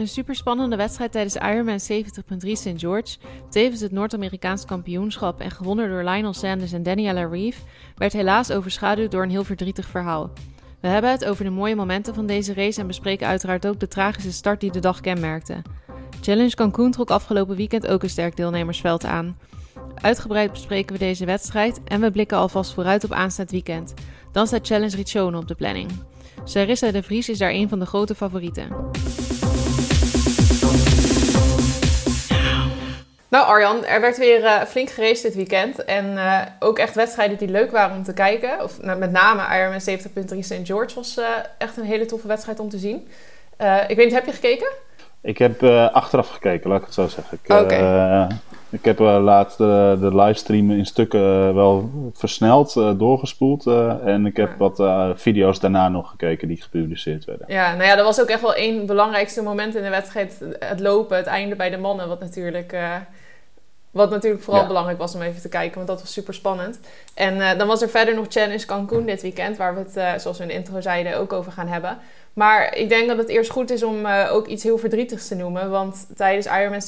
Een 0.00 0.08
superspannende 0.08 0.76
wedstrijd 0.76 1.12
tijdens 1.12 1.36
Ironman 1.36 1.78
70.3 1.78 2.50
St. 2.52 2.72
George, 2.76 3.16
tevens 3.50 3.80
het 3.80 3.92
Noord-Amerikaans 3.92 4.64
kampioenschap 4.64 5.40
en 5.40 5.50
gewonnen 5.50 5.88
door 5.88 6.04
Lionel 6.04 6.32
Sanders 6.32 6.72
en 6.72 6.82
Daniela 6.82 7.24
Reeve, 7.24 7.60
werd 7.96 8.12
helaas 8.12 8.50
overschaduwd 8.50 9.10
door 9.10 9.22
een 9.22 9.30
heel 9.30 9.44
verdrietig 9.44 9.86
verhaal. 9.86 10.30
We 10.80 10.88
hebben 10.88 11.10
het 11.10 11.24
over 11.24 11.44
de 11.44 11.50
mooie 11.50 11.74
momenten 11.74 12.14
van 12.14 12.26
deze 12.26 12.54
race 12.54 12.80
en 12.80 12.86
bespreken 12.86 13.26
uiteraard 13.26 13.66
ook 13.66 13.80
de 13.80 13.88
tragische 13.88 14.32
start 14.32 14.60
die 14.60 14.72
de 14.72 14.78
dag 14.78 15.00
kenmerkte. 15.00 15.62
Challenge 16.20 16.54
Cancun 16.54 16.90
trok 16.90 17.10
afgelopen 17.10 17.56
weekend 17.56 17.86
ook 17.86 18.02
een 18.02 18.10
sterk 18.10 18.36
deelnemersveld 18.36 19.04
aan. 19.04 19.38
Uitgebreid 19.94 20.50
bespreken 20.50 20.92
we 20.92 20.98
deze 20.98 21.24
wedstrijd 21.24 21.80
en 21.84 22.00
we 22.00 22.10
blikken 22.10 22.38
alvast 22.38 22.74
vooruit 22.74 23.04
op 23.04 23.12
aanstaand 23.12 23.50
weekend. 23.50 23.94
Dan 24.32 24.46
staat 24.46 24.66
Challenge 24.66 24.96
Riccione 24.96 25.38
op 25.38 25.48
de 25.48 25.54
planning. 25.54 25.90
Sarissa 26.44 26.90
de 26.90 27.02
Vries 27.02 27.28
is 27.28 27.38
daar 27.38 27.52
een 27.52 27.68
van 27.68 27.78
de 27.78 27.86
grote 27.86 28.14
favorieten. 28.14 28.68
Nou 33.30 33.46
Arjan, 33.46 33.84
er 33.84 34.00
werd 34.00 34.18
weer 34.18 34.42
uh, 34.42 34.62
flink 34.62 34.90
geraced 34.90 35.22
dit 35.22 35.34
weekend. 35.34 35.84
En 35.84 36.12
uh, 36.12 36.40
ook 36.58 36.78
echt 36.78 36.94
wedstrijden 36.94 37.38
die 37.38 37.48
leuk 37.48 37.70
waren 37.70 37.96
om 37.96 38.02
te 38.02 38.12
kijken. 38.12 38.62
Of 38.62 38.82
nou, 38.82 38.98
met 38.98 39.10
name 39.10 39.56
Ironman 39.56 40.34
70.3 40.34 40.38
St. 40.38 40.66
George 40.66 40.94
was 40.94 41.18
uh, 41.18 41.26
echt 41.58 41.76
een 41.76 41.84
hele 41.84 42.06
toffe 42.06 42.26
wedstrijd 42.26 42.60
om 42.60 42.68
te 42.68 42.78
zien. 42.78 43.08
ik 43.88 43.96
weet 43.96 44.04
niet, 44.04 44.12
heb 44.12 44.26
je 44.26 44.32
gekeken? 44.32 44.68
Ik 45.22 45.38
heb 45.38 45.62
achteraf 45.92 46.28
gekeken, 46.28 46.70
laat 46.70 46.78
ik 46.78 46.84
het 46.84 46.94
zo 46.94 47.08
zeggen. 47.08 47.38
Ik, 47.42 47.52
okay. 47.52 48.26
Ik 48.70 48.84
heb 48.84 48.98
laatst 48.98 49.58
de, 49.58 49.96
de 50.00 50.16
livestream 50.16 50.70
in 50.70 50.86
stukken 50.86 51.54
wel 51.54 51.90
versneld 52.12 52.72
doorgespoeld. 52.98 53.66
en 54.04 54.26
ik 54.26 54.36
heb 54.36 54.50
wat 54.58 54.82
video's 55.14 55.60
daarna 55.60 55.88
nog 55.88 56.10
gekeken 56.10 56.48
die 56.48 56.62
gepubliceerd 56.62 57.24
werden. 57.24 57.46
Ja, 57.48 57.74
nou 57.74 57.84
ja, 57.84 57.94
dat 57.94 58.04
was 58.04 58.20
ook 58.20 58.28
echt 58.28 58.40
wel 58.40 58.54
één 58.54 58.86
belangrijkste 58.86 59.42
moment 59.42 59.74
in 59.74 59.82
de 59.82 59.88
wedstrijd. 59.88 60.44
Het 60.58 60.80
lopen, 60.80 61.16
het 61.16 61.26
einde 61.26 61.56
bij 61.56 61.70
de 61.70 61.78
mannen. 61.78 62.08
Wat 62.08 62.20
natuurlijk, 62.20 62.74
wat 63.90 64.10
natuurlijk 64.10 64.42
vooral 64.42 64.66
belangrijk 64.66 64.98
was 64.98 65.14
om 65.14 65.22
even 65.22 65.40
te 65.40 65.48
kijken. 65.48 65.74
Want 65.74 65.86
dat 65.86 66.00
was 66.00 66.12
super 66.12 66.34
spannend. 66.34 66.80
En 67.14 67.58
dan 67.58 67.66
was 67.66 67.82
er 67.82 67.88
verder 67.88 68.14
nog 68.14 68.26
Challenge 68.28 68.66
Cancun 68.66 69.06
dit 69.06 69.22
weekend. 69.22 69.56
Waar 69.56 69.74
we 69.74 69.80
het, 69.80 70.20
zoals 70.22 70.36
we 70.36 70.42
in 70.42 70.48
de 70.48 70.54
intro 70.54 70.80
zeiden, 70.80 71.18
ook 71.18 71.32
over 71.32 71.52
gaan 71.52 71.68
hebben. 71.68 71.98
Maar 72.32 72.76
ik 72.76 72.88
denk 72.88 73.08
dat 73.08 73.16
het 73.16 73.28
eerst 73.28 73.50
goed 73.50 73.70
is 73.70 73.82
om 73.82 74.06
uh, 74.06 74.28
ook 74.32 74.46
iets 74.46 74.62
heel 74.62 74.78
verdrietigs 74.78 75.28
te 75.28 75.34
noemen. 75.34 75.70
Want 75.70 76.06
tijdens 76.16 76.46
Ironman 76.46 76.82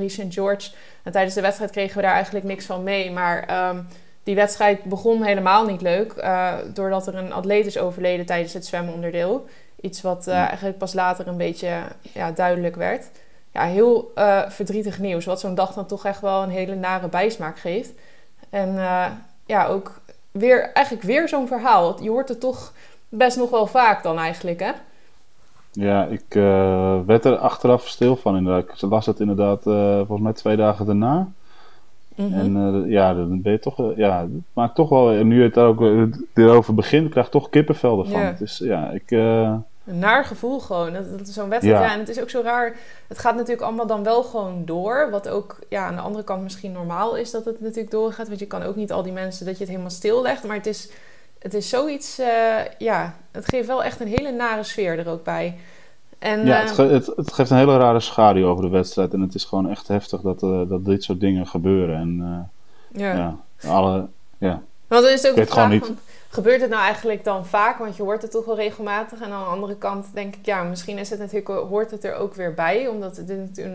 70.3 0.00 0.04
St. 0.06 0.24
George... 0.28 0.70
en 1.02 1.12
tijdens 1.12 1.34
de 1.34 1.40
wedstrijd 1.40 1.70
kregen 1.70 1.96
we 1.96 2.02
daar 2.02 2.14
eigenlijk 2.14 2.44
niks 2.44 2.66
van 2.66 2.82
mee. 2.82 3.10
Maar 3.10 3.68
um, 3.68 3.86
die 4.22 4.34
wedstrijd 4.34 4.84
begon 4.84 5.22
helemaal 5.22 5.66
niet 5.66 5.80
leuk. 5.80 6.26
Doordat 6.74 7.06
er 7.06 7.14
een 7.14 7.32
atleet 7.32 7.66
is 7.66 7.78
overleden 7.78 8.26
tijdens 8.26 8.52
het 8.52 8.66
zwemonderdeel. 8.66 9.46
Iets 9.80 10.02
wat 10.02 10.26
uh, 10.28 10.34
eigenlijk 10.34 10.78
pas 10.78 10.94
later 10.94 11.26
een 11.28 11.36
beetje 11.36 11.82
ja, 12.12 12.32
duidelijk 12.32 12.76
werd. 12.76 13.10
Ja, 13.54 13.64
heel 13.64 14.12
verdrietig 14.48 14.98
nieuws. 14.98 15.24
Wat 15.24 15.40
zo'n 15.40 15.54
dag 15.54 15.74
dan 15.74 15.86
toch 15.86 16.04
echt 16.04 16.20
wel 16.20 16.42
een 16.42 16.50
hele 16.50 16.74
nare 16.74 17.08
bijsmaak 17.08 17.58
geeft. 17.58 17.92
En 18.50 18.74
ja, 19.46 19.66
ook 19.66 20.00
weer, 20.30 20.72
eigenlijk 20.72 21.06
weer 21.06 21.28
zo'n 21.28 21.46
verhaal. 21.46 22.02
Je 22.02 22.10
hoort 22.10 22.28
het 22.28 22.40
toch 22.40 22.72
best 23.08 23.36
nog 23.36 23.50
wel 23.50 23.66
vaak 23.66 24.02
dan 24.02 24.18
eigenlijk, 24.18 24.60
hè? 24.60 24.70
Ja, 25.72 26.04
ik 26.04 26.34
uh, 26.34 27.00
werd 27.06 27.24
er 27.24 27.36
achteraf 27.36 27.88
stil 27.88 28.16
van 28.16 28.36
inderdaad. 28.36 28.82
Ik 28.82 28.90
las 28.90 29.06
het 29.06 29.20
inderdaad 29.20 29.62
volgens 29.62 30.20
mij 30.20 30.32
twee 30.32 30.56
dagen 30.56 30.86
daarna. 30.86 31.28
Mm 32.14 32.32
-hmm. 32.32 32.56
En 32.56 32.84
ja, 32.88 33.14
dan 33.14 33.42
ben 33.42 33.52
je 33.52 33.58
toch, 33.58 33.96
ja, 33.96 34.20
het 34.20 34.30
maakt 34.52 34.74
toch 34.74 34.88
wel, 34.88 35.10
en 35.10 35.28
nu 35.28 35.42
het 35.42 35.58
ook 35.58 35.80
erover 36.34 36.74
begint, 36.74 37.10
krijg 37.10 37.26
je 37.26 37.32
toch 37.32 37.50
kippenvel 37.50 37.98
ervan. 37.98 38.20
Ja. 38.20 38.26
Het 38.26 38.40
is, 38.40 38.58
ja, 38.58 38.90
ik... 38.90 39.10
Een 39.86 39.98
naar 39.98 40.24
gevoel 40.24 40.60
gewoon. 40.60 40.92
Dat, 40.92 41.18
dat 41.18 41.28
is 41.28 41.34
zo'n 41.34 41.48
wedstrijd. 41.48 41.78
Ja. 41.78 41.86
ja. 41.86 41.92
en 41.92 41.98
het 41.98 42.08
is 42.08 42.20
ook 42.20 42.30
zo 42.30 42.40
raar. 42.40 42.76
Het 43.08 43.18
gaat 43.18 43.34
natuurlijk 43.34 43.62
allemaal 43.62 43.86
dan 43.86 44.02
wel 44.02 44.22
gewoon 44.22 44.64
door. 44.64 45.10
Wat 45.10 45.28
ook 45.28 45.58
ja, 45.68 45.86
aan 45.86 45.94
de 45.94 46.00
andere 46.00 46.24
kant 46.24 46.42
misschien 46.42 46.72
normaal 46.72 47.16
is 47.16 47.30
dat 47.30 47.44
het 47.44 47.60
natuurlijk 47.60 47.90
doorgaat. 47.90 48.28
Want 48.28 48.40
je 48.40 48.46
kan 48.46 48.62
ook 48.62 48.76
niet 48.76 48.92
al 48.92 49.02
die 49.02 49.12
mensen 49.12 49.46
dat 49.46 49.54
je 49.54 49.60
het 49.60 49.70
helemaal 49.70 49.90
stillegt. 49.90 50.44
Maar 50.44 50.56
het 50.56 50.66
is 50.66 50.90
het 51.44 51.54
is 51.54 51.68
zoiets, 51.68 52.20
uh, 52.20 52.26
ja, 52.78 53.14
het 53.30 53.48
geeft 53.48 53.66
wel 53.66 53.84
echt 53.84 54.00
een 54.00 54.08
hele 54.08 54.32
nare 54.32 54.62
sfeer 54.62 54.98
er 54.98 55.08
ook 55.08 55.24
bij. 55.24 55.56
En, 56.18 56.46
ja, 56.46 56.56
het, 56.56 56.68
eh, 56.68 56.74
ge 56.74 56.82
het, 56.82 57.06
het, 57.06 57.32
geeft 57.32 57.50
een 57.50 57.56
hele 57.56 57.76
rare 57.76 58.00
schaduw 58.00 58.46
over 58.46 58.64
de 58.64 58.70
wedstrijd. 58.70 59.12
En 59.12 59.20
het 59.20 59.34
is 59.34 59.44
gewoon 59.44 59.70
echt 59.70 59.88
heftig 59.88 60.20
dat, 60.20 60.42
uh, 60.42 60.68
dat 60.68 60.84
dit 60.84 61.02
soort 61.02 61.20
dingen 61.20 61.46
gebeuren. 61.46 61.96
En 61.96 62.50
ja. 62.92 63.14
ja, 63.14 63.36
alle, 63.68 64.06
ja. 64.38 64.62
Want 64.86 65.02
dan 65.02 65.12
is 65.12 65.22
het 65.22 65.30
ook 65.30 65.36
de 65.36 65.46
vraag 65.46 65.78
van, 65.78 65.98
gebeurt 66.34 66.60
het 66.60 66.70
nou 66.70 66.82
eigenlijk 66.82 67.24
dan 67.24 67.46
vaak? 67.46 67.78
Want 67.78 67.96
je 67.96 68.02
hoort 68.02 68.22
het 68.22 68.30
toch 68.30 68.44
wel 68.44 68.56
regelmatig. 68.56 69.20
En 69.20 69.30
aan 69.30 69.44
de 69.44 69.50
andere 69.50 69.76
kant 69.76 70.06
denk 70.14 70.34
ik, 70.34 70.46
ja, 70.46 70.62
misschien 70.62 70.98
is 70.98 71.10
het 71.10 71.18
natuurlijk, 71.18 71.48
hoort 71.48 71.90
het 71.90 72.04
er 72.04 72.14
ook 72.14 72.34
weer 72.34 72.54
bij. 72.54 72.86
Omdat 72.86 73.16
het, 73.16 73.32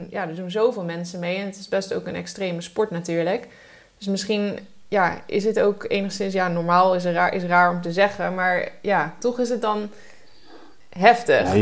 ja, 0.09 0.27
er 0.27 0.35
doen 0.35 0.51
zoveel 0.51 0.83
mensen 0.83 1.19
mee. 1.19 1.37
En 1.37 1.45
het 1.45 1.57
is 1.57 1.67
best 1.67 1.93
ook 1.93 2.07
een 2.07 2.15
extreme 2.15 2.61
sport 2.61 2.89
natuurlijk. 2.89 3.47
Dus 3.97 4.07
misschien 4.07 4.59
ja, 4.87 5.21
is 5.25 5.43
het 5.43 5.59
ook 5.59 5.85
enigszins, 5.87 6.33
ja, 6.33 6.47
normaal 6.47 6.95
is, 6.95 7.03
raar, 7.03 7.33
is 7.33 7.43
raar 7.43 7.71
om 7.71 7.81
te 7.81 7.91
zeggen, 7.91 8.35
maar 8.35 8.71
ja, 8.81 9.13
toch 9.19 9.39
is 9.39 9.49
het 9.49 9.61
dan 9.61 9.89
heftig. 10.89 11.53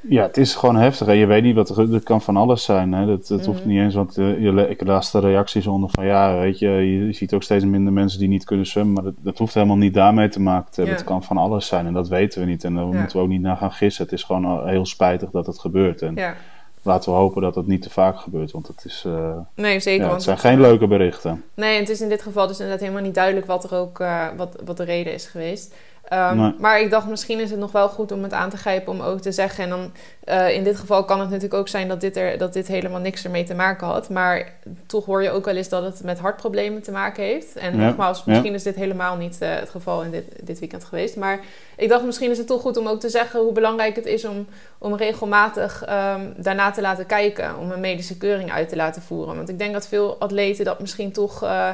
Ja 0.00 0.22
het 0.22 0.36
is 0.36 0.54
gewoon 0.54 0.76
heftig. 0.76 1.06
Hè? 1.06 1.12
Je 1.12 1.26
weet 1.26 1.42
niet 1.42 1.54
wat 1.54 1.68
er, 1.68 1.92
het 1.92 2.02
kan 2.02 2.22
van 2.22 2.36
alles 2.36 2.64
zijn. 2.64 2.92
Hè? 2.92 3.06
Dat, 3.06 3.26
dat 3.26 3.46
hoeft 3.46 3.60
mhm. 3.60 3.68
niet 3.68 3.80
eens, 3.80 3.94
want 3.94 4.18
uh, 4.18 4.42
je, 4.42 4.68
ik 4.68 4.82
las 4.82 5.10
de 5.10 5.20
reacties 5.20 5.66
onder 5.66 5.90
van 5.90 6.06
ja, 6.06 6.38
weet 6.38 6.58
je, 6.58 6.68
je 6.68 7.12
ziet 7.12 7.34
ook 7.34 7.42
steeds 7.42 7.64
minder 7.64 7.92
mensen 7.92 8.18
die 8.18 8.28
niet 8.28 8.44
kunnen 8.44 8.66
zwemmen, 8.66 8.94
maar 8.94 9.04
dat, 9.04 9.14
dat 9.18 9.38
hoeft 9.38 9.54
helemaal 9.54 9.76
niet 9.76 9.94
daarmee 9.94 10.28
te 10.28 10.40
maken 10.40 10.72
te 10.72 10.82
Het 10.82 11.04
kan 11.04 11.22
van 11.22 11.36
alles 11.36 11.66
zijn 11.66 11.86
en 11.86 11.92
dat 11.92 12.08
weten 12.08 12.40
we 12.40 12.46
niet 12.46 12.64
en 12.64 12.74
daar 12.74 12.86
moeten 12.86 13.16
we 13.16 13.22
ook 13.22 13.28
niet 13.28 13.42
naar 13.42 13.56
gaan 13.56 13.72
gissen. 13.72 14.04
Het 14.04 14.12
is 14.12 14.22
gewoon 14.22 14.68
heel 14.68 14.86
spijtig 14.86 15.30
dat 15.30 15.46
het 15.46 15.58
gebeurt. 15.58 16.02
En, 16.02 16.14
ja 16.14 16.34
laten 16.82 17.12
we 17.12 17.18
hopen 17.18 17.42
dat 17.42 17.54
het 17.54 17.66
niet 17.66 17.82
te 17.82 17.90
vaak 17.90 18.18
gebeurt. 18.18 18.50
Want 18.50 18.66
het, 18.66 18.84
is, 18.84 19.04
uh, 19.06 19.36
nee, 19.54 19.80
zeker, 19.80 20.06
ja, 20.06 20.12
het 20.12 20.22
zijn 20.22 20.38
geen 20.38 20.60
leuke 20.60 20.86
berichten. 20.86 21.44
Nee, 21.54 21.78
het 21.78 21.88
is 21.88 22.00
in 22.00 22.08
dit 22.08 22.22
geval 22.22 22.46
dus 22.46 22.56
inderdaad 22.56 22.80
helemaal 22.80 23.02
niet 23.02 23.14
duidelijk 23.14 23.46
wat, 23.46 23.64
er 23.64 23.74
ook, 23.74 24.00
uh, 24.00 24.28
wat, 24.36 24.62
wat 24.64 24.76
de 24.76 24.84
reden 24.84 25.12
is 25.12 25.26
geweest. 25.26 25.74
Um, 26.12 26.54
Maar 26.58 26.80
ik 26.80 26.90
dacht, 26.90 27.06
misschien 27.06 27.40
is 27.40 27.50
het 27.50 27.58
nog 27.58 27.72
wel 27.72 27.88
goed 27.88 28.12
om 28.12 28.22
het 28.22 28.32
aan 28.32 28.50
te 28.50 28.56
grijpen 28.56 28.92
om 28.92 29.00
ook 29.00 29.20
te 29.20 29.32
zeggen. 29.32 29.64
En 29.64 29.70
dan 29.70 29.92
uh, 30.24 30.54
in 30.54 30.64
dit 30.64 30.76
geval 30.76 31.04
kan 31.04 31.20
het 31.20 31.28
natuurlijk 31.28 31.60
ook 31.60 31.68
zijn 31.68 31.88
dat 31.88 32.00
dit, 32.00 32.16
er, 32.16 32.38
dat 32.38 32.52
dit 32.52 32.66
helemaal 32.66 33.00
niks 33.00 33.24
ermee 33.24 33.44
te 33.44 33.54
maken 33.54 33.86
had. 33.86 34.08
Maar 34.08 34.52
toch 34.86 35.04
hoor 35.04 35.22
je 35.22 35.30
ook 35.30 35.44
wel 35.44 35.56
eens 35.56 35.68
dat 35.68 35.82
het 35.82 36.02
met 36.02 36.18
hartproblemen 36.18 36.82
te 36.82 36.90
maken 36.90 37.24
heeft. 37.24 37.56
En 37.56 37.76
ja. 37.76 37.86
nogmaals, 37.86 38.24
misschien 38.24 38.50
ja. 38.50 38.56
is 38.56 38.62
dit 38.62 38.74
helemaal 38.74 39.16
niet 39.16 39.38
uh, 39.42 39.54
het 39.54 39.70
geval 39.70 40.02
in 40.02 40.10
dit, 40.10 40.24
dit 40.42 40.58
weekend 40.58 40.84
geweest. 40.84 41.16
Maar 41.16 41.40
ik 41.76 41.88
dacht, 41.88 42.04
misschien 42.04 42.30
is 42.30 42.38
het 42.38 42.46
toch 42.46 42.60
goed 42.60 42.76
om 42.76 42.86
ook 42.86 43.00
te 43.00 43.08
zeggen 43.08 43.40
hoe 43.40 43.52
belangrijk 43.52 43.96
het 43.96 44.06
is 44.06 44.24
om, 44.24 44.46
om 44.78 44.94
regelmatig 44.94 45.82
um, 45.82 46.34
daarna 46.36 46.70
te 46.70 46.80
laten 46.80 47.06
kijken. 47.06 47.58
Om 47.58 47.70
een 47.70 47.80
medische 47.80 48.16
keuring 48.16 48.52
uit 48.52 48.68
te 48.68 48.76
laten 48.76 49.02
voeren. 49.02 49.36
Want 49.36 49.48
ik 49.48 49.58
denk 49.58 49.72
dat 49.72 49.88
veel 49.88 50.16
atleten 50.18 50.64
dat 50.64 50.80
misschien 50.80 51.12
toch. 51.12 51.44
Uh, 51.44 51.68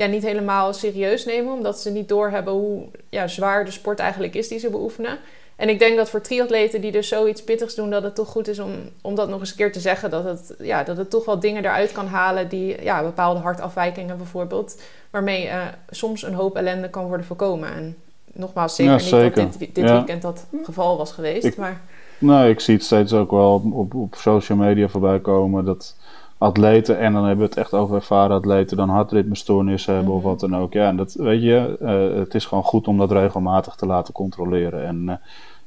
ja, 0.00 0.06
niet 0.06 0.22
helemaal 0.22 0.72
serieus 0.72 1.24
nemen. 1.24 1.52
Omdat 1.52 1.80
ze 1.80 1.90
niet 1.90 2.08
doorhebben 2.08 2.52
hoe 2.52 2.82
ja, 3.08 3.28
zwaar 3.28 3.64
de 3.64 3.70
sport 3.70 3.98
eigenlijk 3.98 4.34
is 4.34 4.48
die 4.48 4.58
ze 4.58 4.70
beoefenen. 4.70 5.18
En 5.56 5.68
ik 5.68 5.78
denk 5.78 5.96
dat 5.96 6.10
voor 6.10 6.20
triatleten 6.20 6.80
die 6.80 6.92
dus 6.92 7.08
zoiets 7.08 7.44
pittigs 7.44 7.74
doen, 7.74 7.90
dat 7.90 8.02
het 8.02 8.14
toch 8.14 8.28
goed 8.28 8.48
is 8.48 8.58
om, 8.58 8.70
om 9.02 9.14
dat 9.14 9.28
nog 9.28 9.40
eens 9.40 9.50
een 9.50 9.56
keer 9.56 9.72
te 9.72 9.80
zeggen. 9.80 10.10
Dat 10.10 10.24
het, 10.24 10.54
ja, 10.58 10.84
dat 10.84 10.96
het 10.96 11.10
toch 11.10 11.24
wel 11.24 11.40
dingen 11.40 11.64
eruit 11.64 11.92
kan 11.92 12.06
halen 12.06 12.48
die 12.48 12.82
ja, 12.82 13.02
bepaalde 13.02 13.40
hartafwijkingen 13.40 14.16
bijvoorbeeld. 14.16 14.80
Waarmee 15.10 15.46
uh, 15.46 15.62
soms 15.90 16.22
een 16.22 16.34
hoop 16.34 16.56
ellende 16.56 16.90
kan 16.90 17.06
worden 17.06 17.26
voorkomen. 17.26 17.74
En 17.74 17.96
nogmaals, 18.32 18.74
zeker, 18.74 18.92
ja, 18.92 18.98
zeker. 18.98 19.24
niet 19.24 19.34
dat 19.34 19.58
dit, 19.58 19.74
dit 19.74 19.84
ja. 19.84 19.94
weekend 19.94 20.22
dat 20.22 20.46
geval 20.62 20.96
was 20.96 21.12
geweest. 21.12 21.44
Ik, 21.44 21.56
maar... 21.56 21.80
Nou, 22.18 22.48
ik 22.48 22.60
zie 22.60 22.74
het 22.74 22.84
steeds 22.84 23.12
ook 23.12 23.30
wel 23.30 23.54
op, 23.54 23.72
op, 23.72 23.94
op 23.94 24.14
social 24.14 24.58
media 24.58 24.88
voorbij 24.88 25.20
komen. 25.20 25.64
Dat 25.64 25.96
atleten, 26.40 26.98
en 26.98 27.12
dan 27.12 27.24
hebben 27.24 27.44
we 27.44 27.50
het 27.50 27.60
echt 27.60 27.74
over 27.74 27.96
ervaren 27.96 28.36
atleten, 28.36 28.76
dan 28.76 28.88
hartritmestoornissen 28.88 29.94
hebben 29.94 30.12
of 30.12 30.20
mhm. 30.20 30.28
wat 30.28 30.40
dan 30.40 30.56
ook. 30.56 30.72
Ja, 30.72 30.88
en 30.88 30.96
dat 30.96 31.12
weet 31.12 31.42
je, 31.42 31.76
uh, 31.80 32.18
het 32.18 32.34
is 32.34 32.46
gewoon 32.46 32.64
goed 32.64 32.88
om 32.88 32.98
dat 32.98 33.12
regelmatig 33.12 33.74
te 33.74 33.86
laten 33.86 34.14
controleren. 34.14 34.86
En 34.86 35.02
uh, 35.08 35.14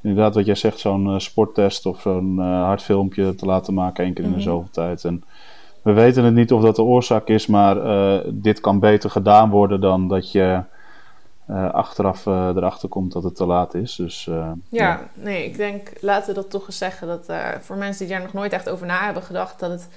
inderdaad, 0.01 0.35
wat 0.35 0.45
jij 0.45 0.56
zegt, 0.56 0.79
zo'n 0.79 1.07
uh, 1.07 1.19
sporttest 1.19 1.86
of 1.86 2.01
zo'n 2.01 2.39
hartfilmpje 2.39 3.36
te 3.36 3.45
laten 3.45 3.74
maken 3.74 4.03
één 4.03 4.13
keer 4.13 4.24
in 4.24 4.30
de 4.30 4.36
mhm. 4.36 4.45
zoveel 4.45 4.71
tijd. 4.71 5.03
En 5.03 5.24
we 5.81 5.92
weten 5.92 6.24
het 6.24 6.33
niet 6.33 6.51
of 6.51 6.62
dat 6.62 6.75
de 6.75 6.83
oorzaak 6.83 7.27
is, 7.27 7.47
maar 7.47 7.75
dit 8.27 8.59
kan 8.59 8.80
beter 8.80 9.09
gedaan 9.09 9.50
worden 9.50 9.81
dan 9.81 10.07
dat 10.07 10.31
je. 10.31 10.62
achteraf 11.71 12.25
erachter 12.25 12.89
komt 12.89 13.12
dat 13.12 13.24
het 13.24 13.36
te 13.36 13.45
laat 13.45 13.74
is. 13.74 13.95
Dus, 13.95 14.24
ja, 14.24 14.56
ja, 14.69 15.09
nee, 15.13 15.45
ik 15.45 15.57
denk, 15.57 15.92
laten 16.01 16.27
we 16.27 16.42
dat 16.42 16.50
toch 16.50 16.65
eens 16.65 16.77
zeggen. 16.77 17.07
Dat 17.07 17.25
voor 17.62 17.77
mensen 17.77 18.06
die 18.06 18.15
daar 18.15 18.24
nog 18.24 18.33
nooit 18.33 18.53
echt 18.53 18.69
over 18.69 18.86
na 18.86 19.06
hebben 19.06 19.24
gedacht, 19.24 19.59
dat 19.59 19.71
het 19.71 19.89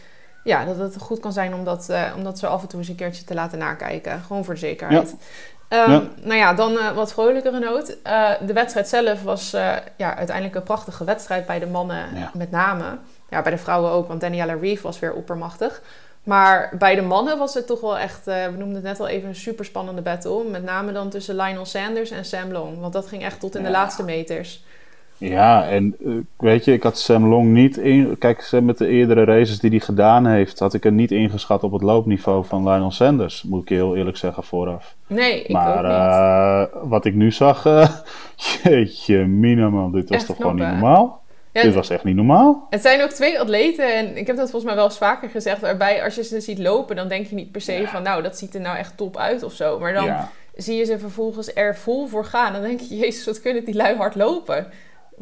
ja, 0.46 0.64
dat 0.64 0.76
het 0.78 0.98
goed 0.98 1.20
kan 1.20 1.32
zijn 1.32 1.54
om 1.54 1.64
dat, 1.64 1.86
uh, 1.90 2.12
om 2.16 2.24
dat 2.24 2.38
zo 2.38 2.46
af 2.46 2.62
en 2.62 2.68
toe 2.68 2.78
eens 2.78 2.88
een 2.88 2.94
keertje 2.94 3.24
te 3.24 3.34
laten 3.34 3.58
nakijken. 3.58 4.20
Gewoon 4.26 4.44
voor 4.44 4.54
de 4.54 4.60
zekerheid. 4.60 5.14
Ja. 5.68 5.84
Um, 5.84 5.92
ja. 5.92 6.02
Nou 6.22 6.34
ja, 6.34 6.54
dan 6.54 6.72
uh, 6.72 6.90
wat 6.90 7.12
vrolijkere 7.12 7.58
noot. 7.58 7.96
Uh, 8.06 8.30
de 8.46 8.52
wedstrijd 8.52 8.88
zelf 8.88 9.22
was 9.22 9.50
ja, 9.96 10.16
uiteindelijk 10.16 10.56
een 10.56 10.62
prachtige 10.62 11.04
wedstrijd 11.04 11.46
bij 11.46 11.58
de 11.58 11.66
mannen 11.66 12.14
ja. 12.14 12.30
met 12.34 12.50
name. 12.50 12.98
Ja, 13.30 13.42
bij 13.42 13.52
de 13.52 13.58
vrouwen 13.58 13.90
ook, 13.90 14.08
want 14.08 14.20
Daniela 14.20 14.54
Reeve 14.54 14.82
was 14.82 14.98
weer 14.98 15.12
oppermachtig. 15.12 15.82
Maar 16.22 16.72
bij 16.78 16.94
de 16.94 17.02
mannen 17.02 17.38
was 17.38 17.54
het 17.54 17.66
toch 17.66 17.80
wel 17.80 17.98
echt, 17.98 18.24
we 18.24 18.54
noemden 18.56 18.74
het 18.74 18.82
net 18.82 19.00
al 19.00 19.08
even, 19.08 19.28
een 19.28 19.34
super 19.34 19.64
spannende 19.64 20.02
battle. 20.02 20.44
Met 20.44 20.64
name 20.64 20.92
dan 20.92 21.10
tussen 21.10 21.36
Lionel 21.36 21.64
Sanders 21.64 22.10
en 22.10 22.24
Sam 22.24 22.52
Long. 22.52 22.80
Want 22.80 22.92
dat 22.92 23.06
ging 23.06 23.22
echt 23.24 23.40
tot 23.40 23.54
in 23.54 23.62
de 23.62 23.70
laatste 23.70 24.02
meters. 24.02 24.64
Ja, 25.18 25.68
en 25.68 25.96
uh, 26.00 26.14
weet 26.36 26.64
je, 26.64 26.72
ik 26.72 26.82
had 26.82 26.98
Sam 26.98 27.26
Long 27.26 27.52
niet 27.52 27.76
in. 27.76 28.16
Kijk, 28.18 28.50
met 28.62 28.78
de 28.78 28.86
eerdere 28.86 29.24
races 29.24 29.58
die 29.58 29.70
hij 29.70 29.80
gedaan 29.80 30.26
heeft, 30.26 30.58
had 30.58 30.74
ik 30.74 30.82
hem 30.82 30.94
niet 30.94 31.10
ingeschat 31.10 31.62
op 31.62 31.72
het 31.72 31.82
loopniveau 31.82 32.44
van 32.44 32.68
Lionel 32.68 32.90
Sanders. 32.90 33.42
Moet 33.42 33.62
ik 33.62 33.68
heel 33.68 33.96
eerlijk 33.96 34.16
zeggen 34.16 34.44
vooraf. 34.44 34.94
Nee, 35.06 35.42
ik 35.42 35.52
maar, 35.52 35.76
ook 35.76 35.82
niet. 35.82 35.92
Uh, 35.92 36.90
wat 36.90 37.04
ik 37.04 37.14
nu 37.14 37.32
zag, 37.32 37.64
uh, 37.66 37.88
jeetje, 38.62 39.24
mina 39.24 39.68
man, 39.68 39.92
dit 39.92 40.08
was 40.08 40.18
Echt 40.18 40.26
toch 40.26 40.36
gewoon 40.36 40.54
niet 40.54 40.66
normaal? 40.68 41.24
Ja, 41.52 41.62
dit 41.62 41.74
was 41.74 41.90
echt 41.90 42.04
niet 42.04 42.16
normaal. 42.16 42.66
Het 42.70 42.82
zijn 42.82 43.02
ook 43.02 43.10
twee 43.10 43.40
atleten, 43.40 43.94
en 43.94 44.16
ik 44.16 44.26
heb 44.26 44.36
dat 44.36 44.50
volgens 44.50 44.64
mij 44.64 44.74
wel 44.74 44.84
eens 44.84 44.98
vaker 44.98 45.28
gezegd, 45.28 45.60
waarbij 45.60 46.04
als 46.04 46.14
je 46.14 46.24
ze 46.24 46.40
ziet 46.40 46.58
lopen, 46.58 46.96
dan 46.96 47.08
denk 47.08 47.26
je 47.26 47.34
niet 47.34 47.52
per 47.52 47.60
se 47.60 47.72
Ja. 47.72 47.88
van, 47.88 48.02
nou, 48.02 48.22
dat 48.22 48.38
ziet 48.38 48.54
er 48.54 48.60
nou 48.60 48.76
echt 48.76 48.96
top 48.96 49.16
uit 49.16 49.42
of 49.42 49.52
zo. 49.52 49.78
Maar 49.78 49.92
dan 49.92 50.04
Ja. 50.04 50.30
zie 50.56 50.76
je 50.76 50.84
ze 50.84 50.98
vervolgens 50.98 51.54
er 51.54 51.76
vol 51.76 52.06
voor 52.06 52.24
gaan. 52.24 52.52
Dan 52.52 52.62
denk 52.62 52.80
je, 52.80 52.96
jezus, 52.96 53.26
wat 53.26 53.40
kunnen 53.40 53.64
die 53.64 53.74
lui 53.74 53.96
hard 53.96 54.14
lopen. 54.14 54.66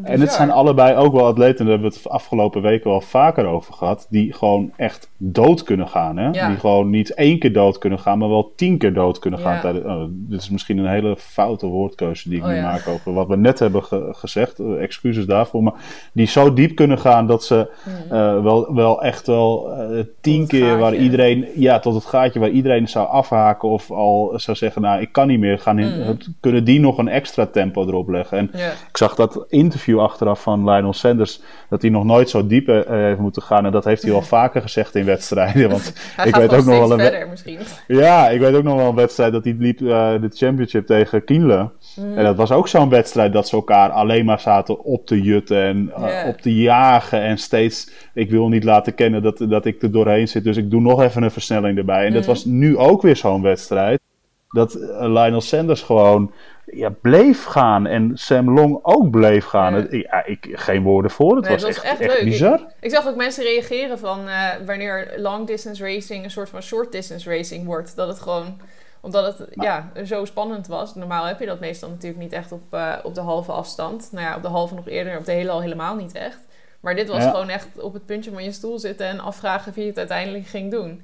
En 0.03 0.21
het 0.21 0.33
zijn 0.33 0.51
allebei 0.51 0.97
ook 0.97 1.13
wel 1.13 1.27
atleten, 1.27 1.57
daar 1.65 1.73
hebben 1.75 1.89
we 1.91 1.95
het 1.95 2.03
de 2.05 2.09
afgelopen 2.11 2.63
weken 2.63 2.91
wel 2.91 3.01
vaker 3.01 3.47
over 3.47 3.75
gehad, 3.75 4.07
die 4.11 4.33
gewoon 4.33 4.73
echt 4.77 5.11
dood 5.17 5.63
kunnen 5.63 5.89
gaan. 5.89 6.17
Hè? 6.17 6.29
Ja. 6.31 6.49
Die 6.49 6.57
gewoon 6.59 6.91
niet 6.91 7.11
één 7.15 7.39
keer 7.39 7.53
dood 7.53 7.79
kunnen 7.79 7.99
gaan, 7.99 8.19
maar 8.19 8.29
wel 8.29 8.53
tien 8.57 8.79
keer 8.79 8.93
dood 8.95 9.19
kunnen 9.19 9.41
gaan. 9.41 9.55
Ja. 9.55 9.61
Tijdens, 9.61 9.85
oh, 9.85 10.03
dit 10.09 10.41
is 10.41 10.51
misschien 10.51 10.79
een 10.79 10.87
hele 10.87 11.17
foute 11.17 11.67
woordkeuze 11.67 12.29
die 12.29 12.39
ik 12.39 12.45
Oh, 12.45 12.51
nu 12.51 12.57
ja. 12.57 12.63
maak 12.63 12.89
over 12.89 13.13
wat 13.13 13.29
we 13.29 13.37
net 13.37 13.59
hebben 13.59 13.83
ge- 13.85 14.09
gezegd. 14.13 14.59
Eh, 14.59 14.83
excuses 14.83 15.27
daarvoor. 15.27 15.63
Maar 15.63 15.75
die 16.13 16.27
zo 16.27 16.53
diep 16.55 16.75
kunnen 16.75 16.99
gaan 16.99 17.27
dat 17.27 17.45
ze 17.45 17.69
eh, 18.11 18.43
wel, 18.43 18.75
wel 18.75 19.03
echt 19.03 19.27
wel 19.27 19.73
eh, 19.73 20.05
tien 20.21 20.47
keer 20.47 20.79
waar 20.79 20.95
iedereen, 20.95 21.47
ja, 21.55 21.79
tot 21.79 21.95
het 21.95 22.05
gaatje 22.05 22.41
waar 22.41 22.51
iedereen 22.51 22.89
zou 22.89 23.09
afhaken 23.09 23.69
of 23.69 23.91
al 23.91 24.33
zou 24.37 24.57
zeggen, 24.57 24.83
nou 24.83 25.01
ik 25.01 25.13
kan 25.13 25.27
niet 25.27 25.39
meer, 25.41 25.59
gaan 25.59 25.79
in, 25.79 26.01
Mm. 26.01 26.07
het- 26.07 26.29
kunnen 26.41 26.65
die 26.65 26.81
nog 26.81 26.99
een 26.99 27.09
extra 27.09 27.47
tempo 27.47 27.87
erop 27.87 28.09
leggen. 28.09 28.39
En 28.39 28.51
ik 28.89 28.97
zag 28.97 29.15
dat 29.15 29.45
interview 29.49 29.83
achteraf 29.93 30.43
van 30.43 30.71
Lionel 30.71 30.93
Sanders, 30.93 31.41
dat 31.69 31.83
hij 31.83 31.91
nog 31.91 32.05
nooit 32.05 32.31
zo 32.31 32.47
diep 32.47 32.69
eh, 32.69 32.81
heeft 32.89 33.19
moeten 33.19 33.43
gaan. 33.43 33.67
En 33.67 33.73
dat 33.73 33.85
heeft 33.85 34.03
hij 34.03 34.13
al 34.13 34.23
vaker 34.37 34.63
gezegd 34.63 34.95
in 34.95 35.05
wedstrijden. 35.05 35.71
Want 35.71 35.93
Hij 36.17 36.27
ik 36.27 36.35
weet 36.37 36.53
ook 36.55 36.65
nog 36.65 36.79
wel 36.79 36.93
een, 36.93 36.99
verder 37.01 37.29
misschien. 37.29 37.59
ja, 37.87 38.29
ik 38.29 38.41
weet 38.41 38.55
ook 38.55 38.63
nog 38.63 38.77
wel 38.77 38.89
een 38.89 38.95
wedstrijd 38.95 39.33
dat 39.33 39.45
hij 39.45 39.57
liep 39.59 39.81
eh, 39.81 40.13
de 40.21 40.29
championship 40.35 40.87
tegen 40.87 41.25
Kienle. 41.25 41.71
Mm. 41.97 42.17
En 42.19 42.25
dat 42.25 42.37
was 42.37 42.51
ook 42.53 42.69
zo'n 42.69 42.89
wedstrijd 42.89 43.33
dat 43.33 43.49
ze 43.49 43.57
elkaar 43.57 43.91
alleen 43.91 44.25
maar 44.25 44.41
zaten 44.41 44.85
op 44.85 45.07
te 45.07 45.23
jutten 45.23 45.63
en 45.63 45.93
eh, 45.97 46.29
op 46.29 46.41
te 46.41 46.55
jagen. 46.55 47.21
En 47.23 47.39
steeds, 47.39 47.91
ik 48.15 48.31
wil 48.31 48.49
niet 48.49 48.65
laten 48.65 48.95
kennen 48.95 49.23
dat, 49.23 49.39
dat 49.49 49.65
ik 49.65 49.83
er 49.83 49.93
doorheen 49.93 50.29
zit, 50.29 50.45
dus 50.45 50.57
ik 50.57 50.71
doe 50.71 50.81
nog 50.81 51.03
even 51.03 51.23
een 51.23 51.31
versnelling 51.31 51.79
erbij. 51.79 52.07
En 52.07 52.13
dat 52.13 52.21
Mhm. 52.21 52.31
was 52.31 52.45
nu 52.45 52.77
ook 52.77 53.03
weer 53.03 53.17
zo'n 53.17 53.43
wedstrijd. 53.43 54.01
Dat 54.49 54.75
Lionel 55.01 55.41
Sanders 55.41 55.83
gewoon 55.83 56.33
ja, 56.67 56.91
bleef 57.01 57.45
gaan 57.45 57.87
en 57.87 58.11
Sam 58.15 58.51
Long 58.51 58.79
ook 58.83 59.11
bleef 59.11 59.45
gaan. 59.45 59.87
Ja. 59.91 60.25
Ik, 60.25 60.49
geen 60.53 60.83
woorden 60.83 61.11
voor, 61.11 61.37
het 61.37 61.45
Nee, 61.45 61.53
was, 61.53 61.65
echt, 61.65 61.83
echt 61.83 62.01
echt 62.01 62.15
leuk. 62.17 62.25
bizar. 62.25 62.61
Ik 62.81 62.91
zag 62.91 63.07
ook 63.09 63.17
mensen 63.17 63.45
reageren 63.45 63.99
van 63.99 64.29
eh, 64.29 64.49
wanneer 64.67 65.15
long 65.17 65.47
distance 65.47 65.83
racing 65.85 66.25
een 66.25 66.31
soort 66.31 66.49
van 66.49 66.63
short 66.63 66.93
distance 66.93 67.31
racing 67.31 67.67
wordt. 67.67 67.97
Dat 67.97 68.09
het 68.09 68.21
gewoon, 68.21 68.57
omdat 69.01 69.39
het 69.39 69.49
ja, 69.55 69.91
zo 70.05 70.25
spannend 70.25 70.67
was. 70.67 70.95
Normaal 70.95 71.25
heb 71.27 71.41
je 71.41 71.47
dat 71.47 71.61
meestal 71.61 71.89
natuurlijk 71.89 72.23
niet 72.23 72.33
echt 72.33 72.53
op, 72.53 72.63
eh, 72.71 72.93
op 73.03 73.15
de 73.15 73.21
halve 73.21 73.53
afstand. 73.53 74.09
Nou 74.13 74.27
ja, 74.27 74.37
op 74.37 74.43
de 74.43 74.49
halve 74.49 74.75
nog 74.75 74.89
eerder, 74.89 75.19
op 75.19 75.25
de 75.25 75.33
hele 75.33 75.51
al 75.51 75.61
helemaal 75.61 75.97
niet 75.97 76.13
echt. 76.13 76.39
Maar 76.81 76.95
dit 76.95 77.09
was 77.09 77.23
Ja. 77.25 77.31
gewoon 77.31 77.49
echt 77.49 77.69
op 77.81 77.93
het 77.93 78.07
puntje 78.07 78.33
van 78.33 78.45
je 78.45 78.53
stoel 78.53 78.79
zitten 78.79 79.07
en 79.07 79.21
afvragen 79.21 79.73
wie 79.73 79.87
het 79.87 79.99
uiteindelijk 79.99 80.47
ging 80.47 80.71
doen. 80.71 81.03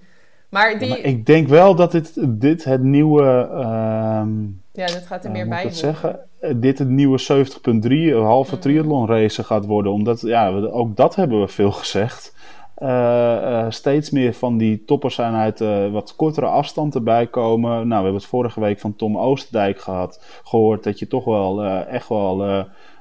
Maar 0.49 0.79
die, 0.79 0.89
Ja, 0.89 0.95
maar 0.95 1.05
ik 1.05 1.27
denk 1.27 1.49
wel 1.49 1.75
dat 1.75 1.93
dit, 1.93 2.13
dit 2.41 2.65
het 2.65 2.83
nieuwe... 2.83 3.49
ehm, 3.53 4.29
ja, 4.73 4.87
dit 4.87 5.07
gaat 5.07 5.25
er 5.25 5.31
Ja, 5.31 5.37
meer 5.37 5.49
bij 5.49 5.65
ik 5.65 5.73
zeggen? 5.73 6.21
Eh, 6.41 6.55
Dit 6.57 6.79
het 6.79 6.89
nieuwe 6.89 7.19
70.3, 7.19 8.15
een 8.15 8.23
halve 8.23 8.59
triathlon 8.59 9.07
race 9.07 9.45
gaat 9.45 9.67
worden. 9.67 9.93
Omdat, 9.93 10.21
ja, 10.21 10.49
ook 10.51 10.97
dat 10.97 11.15
hebben 11.15 11.41
we 11.41 11.49
veel 11.49 11.73
gezegd. 11.73 12.39
Eh, 12.75 13.61
eh, 13.61 13.71
steeds 13.71 14.11
meer 14.11 14.33
van 14.35 14.59
die 14.59 14.85
toppers 14.85 15.15
zijn 15.15 15.35
uit 15.35 15.61
eh, 15.61 15.91
wat 15.93 16.17
kortere 16.17 16.47
afstand 16.47 16.95
erbij 16.95 17.27
komen. 17.27 17.71
Nou, 17.71 17.87
we 17.89 17.95
hebben 17.95 18.15
het 18.15 18.25
vorige 18.25 18.61
week 18.61 18.79
van 18.81 18.97
Tom 18.97 19.19
Oosterdijk 19.19 19.81
gehad, 19.81 20.41
gehoord 20.45 20.85
dat 20.85 20.99
je 20.99 21.07
toch 21.07 21.25
wel 21.25 21.63
eh, 21.65 21.87
echt 21.95 22.09
wel, 22.09 22.45
eh, 22.45 22.59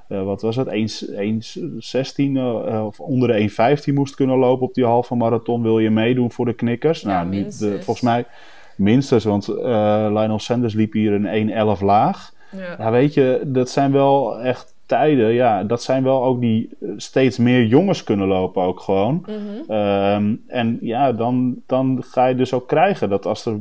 eh, 0.07 0.23
wat 0.23 0.41
was 0.41 0.55
het, 0.55 0.67
1,16 0.67 2.37
eh, 2.37 2.85
of 2.85 2.99
onder 2.99 3.27
de 3.27 3.33
1,15 3.39 3.93
moest 3.93 4.15
kunnen 4.15 4.37
lopen 4.37 4.67
op 4.67 4.73
die 4.73 4.85
halve 4.85 5.15
marathon. 5.15 5.61
Wil 5.61 5.79
je 5.79 5.89
meedoen 5.89 6.31
voor 6.31 6.45
de 6.45 6.53
knikkers? 6.53 7.01
Ja, 7.01 7.07
nou, 7.07 7.27
niet, 7.27 7.67
volgens 7.71 8.01
mij 8.01 8.25
minstens, 8.79 9.23
want 9.23 9.47
eh, 9.47 10.05
Lionel 10.09 10.39
Sanders 10.39 10.73
liep 10.73 10.93
hier 10.93 11.13
een 11.13 11.49
1,11 11.77 11.81
laag. 11.83 12.31
Ja. 12.57 12.75
Ja, 12.77 12.91
weet 12.91 13.13
je, 13.13 13.41
dat 13.45 13.69
zijn 13.69 13.91
wel 13.91 14.39
echt 14.39 14.73
tijden. 14.85 15.31
Ja, 15.31 15.63
dat 15.63 15.83
zijn 15.83 16.03
wel 16.03 16.23
ook 16.23 16.39
die 16.41 16.69
eh, 16.81 16.89
steeds 16.97 17.37
meer 17.37 17.65
jongens 17.65 18.03
kunnen 18.03 18.27
lopen 18.27 18.63
ook 18.63 18.79
gewoon. 18.79 19.25
Mhm. 19.25 19.71
Ehm, 19.71 20.35
en 20.47 20.77
ja, 20.81 21.11
dan, 21.11 21.55
dan 21.67 22.03
ga 22.05 22.25
je 22.25 22.35
dus 22.35 22.53
ook 22.53 22.67
krijgen 22.67 23.09
dat 23.09 23.25
als 23.25 23.45
er, 23.45 23.59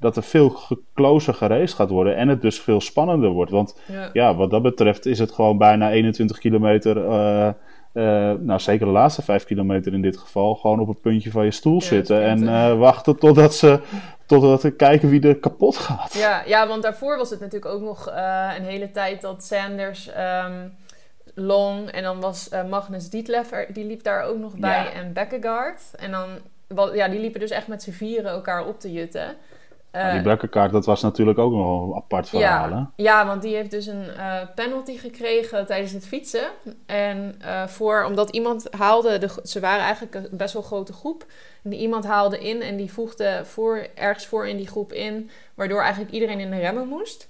dat 0.00 0.16
er 0.16 0.22
veel 0.22 0.56
closer 0.94 1.34
geraced 1.34 1.72
gaat 1.76 1.90
worden 1.90 2.16
en 2.16 2.28
het 2.28 2.42
dus 2.42 2.60
veel 2.60 2.80
spannender 2.80 3.30
wordt. 3.30 3.50
Want 3.50 3.80
Ja. 3.86 4.10
ja, 4.12 4.34
wat 4.34 4.50
dat 4.50 4.62
betreft 4.62 5.06
is 5.06 5.18
het 5.18 5.32
gewoon 5.32 5.58
bijna 5.58 5.90
21 5.90 6.38
kilometer. 6.38 6.96
eh, 7.04 7.50
nou, 8.40 8.60
zeker 8.60 8.86
de 8.86 8.92
laatste 8.92 9.22
5 9.22 9.44
kilometer 9.44 9.92
in 9.92 10.02
dit 10.02 10.16
geval. 10.16 10.54
Gewoon 10.54 10.80
op 10.80 10.88
het 10.88 11.00
puntje 11.00 11.30
van 11.30 11.44
je 11.44 11.50
stoel 11.50 11.74
Ja, 11.74 11.80
zitten 11.86 12.22
en 12.22 12.78
wachten 12.78 13.18
totdat 13.18 13.54
ze, 13.54 13.80
totdat 14.26 14.60
ze 14.60 14.70
kijken 14.70 15.08
wie 15.08 15.28
er 15.28 15.36
kapot 15.38 15.76
gaat. 15.76 16.14
Ja, 16.14 16.42
ja, 16.46 16.68
want 16.68 16.82
daarvoor 16.82 17.16
was 17.16 17.30
het 17.30 17.40
natuurlijk 17.40 17.72
ook 17.74 17.80
nog 17.82 18.08
eh, 18.08 18.50
een 18.56 18.64
hele 18.64 18.90
tijd 18.90 19.20
dat 19.20 19.44
Sanders, 19.44 20.08
ehm, 20.08 20.68
Long 21.36 21.90
en 21.90 22.02
dan 22.02 22.20
was 22.20 22.48
eh, 22.48 22.64
Magnus 22.64 23.10
Dietleff, 23.10 23.52
er- 23.52 23.72
die 23.72 23.84
liep 23.84 24.02
daar 24.02 24.22
ook 24.22 24.38
nog 24.38 24.56
bij 24.56 24.84
Ja. 24.84 24.92
en 24.92 25.12
Bekkegaard. 25.12 25.80
En 25.96 26.10
dan, 26.10 26.28
ja, 26.94 27.08
die 27.08 27.20
liepen 27.20 27.40
dus 27.40 27.50
echt 27.50 27.66
met 27.68 27.82
z'n 27.82 27.90
vieren 27.90 28.30
elkaar 28.30 28.66
op 28.66 28.80
te 28.80 28.92
jutten. 28.92 29.36
Eh, 29.94 30.12
die 30.12 30.22
Brekkerkaart, 30.22 30.72
dat 30.72 30.86
was 30.86 31.02
natuurlijk 31.02 31.38
ook 31.38 31.52
nog 31.52 31.86
een 31.88 31.94
apart 31.94 32.28
verhaal. 32.28 32.68
hè? 32.68 32.74
ja, 32.74 32.90
ja, 32.96 33.26
want 33.26 33.42
die 33.42 33.54
heeft 33.54 33.70
dus 33.70 33.86
een 33.86 34.10
eh, 34.10 34.36
penalty 34.54 34.96
gekregen 34.96 35.66
tijdens 35.66 35.92
het 35.92 36.06
fietsen. 36.06 36.46
En 36.86 37.34
eh, 37.40 37.66
voor, 37.66 38.04
omdat 38.04 38.30
iemand 38.30 38.66
haalde, 38.70 39.18
de, 39.18 39.28
ze 39.44 39.60
waren 39.60 39.84
eigenlijk 39.84 40.14
een 40.14 40.28
best 40.30 40.52
wel 40.52 40.62
grote 40.62 40.92
groep. 40.92 41.26
En 41.62 41.70
die 41.70 41.78
iemand 41.78 42.04
haalde 42.06 42.38
in 42.38 42.62
en 42.62 42.76
die 42.76 42.92
voegde 42.92 43.40
voor, 43.44 43.86
ergens 43.94 44.26
voor 44.26 44.48
in 44.48 44.56
die 44.56 44.66
groep 44.66 44.92
in, 44.92 45.30
waardoor 45.54 45.80
eigenlijk 45.80 46.12
iedereen 46.12 46.40
in 46.40 46.50
de 46.50 46.58
remmen 46.58 46.88
moest. 46.88 47.28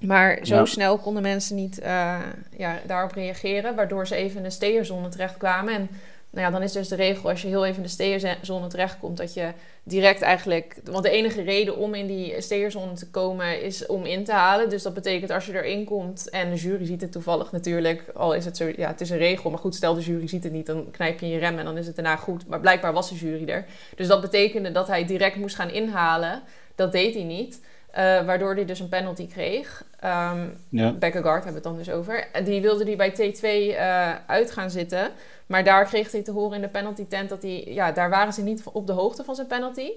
Maar 0.00 0.38
zo 0.42 0.54
Ja. 0.54 0.64
snel 0.64 0.98
konden 0.98 1.22
mensen 1.22 1.56
niet 1.56 1.78
eh, 1.78 2.18
ja, 2.56 2.78
daarop 2.86 3.12
reageren, 3.12 3.74
waardoor 3.74 4.06
ze 4.06 4.14
even 4.14 4.36
in 4.36 4.42
de 4.42 4.50
steerzone 4.50 5.08
terechtkwamen. 5.08 5.74
En 5.74 5.88
nou 6.32 6.46
ja, 6.46 6.50
dan 6.50 6.62
is 6.62 6.72
dus 6.72 6.88
de 6.88 6.94
regel 6.94 7.28
als 7.28 7.42
je 7.42 7.48
heel 7.48 7.64
even 7.64 7.76
in 7.76 7.82
de 7.82 7.88
steerzone 7.88 8.66
terechtkomt, 8.66 9.16
dat 9.16 9.34
je 9.34 9.52
direct 9.82 10.22
eigenlijk... 10.22 10.80
Want 10.84 11.02
de 11.04 11.10
enige 11.10 11.42
reden 11.42 11.76
om 11.76 11.94
in 11.94 12.06
die 12.06 12.40
steerzone 12.40 12.92
te 12.92 13.10
komen 13.10 13.62
is 13.62 13.86
om 13.86 14.04
in 14.04 14.24
te 14.24 14.32
halen. 14.32 14.68
Dus 14.68 14.82
dat 14.82 14.94
betekent 14.94 15.30
als 15.30 15.46
je 15.46 15.54
erin 15.54 15.84
komt 15.84 16.30
en 16.30 16.50
de 16.50 16.56
jury 16.56 16.86
ziet 16.86 17.00
het 17.00 17.12
toevallig 17.12 17.52
natuurlijk, 17.52 18.04
al 18.14 18.34
is 18.34 18.44
het 18.44 18.56
zo, 18.56 18.72
ja, 18.76 18.88
het 18.88 19.00
is 19.00 19.10
een 19.10 19.18
regel, 19.18 19.50
maar 19.50 19.58
goed, 19.58 19.74
stel 19.74 19.94
de 19.94 20.00
jury 20.00 20.28
ziet 20.28 20.44
het 20.44 20.52
niet, 20.52 20.66
dan 20.66 20.90
knijp 20.90 21.20
je 21.20 21.26
in 21.26 21.32
je 21.32 21.38
rem 21.38 21.58
en 21.58 21.64
dan 21.64 21.78
is 21.78 21.86
het 21.86 21.94
daarna 21.94 22.16
goed. 22.16 22.46
Maar 22.46 22.60
blijkbaar 22.60 22.92
was 22.92 23.08
de 23.08 23.14
jury 23.14 23.48
er. 23.48 23.64
Dus 23.96 24.06
dat 24.06 24.20
betekende 24.20 24.72
dat 24.72 24.86
hij 24.86 25.04
direct 25.04 25.36
moest 25.36 25.56
gaan 25.56 25.70
inhalen. 25.70 26.42
Dat 26.74 26.92
deed 26.92 27.14
hij 27.14 27.24
niet. 27.24 27.60
Eh, 27.92 28.24
waardoor 28.24 28.54
hij 28.54 28.64
dus 28.64 28.80
een 28.80 28.88
penalty 28.88 29.26
kreeg. 29.26 29.84
Ehm 30.00 30.46
Ja. 30.68 30.92
Beckegaard 30.92 31.44
hebben 31.44 31.62
we 31.62 31.68
het 31.68 31.76
dan 31.76 31.76
dus 31.76 31.90
over. 31.90 32.28
En 32.32 32.44
Die 32.44 32.60
wilde 32.60 32.84
hij 32.84 32.96
bij 32.96 33.12
T2 33.12 33.42
eh, 33.76 34.10
uit 34.26 34.50
gaan 34.50 34.70
zitten. 34.70 35.10
Maar 35.46 35.64
daar 35.64 35.84
kreeg 35.84 36.12
hij 36.12 36.22
te 36.22 36.30
horen 36.30 36.56
in 36.56 36.62
de 36.62 36.68
penalty 36.68 37.06
tent 37.06 37.28
dat 37.28 37.42
hij... 37.42 37.64
Ja, 37.66 37.92
daar 37.92 38.10
waren 38.10 38.32
ze 38.32 38.42
niet 38.42 38.62
op 38.72 38.86
de 38.86 38.92
hoogte 38.92 39.24
van 39.24 39.34
zijn 39.34 39.46
penalty. 39.46 39.90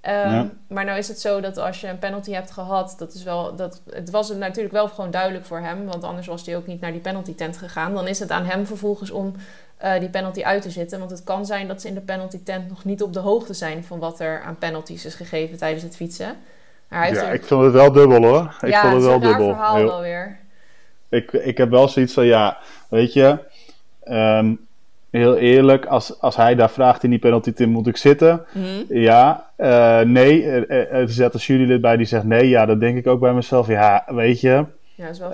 Ehm, 0.00 0.34
Ja. 0.34 0.50
Maar 0.68 0.84
nou 0.84 0.98
is 0.98 1.08
het 1.08 1.20
zo 1.20 1.40
dat 1.40 1.58
als 1.58 1.80
je 1.80 1.88
een 1.88 1.98
penalty 1.98 2.32
hebt 2.32 2.50
gehad... 2.50 2.94
Dat 2.98 3.14
is 3.14 3.22
wel, 3.22 3.56
dat, 3.56 3.82
het 3.90 4.10
was 4.10 4.30
natuurlijk 4.30 4.74
wel 4.74 4.88
gewoon 4.88 5.10
duidelijk 5.10 5.44
voor 5.44 5.60
hem. 5.60 5.86
Want 5.86 6.04
anders 6.04 6.26
was 6.26 6.46
hij 6.46 6.56
ook 6.56 6.66
niet 6.66 6.80
naar 6.80 6.92
die 6.92 7.00
penalty 7.00 7.34
tent 7.34 7.56
gegaan. 7.56 7.94
Dan 7.94 8.08
is 8.08 8.18
het 8.18 8.30
aan 8.30 8.46
hem 8.46 8.66
vervolgens 8.66 9.10
om 9.10 9.34
eh, 9.76 9.98
die 10.00 10.08
penalty 10.08 10.42
uit 10.42 10.62
te 10.62 10.70
zitten. 10.70 10.98
Want 10.98 11.10
het 11.10 11.24
kan 11.24 11.46
zijn 11.46 11.68
dat 11.68 11.80
ze 11.80 11.88
in 11.88 11.94
de 11.94 12.00
penalty 12.00 12.42
tent 12.42 12.68
nog 12.68 12.84
niet 12.84 13.02
op 13.02 13.12
de 13.12 13.20
hoogte 13.20 13.54
zijn... 13.54 13.84
van 13.84 13.98
wat 13.98 14.20
er 14.20 14.42
aan 14.42 14.58
penalties 14.58 15.04
is 15.04 15.14
gegeven 15.14 15.58
tijdens 15.58 15.82
het 15.82 15.96
fietsen. 15.96 16.36
Maar 16.92 17.14
Ja, 17.14 17.30
ik 17.30 17.44
vond 17.44 17.64
het 17.64 17.72
wel 17.72 17.92
dubbel 17.92 18.22
hoor. 18.24 18.56
Ik 18.60 18.68
ja, 18.68 18.80
vond 18.80 18.92
het 18.94 19.04
wel 19.04 19.20
dubbel. 19.20 19.48
verhaal 19.48 19.76
Heel- 19.76 19.86
wel 19.86 20.00
weer. 20.00 20.38
ik, 21.08 21.32
ik 21.32 21.56
heb 21.58 21.70
wel 21.70 21.88
zoiets 21.88 22.14
van, 22.14 22.24
ja, 22.26 22.58
weet 22.88 23.12
je, 23.12 23.38
ehm, 24.04 24.54
heel 25.10 25.36
eerlijk, 25.36 25.86
als, 25.86 26.20
als 26.20 26.36
hij 26.36 26.54
daar 26.54 26.70
vraagt 26.70 27.02
in 27.04 27.10
die 27.10 27.18
penalty, 27.18 27.52
Tim, 27.52 27.68
moet 27.68 27.86
ik 27.86 27.96
zitten? 27.96 28.44
Mhm. 28.52 28.68
Ja, 28.98 29.46
eh, 29.56 30.00
nee. 30.00 30.44
Er, 30.46 30.90
er- 30.90 31.08
zit 31.08 31.34
een 31.34 31.40
jurylid 31.40 31.80
bij 31.80 31.96
die 31.96 32.06
zegt 32.06 32.24
nee. 32.24 32.48
Ja, 32.48 32.66
dan 32.66 32.78
denk 32.78 32.96
ik 32.96 33.06
ook 33.06 33.20
bij 33.20 33.32
mezelf, 33.32 33.66
ja, 33.66 34.04
weet 34.06 34.40
je, 34.40 34.64
Ja, 34.94 35.04
dat 35.04 35.10
is 35.10 35.18
wel 35.18 35.28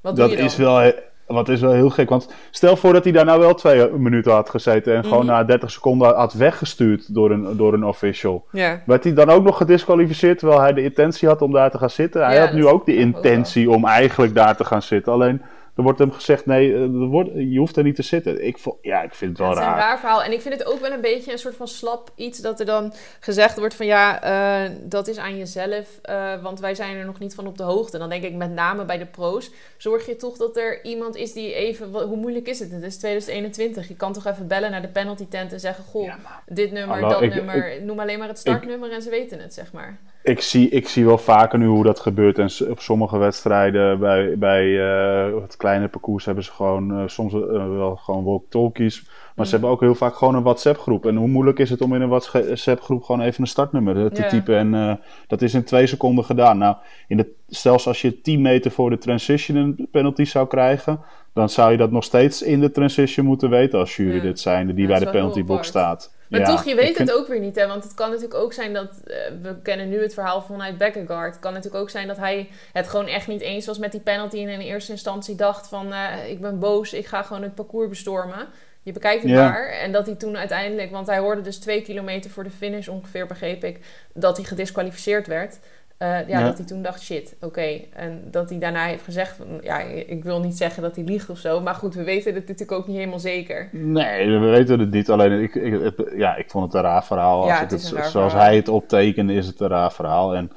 Wat 0.00 0.16
doe 0.16 0.24
dat 0.24 0.30
je 0.30 0.36
dan? 0.36 0.44
is 0.46 0.56
wel, 0.56 0.92
wat 1.26 1.48
is 1.48 1.60
wel 1.60 1.72
heel 1.72 1.90
gek. 1.90 2.08
Want 2.08 2.32
stel 2.50 2.76
voor 2.76 2.92
dat 2.92 3.04
hij 3.04 3.12
daar 3.12 3.24
nou 3.24 3.40
wel 3.40 3.54
twee 3.54 3.90
minuten 3.90 4.32
had 4.32 4.50
gezeten 4.50 4.94
en 4.94 5.02
gewoon 5.04 5.18
Mhm. 5.24 5.26
na 5.34 5.44
30 5.44 5.70
seconden 5.70 6.14
had 6.14 6.32
weggestuurd 6.32 7.14
door 7.14 7.30
een, 7.30 7.56
door 7.56 7.72
een 7.74 7.84
official. 7.84 8.44
Werd 8.86 9.04
hij 9.04 9.12
dan 9.14 9.30
ook 9.30 9.44
nog 9.44 9.56
gedisqualificeerd 9.56 10.38
terwijl 10.38 10.60
hij 10.60 10.72
de 10.72 10.82
intentie 10.82 11.28
had 11.28 11.42
om 11.42 11.52
daar 11.52 11.70
te 11.70 11.78
gaan 11.78 11.90
zitten? 11.90 12.24
Hij 12.24 12.34
Ja, 12.34 12.40
had 12.40 12.52
nu 12.52 12.66
ook 12.66 12.86
de 12.86 12.96
intentie 12.96 13.70
om 13.70 13.84
eigenlijk 13.86 14.34
daar 14.34 14.56
te 14.56 14.64
gaan 14.64 14.82
zitten. 14.82 15.12
Alleen 15.12 15.42
er 15.74 15.82
wordt 15.82 15.98
hem 15.98 16.12
gezegd, 16.12 16.46
nee, 16.46 16.74
er 16.74 16.88
wordt, 16.88 17.30
je 17.34 17.58
hoeft 17.58 17.76
er 17.76 17.82
niet 17.82 17.94
te 17.94 18.02
zitten. 18.02 18.46
Ik, 18.46 18.58
vond, 18.58 18.76
ja, 18.82 19.02
ik 19.02 19.14
vind 19.14 19.30
het 19.30 19.38
wel 19.38 19.48
ja, 19.48 19.54
het 19.54 19.62
is 19.62 19.68
raar. 19.68 19.76
een 19.76 19.82
raar 19.82 19.98
verhaal. 19.98 20.22
En 20.22 20.32
ik 20.32 20.40
vind 20.40 20.54
het 20.54 20.66
ook 20.66 20.80
wel 20.80 20.92
een 20.92 21.00
beetje 21.00 21.32
een 21.32 21.38
soort 21.38 21.56
van 21.56 21.68
slap 21.68 22.10
iets 22.16 22.38
dat 22.38 22.60
er 22.60 22.66
dan 22.66 22.92
gezegd 23.20 23.58
wordt 23.58 23.74
van 23.74 23.86
ja, 23.86 24.24
uh, 24.66 24.70
dat 24.82 25.08
is 25.08 25.18
aan 25.18 25.36
jezelf, 25.36 26.00
uh, 26.10 26.42
want 26.42 26.60
wij 26.60 26.74
zijn 26.74 26.96
er 26.96 27.04
nog 27.04 27.18
niet 27.18 27.34
van 27.34 27.46
op 27.46 27.58
de 27.58 27.62
hoogte. 27.62 27.98
Dan 27.98 28.08
denk 28.08 28.24
ik 28.24 28.34
met 28.34 28.50
name 28.50 28.84
bij 28.84 28.98
de 28.98 29.06
pro's, 29.06 29.50
zorg 29.76 30.06
je 30.06 30.16
toch 30.16 30.36
dat 30.36 30.56
er 30.56 30.84
iemand 30.84 31.16
is 31.16 31.32
die 31.32 31.54
even, 31.54 31.92
hoe 31.92 32.16
moeilijk 32.16 32.48
is 32.48 32.58
het? 32.58 32.70
Het 32.70 32.82
is 32.82 32.96
2021. 32.96 33.88
Je 33.88 33.96
kan 33.96 34.12
toch 34.12 34.26
even 34.26 34.46
bellen 34.46 34.70
naar 34.70 34.82
de 34.82 34.88
penalty 34.88 35.26
tent 35.28 35.52
en 35.52 35.60
zeggen, 35.60 35.84
goh, 35.84 36.04
ja, 36.04 36.18
dit 36.46 36.72
nummer, 36.72 36.96
hallo, 36.96 37.08
dat 37.08 37.22
ik, 37.22 37.34
nummer, 37.34 37.72
ik, 37.72 37.82
noem 37.82 38.00
alleen 38.00 38.18
maar 38.18 38.28
het 38.28 38.38
startnummer 38.38 38.92
en 38.92 39.02
ze 39.02 39.10
weten 39.10 39.40
het, 39.40 39.54
zeg 39.54 39.72
maar. 39.72 39.98
Ik 40.24 40.40
zie, 40.40 40.68
ik 40.68 40.88
zie 40.88 41.04
wel 41.04 41.18
vaker 41.18 41.58
nu 41.58 41.66
hoe 41.66 41.84
dat 41.84 42.00
gebeurt. 42.00 42.38
En 42.38 42.70
op 42.70 42.80
sommige 42.80 43.18
wedstrijden 43.18 43.98
bij, 43.98 44.38
bij 44.38 44.64
uh, 44.64 45.42
het 45.42 45.56
kleine 45.56 45.88
parcours 45.88 46.24
hebben 46.24 46.44
ze 46.44 46.52
gewoon 46.52 47.00
uh, 47.00 47.02
soms 47.06 47.32
uh, 47.32 47.40
wel 47.76 47.96
gewoon 47.96 48.24
walkie-talkies. 48.24 49.02
Maar 49.04 49.32
mm. 49.36 49.44
ze 49.44 49.50
hebben 49.50 49.70
ook 49.70 49.80
heel 49.80 49.94
vaak 49.94 50.14
gewoon 50.14 50.34
een 50.34 50.42
WhatsApp-groep. 50.42 51.06
En 51.06 51.16
hoe 51.16 51.28
moeilijk 51.28 51.58
is 51.58 51.70
het 51.70 51.80
om 51.80 51.94
in 51.94 52.00
een 52.00 52.08
WhatsApp-groep 52.08 53.02
gewoon 53.02 53.20
even 53.20 53.40
een 53.40 53.46
startnummer 53.46 53.94
te 53.94 54.20
yeah. 54.20 54.30
typen? 54.30 54.56
En 54.56 55.00
dat 55.26 55.42
is 55.42 55.54
in 55.54 55.64
twee 55.64 55.86
seconden 55.86 56.24
gedaan. 56.24 56.58
Nou, 56.58 56.76
in 57.08 57.16
de, 57.16 57.34
zelfs 57.46 57.86
als 57.86 58.02
je 58.02 58.20
10 58.20 58.42
meter 58.42 58.70
voor 58.70 58.90
de 58.90 58.98
transition 58.98 59.56
een 59.56 59.88
penalty 59.90 60.24
zou 60.24 60.46
krijgen, 60.46 61.00
dan 61.32 61.48
zou 61.48 61.70
je 61.70 61.76
dat 61.76 61.90
nog 61.90 62.04
steeds 62.04 62.42
in 62.42 62.60
de 62.60 62.70
transition 62.70 63.26
moeten 63.26 63.50
weten 63.50 63.78
als 63.78 63.96
jury 63.96 64.20
dit 64.20 64.40
zijn, 64.40 64.74
die 64.74 64.86
bij 64.86 64.98
de 64.98 65.10
penaltybox 65.10 65.68
staat. 65.68 66.13
Maar 66.28 66.40
ja, 66.40 66.46
toch, 66.46 66.64
je 66.64 66.74
weet 66.74 66.98
het 66.98 67.12
ook 67.12 67.28
weer 67.28 67.40
niet, 67.40 67.56
hè? 67.56 67.66
Want 67.66 67.84
het 67.84 67.94
kan 67.94 68.08
natuurlijk 68.08 68.34
ook 68.34 68.52
zijn 68.52 68.72
dat... 68.72 68.90
Uh, 69.06 69.16
we 69.42 69.56
kennen 69.62 69.88
nu 69.88 70.02
het 70.02 70.14
verhaal 70.14 70.42
vanuit 70.42 70.78
Beckegaard. 70.78 71.32
Het 71.32 71.42
kan 71.42 71.52
natuurlijk 71.52 71.82
ook 71.82 71.90
zijn 71.90 72.06
dat 72.06 72.16
hij 72.16 72.48
het 72.72 72.88
gewoon 72.88 73.06
echt 73.06 73.26
niet 73.26 73.40
eens 73.40 73.66
was 73.66 73.78
met 73.78 73.92
die 73.92 74.00
penalty... 74.00 74.36
en 74.38 74.48
in 74.48 74.60
eerste 74.60 74.92
instantie 74.92 75.34
dacht 75.34 75.68
van... 75.68 75.92
Uh, 75.92 76.30
ik 76.30 76.40
ben 76.40 76.58
boos, 76.58 76.92
ik 76.92 77.06
ga 77.06 77.22
gewoon 77.22 77.42
het 77.42 77.54
parcours 77.54 77.88
bestormen. 77.88 78.46
Je 78.82 78.92
bekijkt 78.92 79.22
het 79.22 79.32
ja. 79.32 79.48
maar. 79.48 79.68
En 79.68 79.92
dat 79.92 80.06
hij 80.06 80.14
toen 80.14 80.36
uiteindelijk... 80.36 80.90
Want 80.90 81.06
hij 81.06 81.18
hoorde 81.18 81.40
dus 81.40 81.58
twee 81.58 81.82
kilometer 81.82 82.30
voor 82.30 82.44
de 82.44 82.50
finish 82.50 82.88
ongeveer, 82.88 83.26
begreep 83.26 83.64
ik... 83.64 83.80
dat 84.12 84.36
hij 84.36 84.46
gedisqualificeerd 84.46 85.26
werd. 85.26 85.58
Uh, 85.98 86.08
ja, 86.08 86.38
ja, 86.38 86.44
dat 86.44 86.56
hij 86.56 86.66
toen 86.66 86.82
dacht, 86.82 87.02
shit, 87.02 87.34
oké. 87.34 87.46
Okay. 87.46 87.88
En 87.92 88.22
dat 88.30 88.50
hij 88.50 88.58
daarna 88.58 88.84
heeft 88.84 89.04
gezegd, 89.04 89.36
van, 89.36 89.46
ja, 89.62 89.78
ik 90.06 90.24
wil 90.24 90.40
niet 90.40 90.56
zeggen 90.56 90.82
dat 90.82 90.96
hij 90.96 91.04
liegt 91.04 91.30
of 91.30 91.38
zo. 91.38 91.60
Maar 91.60 91.74
goed, 91.74 91.94
we 91.94 92.04
weten 92.04 92.34
het 92.34 92.48
natuurlijk 92.48 92.78
ook 92.78 92.86
niet 92.86 92.96
helemaal 92.96 93.18
zeker. 93.18 93.68
Nee, 93.72 94.38
we 94.38 94.46
weten 94.46 94.80
het 94.80 94.90
niet. 94.90 95.10
Alleen, 95.10 95.42
ik, 95.42 95.54
ik, 95.54 95.80
het, 95.82 96.12
ja, 96.16 96.36
ik 96.36 96.50
vond 96.50 96.64
het 96.64 96.74
een 96.74 96.88
raar 96.88 97.04
verhaal. 97.04 97.46
Ja, 97.46 97.60
het 97.60 97.70
het, 97.70 97.80
zoals 97.80 98.10
verhaal. 98.10 98.30
hij 98.30 98.56
het 98.56 98.68
optekende, 98.68 99.32
is 99.32 99.46
het 99.46 99.60
een 99.60 99.68
raar 99.68 99.92
verhaal. 99.92 100.34
En 100.34 100.52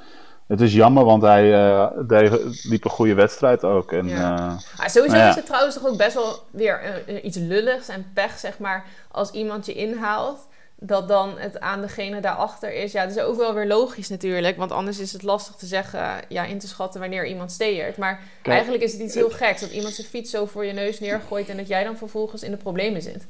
het 0.46 0.60
is 0.60 0.74
jammer, 0.74 1.04
want 1.04 1.22
hij 1.22 1.44
uh, 1.44 1.90
deed, 2.06 2.64
liep 2.64 2.84
een 2.84 2.90
goede 2.90 3.14
wedstrijd 3.14 3.64
ook. 3.64 3.92
En, 3.92 4.08
ja. 4.08 4.34
uh, 4.34 4.80
ah, 4.80 4.88
sowieso 4.88 5.16
nou 5.16 5.28
is 5.28 5.34
het 5.34 5.46
trouwens 5.46 5.74
toch 5.74 5.86
ook 5.86 5.96
best 5.96 6.14
wel 6.14 6.32
weer 6.50 6.80
iets 7.22 7.36
lulligs 7.36 7.88
en 7.88 8.06
pech, 8.14 8.38
zeg 8.38 8.58
maar, 8.58 8.84
als 9.10 9.30
iemand 9.30 9.66
je 9.66 9.74
inhaalt 9.74 10.48
dat 10.80 11.08
dan 11.08 11.38
het 11.38 11.60
aan 11.60 11.80
degene 11.80 12.20
daarachter 12.20 12.74
is. 12.74 12.92
Ja, 12.92 13.06
dat 13.06 13.16
is 13.16 13.22
ook 13.22 13.36
wel 13.36 13.54
weer 13.54 13.66
logisch 13.66 14.08
natuurlijk. 14.08 14.56
Want 14.56 14.72
anders 14.72 14.98
is 14.98 15.12
het 15.12 15.22
lastig 15.22 15.54
te 15.54 15.66
zeggen, 15.66 16.00
ja, 16.28 16.44
in 16.44 16.58
te 16.58 16.68
schatten 16.68 17.00
wanneer 17.00 17.26
iemand 17.26 17.52
steert. 17.52 17.96
Maar 17.96 18.20
Kijk, 18.42 18.54
eigenlijk 18.54 18.84
is 18.84 18.92
het 18.92 19.00
iets 19.00 19.14
heel 19.14 19.30
geks. 19.30 19.60
Dat 19.60 19.70
iemand 19.70 19.94
zijn 19.94 20.06
fiets 20.06 20.30
zo 20.30 20.46
voor 20.46 20.64
je 20.64 20.72
neus 20.72 21.00
neergooit 21.00 21.48
en 21.48 21.56
dat 21.56 21.68
jij 21.68 21.84
dan 21.84 21.96
vervolgens 21.96 22.42
in 22.42 22.50
de 22.50 22.56
problemen 22.56 23.02
zit. 23.02 23.26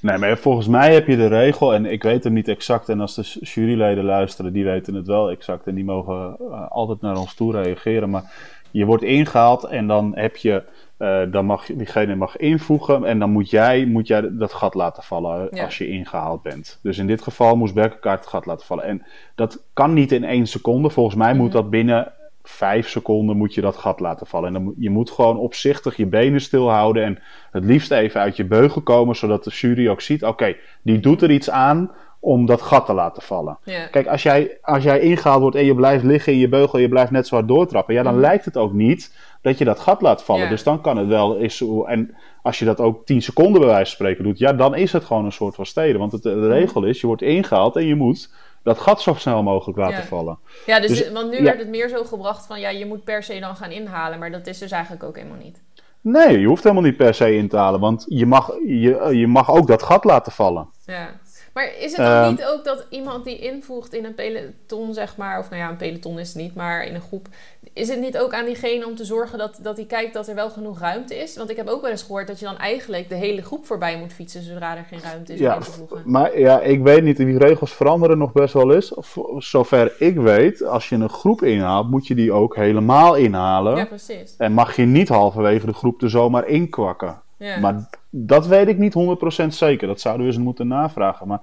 Nee, 0.00 0.18
maar 0.18 0.38
volgens 0.38 0.66
mij 0.66 0.94
heb 0.94 1.06
je 1.06 1.16
de 1.16 1.26
regel, 1.26 1.74
en 1.74 1.86
ik 1.86 2.02
weet 2.02 2.24
hem 2.24 2.32
niet 2.32 2.48
exact. 2.48 2.88
En 2.88 3.00
als 3.00 3.14
de 3.14 3.22
juryleden 3.40 4.04
luisteren, 4.04 4.52
die 4.52 4.64
weten 4.64 4.94
het 4.94 5.06
wel 5.06 5.30
exact. 5.30 5.66
En 5.66 5.74
die 5.74 5.84
mogen 5.84 6.36
uh, 6.40 6.70
altijd 6.70 7.00
naar 7.00 7.16
ons 7.16 7.34
toe 7.34 7.62
reageren. 7.62 8.10
Maar 8.10 8.32
je 8.74 8.84
wordt 8.84 9.02
ingehaald 9.02 9.64
en 9.64 9.86
dan 9.86 10.12
heb 10.14 10.36
je 10.36 10.62
uh, 10.98 11.22
dan 11.30 11.44
mag 11.44 11.66
diegene 11.66 12.14
mag 12.14 12.36
invoegen 12.36 13.04
en 13.04 13.18
dan 13.18 13.30
moet 13.30 13.50
jij, 13.50 13.86
moet 13.86 14.06
jij 14.06 14.36
dat 14.36 14.52
gat 14.52 14.74
laten 14.74 15.02
vallen 15.02 15.48
ja. 15.50 15.64
als 15.64 15.78
je 15.78 15.88
ingehaald 15.88 16.42
bent. 16.42 16.78
Dus 16.82 16.98
in 16.98 17.06
dit 17.06 17.22
geval 17.22 17.56
moest 17.56 17.74
Berkenkaart 17.74 18.20
het 18.20 18.28
gat 18.28 18.46
laten 18.46 18.66
vallen. 18.66 18.84
En 18.84 19.02
dat 19.34 19.64
kan 19.72 19.92
niet 19.92 20.12
in 20.12 20.24
één 20.24 20.46
seconde. 20.46 20.90
Volgens 20.90 21.16
mij 21.16 21.26
mm 21.26 21.32
-hmm. 21.32 21.42
moet 21.42 21.52
dat 21.52 21.70
binnen 21.70 22.12
vijf 22.42 22.88
seconden 22.88 23.36
moet 23.36 23.54
je 23.54 23.60
dat 23.60 23.76
gat 23.76 24.00
laten 24.00 24.26
vallen. 24.26 24.54
En 24.54 24.64
dan, 24.64 24.74
je 24.78 24.90
moet 24.90 25.10
gewoon 25.10 25.38
opzichtig 25.38 25.96
je 25.96 26.06
benen 26.06 26.40
stilhouden 26.40 27.04
en 27.04 27.18
het 27.50 27.64
liefst 27.64 27.90
even 27.90 28.20
uit 28.20 28.36
je 28.36 28.44
beugel 28.44 28.80
komen, 28.80 29.16
zodat 29.16 29.44
de 29.44 29.50
jury 29.50 29.88
ook 29.88 30.00
ziet, 30.00 30.22
oké, 30.22 30.32
okay, 30.32 30.56
die 30.82 31.00
doet 31.00 31.22
er 31.22 31.30
iets 31.30 31.50
aan 31.50 31.90
om 32.24 32.46
dat 32.46 32.62
gat 32.62 32.86
te 32.86 32.92
laten 32.92 33.22
vallen. 33.22 33.58
Ja. 33.64 33.86
Kijk, 33.86 34.06
als 34.06 34.22
jij, 34.22 34.58
als 34.62 34.82
jij 34.82 35.00
ingehaald 35.00 35.40
wordt 35.40 35.56
en 35.56 35.64
je 35.64 35.74
blijft 35.74 36.04
liggen 36.04 36.32
in 36.32 36.38
je 36.38 36.48
beugel 36.48 36.78
je 36.78 36.88
blijft 36.88 37.10
net 37.10 37.26
zo 37.26 37.34
hard 37.34 37.48
doortrappen, 37.48 37.94
ja, 37.94 38.02
dan 38.02 38.14
mm. 38.14 38.20
lijkt 38.20 38.44
het 38.44 38.56
ook 38.56 38.72
niet 38.72 39.14
dat 39.42 39.58
je 39.58 39.64
dat 39.64 39.80
gat 39.80 40.00
laat 40.00 40.22
vallen. 40.22 40.42
Ja. 40.42 40.48
Dus 40.48 40.62
dan 40.62 40.80
kan 40.80 40.96
het 40.96 41.06
wel 41.06 41.38
eens 41.38 41.56
zo. 41.56 41.84
En 41.84 42.14
als 42.42 42.58
je 42.58 42.64
dat 42.64 42.80
ook 42.80 43.06
10 43.06 43.22
seconden 43.22 43.60
bij 43.60 43.70
wijze 43.70 43.84
van 43.84 43.94
spreken 43.94 44.24
doet, 44.24 44.38
ja, 44.38 44.52
dan 44.52 44.74
is 44.74 44.92
het 44.92 45.04
gewoon 45.04 45.24
een 45.24 45.32
soort 45.32 45.54
van 45.54 45.66
steden. 45.66 46.00
Want 46.00 46.12
het, 46.12 46.22
de 46.22 46.48
regel 46.48 46.84
is, 46.84 47.00
je 47.00 47.06
wordt 47.06 47.22
ingehaald 47.22 47.76
en 47.76 47.86
je 47.86 47.94
moet 47.94 48.30
dat 48.62 48.78
gat 48.78 49.02
zo 49.02 49.14
snel 49.14 49.42
mogelijk 49.42 49.78
laten 49.78 49.96
ja. 49.96 50.04
vallen. 50.04 50.38
Ja, 50.66 50.80
dus, 50.80 50.88
dus 50.88 51.10
want 51.10 51.30
nu 51.30 51.42
werd 51.42 51.58
het 51.58 51.68
meer 51.68 51.88
zo 51.88 52.04
gebracht 52.04 52.46
van 52.46 52.60
ja, 52.60 52.68
je 52.68 52.86
moet 52.86 53.04
per 53.04 53.22
se 53.22 53.40
dan 53.40 53.56
gaan 53.56 53.70
inhalen, 53.70 54.18
maar 54.18 54.30
dat 54.30 54.46
is 54.46 54.58
dus 54.58 54.70
eigenlijk 54.70 55.04
ook 55.04 55.16
helemaal 55.16 55.38
niet. 55.42 55.62
Nee, 56.00 56.40
je 56.40 56.46
hoeft 56.46 56.62
helemaal 56.62 56.84
niet 56.84 56.96
per 56.96 57.14
se 57.14 57.36
in 57.36 57.48
te 57.48 57.56
halen, 57.56 57.80
want 57.80 58.04
je 58.08 58.26
mag, 58.26 58.52
je, 58.66 59.08
je 59.12 59.26
mag 59.26 59.50
ook 59.50 59.66
dat 59.66 59.82
gat 59.82 60.04
laten 60.04 60.32
vallen. 60.32 60.68
Ja. 60.86 61.08
Maar 61.54 61.72
is 61.78 61.96
het 61.96 62.06
dan 62.06 62.22
uh, 62.22 62.28
niet 62.28 62.44
ook 62.44 62.64
dat 62.64 62.86
iemand 62.90 63.24
die 63.24 63.38
invoegt 63.38 63.94
in 63.94 64.04
een 64.04 64.14
peloton, 64.14 64.94
zeg 64.94 65.16
maar, 65.16 65.38
of 65.38 65.50
nou 65.50 65.62
ja, 65.62 65.70
een 65.70 65.76
peloton 65.76 66.18
is 66.18 66.28
het 66.28 66.42
niet, 66.42 66.54
maar 66.54 66.84
in 66.84 66.94
een 66.94 67.00
groep, 67.00 67.28
is 67.72 67.88
het 67.88 68.00
niet 68.00 68.18
ook 68.18 68.34
aan 68.34 68.44
diegene 68.44 68.86
om 68.86 68.94
te 68.94 69.04
zorgen 69.04 69.38
dat, 69.38 69.58
dat 69.62 69.76
hij 69.76 69.86
kijkt 69.86 70.14
dat 70.14 70.28
er 70.28 70.34
wel 70.34 70.50
genoeg 70.50 70.80
ruimte 70.80 71.16
is? 71.16 71.36
Want 71.36 71.50
ik 71.50 71.56
heb 71.56 71.68
ook 71.68 71.82
wel 71.82 71.90
eens 71.90 72.02
gehoord 72.02 72.26
dat 72.26 72.38
je 72.38 72.44
dan 72.44 72.58
eigenlijk 72.58 73.08
de 73.08 73.14
hele 73.14 73.42
groep 73.42 73.66
voorbij 73.66 73.98
moet 73.98 74.12
fietsen 74.12 74.42
zodra 74.42 74.76
er 74.76 74.84
geen 74.84 75.00
ruimte 75.02 75.32
is 75.32 75.38
ja, 75.38 75.56
om 75.56 75.62
te 75.62 75.70
voegen. 75.70 76.02
Maar 76.04 76.38
ja, 76.38 76.60
ik 76.60 76.82
weet 76.82 77.02
niet, 77.02 77.16
die 77.16 77.38
regels 77.38 77.74
veranderen 77.74 78.18
nog 78.18 78.32
best 78.32 78.54
wel 78.54 78.74
eens. 78.74 78.92
Zover 79.38 79.92
ik 79.98 80.16
weet, 80.16 80.64
als 80.64 80.88
je 80.88 80.94
een 80.94 81.08
groep 81.08 81.42
inhaalt, 81.42 81.90
moet 81.90 82.06
je 82.06 82.14
die 82.14 82.32
ook 82.32 82.56
helemaal 82.56 83.14
inhalen. 83.14 83.76
Ja, 83.76 83.84
precies. 83.84 84.34
En 84.38 84.52
mag 84.52 84.76
je 84.76 84.84
niet 84.84 85.08
halverwege 85.08 85.66
de 85.66 85.72
groep 85.72 86.02
er 86.02 86.10
zomaar 86.10 86.46
inkwakken. 86.46 87.22
Ja. 87.38 87.60
Maar 87.60 87.88
dat 88.10 88.46
weet 88.46 88.68
ik 88.68 88.78
niet 88.78 88.94
100% 89.42 89.46
zeker. 89.46 89.86
Dat 89.86 90.00
zouden 90.00 90.26
we 90.26 90.32
eens 90.32 90.42
moeten 90.42 90.68
navragen. 90.68 91.28
Maar 91.28 91.40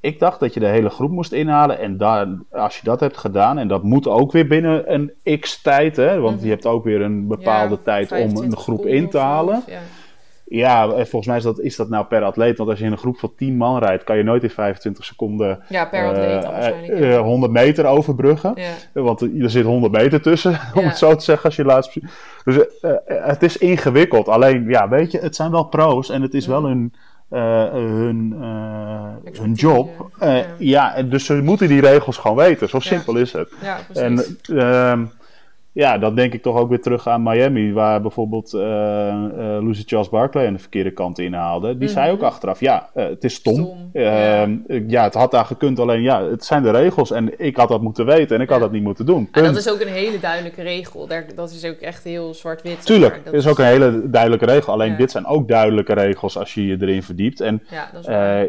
ik 0.00 0.18
dacht 0.18 0.40
dat 0.40 0.54
je 0.54 0.60
de 0.60 0.66
hele 0.66 0.90
groep 0.90 1.10
moest 1.10 1.32
inhalen. 1.32 1.78
En 1.78 1.96
daar, 1.96 2.28
als 2.50 2.76
je 2.76 2.84
dat 2.84 3.00
hebt 3.00 3.16
gedaan, 3.16 3.58
en 3.58 3.68
dat 3.68 3.82
moet 3.82 4.06
ook 4.06 4.32
weer 4.32 4.46
binnen 4.46 4.92
een 4.92 5.40
x 5.40 5.62
tijd, 5.62 5.96
hè, 5.96 6.20
want 6.20 6.32
mm 6.32 6.38
-hmm. 6.38 6.44
je 6.44 6.52
hebt 6.52 6.66
ook 6.66 6.84
weer 6.84 7.00
een 7.00 7.26
bepaalde 7.26 7.74
ja, 7.74 7.80
tijd 7.82 8.12
om 8.12 8.36
een 8.36 8.56
groep 8.56 8.86
in 8.86 9.10
te 9.10 9.18
halen. 9.18 9.62
Ja. 9.66 9.80
Ja. 10.48 10.88
volgens 10.88 11.26
mij 11.26 11.36
is 11.36 11.42
dat, 11.42 11.60
is 11.60 11.76
dat 11.76 11.88
nou 11.88 12.04
per 12.04 12.22
atleet. 12.22 12.58
Want 12.58 12.70
als 12.70 12.78
je 12.78 12.84
in 12.84 12.92
een 12.92 12.98
groep 12.98 13.18
van 13.18 13.32
10 13.36 13.56
man 13.56 13.78
rijdt, 13.78 14.04
kan 14.04 14.16
je 14.16 14.22
nooit 14.22 14.42
in 14.42 14.50
25 14.50 15.04
seconden 15.04 15.62
ja, 15.68 15.84
per 15.84 16.08
atleet 16.08 16.44
waarschijnlijk, 16.44 17.00
uh, 17.00 17.20
100 17.20 17.52
meter 17.52 17.86
overbruggen. 17.86 18.54
Want 18.92 19.20
er 19.20 19.50
zit 19.50 19.64
100 19.64 19.92
meter 19.92 20.22
tussen, 20.22 20.60
om 20.74 20.84
het 20.84 20.98
zo 20.98 21.14
te 21.14 21.24
zeggen, 21.24 21.44
als 21.44 21.56
je 21.56 21.64
laatst. 21.64 21.96
Dus 22.44 22.56
uh, 22.56 22.90
het 23.06 23.42
is 23.42 23.56
ingewikkeld. 23.56 24.28
Alleen, 24.28 24.68
ja, 24.68 24.88
weet 24.88 25.10
je, 25.10 25.18
het 25.18 25.36
zijn 25.36 25.50
wel 25.50 25.64
pro's 25.64 26.10
en 26.10 26.22
het 26.22 26.34
is 26.34 26.46
wel 26.46 26.64
een. 26.64 26.94
Uh, 27.30 27.70
hun, 27.70 28.36
uh, 28.40 29.38
hun 29.38 29.52
job. 29.52 30.10
Uh, 30.22 30.38
ja. 30.58 30.96
ja, 30.96 31.02
dus 31.02 31.24
ze 31.24 31.34
moeten 31.34 31.68
die 31.68 31.80
regels 31.80 32.16
gewoon 32.16 32.36
weten. 32.36 32.68
Zo 32.68 32.80
simpel 32.80 33.16
is 33.16 33.32
het. 33.32 33.48
Ja, 33.62 33.78
precies. 33.86 34.02
En 34.02 34.40
ja, 35.76 35.98
dat 35.98 36.16
denk 36.16 36.32
ik 36.32 36.42
toch 36.42 36.56
ook 36.56 36.68
weer 36.68 36.80
terug 36.80 37.08
aan 37.08 37.22
Miami, 37.22 37.72
waar 37.72 38.00
bijvoorbeeld 38.00 38.52
Lucy 39.60 39.82
Charles 39.86 40.08
Barkley 40.08 40.46
aan 40.46 40.52
de 40.52 40.58
verkeerde 40.58 40.90
kant 40.90 41.18
inhaalde. 41.18 41.66
Die 41.66 41.74
mm 41.74 41.80
-hmm. 41.80 41.88
zei 41.88 42.12
ook 42.12 42.22
achteraf, 42.22 42.60
ja, 42.60 42.88
het 42.94 43.24
is 43.24 43.34
stom. 43.34 43.54
Stom, 43.54 43.90
ja. 43.92 44.48
ja. 44.86 45.02
het 45.02 45.14
had 45.14 45.30
daar 45.30 45.44
gekund, 45.44 45.78
alleen 45.78 46.02
ja, 46.02 46.24
het 46.24 46.44
zijn 46.44 46.62
de 46.62 46.70
regels 46.70 47.10
en 47.10 47.40
ik 47.40 47.56
had 47.56 47.68
dat 47.68 47.82
moeten 47.82 48.06
weten 48.06 48.36
en 48.36 48.42
ik 48.42 48.48
had 48.48 48.60
dat 48.60 48.72
niet 48.72 48.82
moeten 48.82 49.06
doen. 49.06 49.28
En 49.32 49.44
dat 49.44 49.56
is 49.56 49.70
ook 49.70 49.80
een 49.80 49.88
hele 49.88 50.18
duidelijke 50.20 50.62
regel. 50.62 51.06
Daar, 51.06 51.26
dat 51.34 51.50
is 51.50 51.64
ook 51.64 51.78
echt 51.80 52.04
heel 52.04 52.34
zwart-wit. 52.34 52.86
Tuurlijk, 52.86 53.24
dat 53.24 53.34
is 53.34 53.46
ook 53.46 53.58
een 53.58 53.64
hele 53.64 54.10
duidelijke 54.10 54.46
regel. 54.46 54.72
Alleen 54.72 54.96
dit 54.96 55.10
zijn 55.10 55.26
ook 55.26 55.48
duidelijke 55.48 55.92
regels 55.92 56.38
als 56.38 56.54
je 56.54 56.66
je 56.66 56.76
erin 56.80 57.02
verdiept. 57.02 57.40
En 57.40 57.62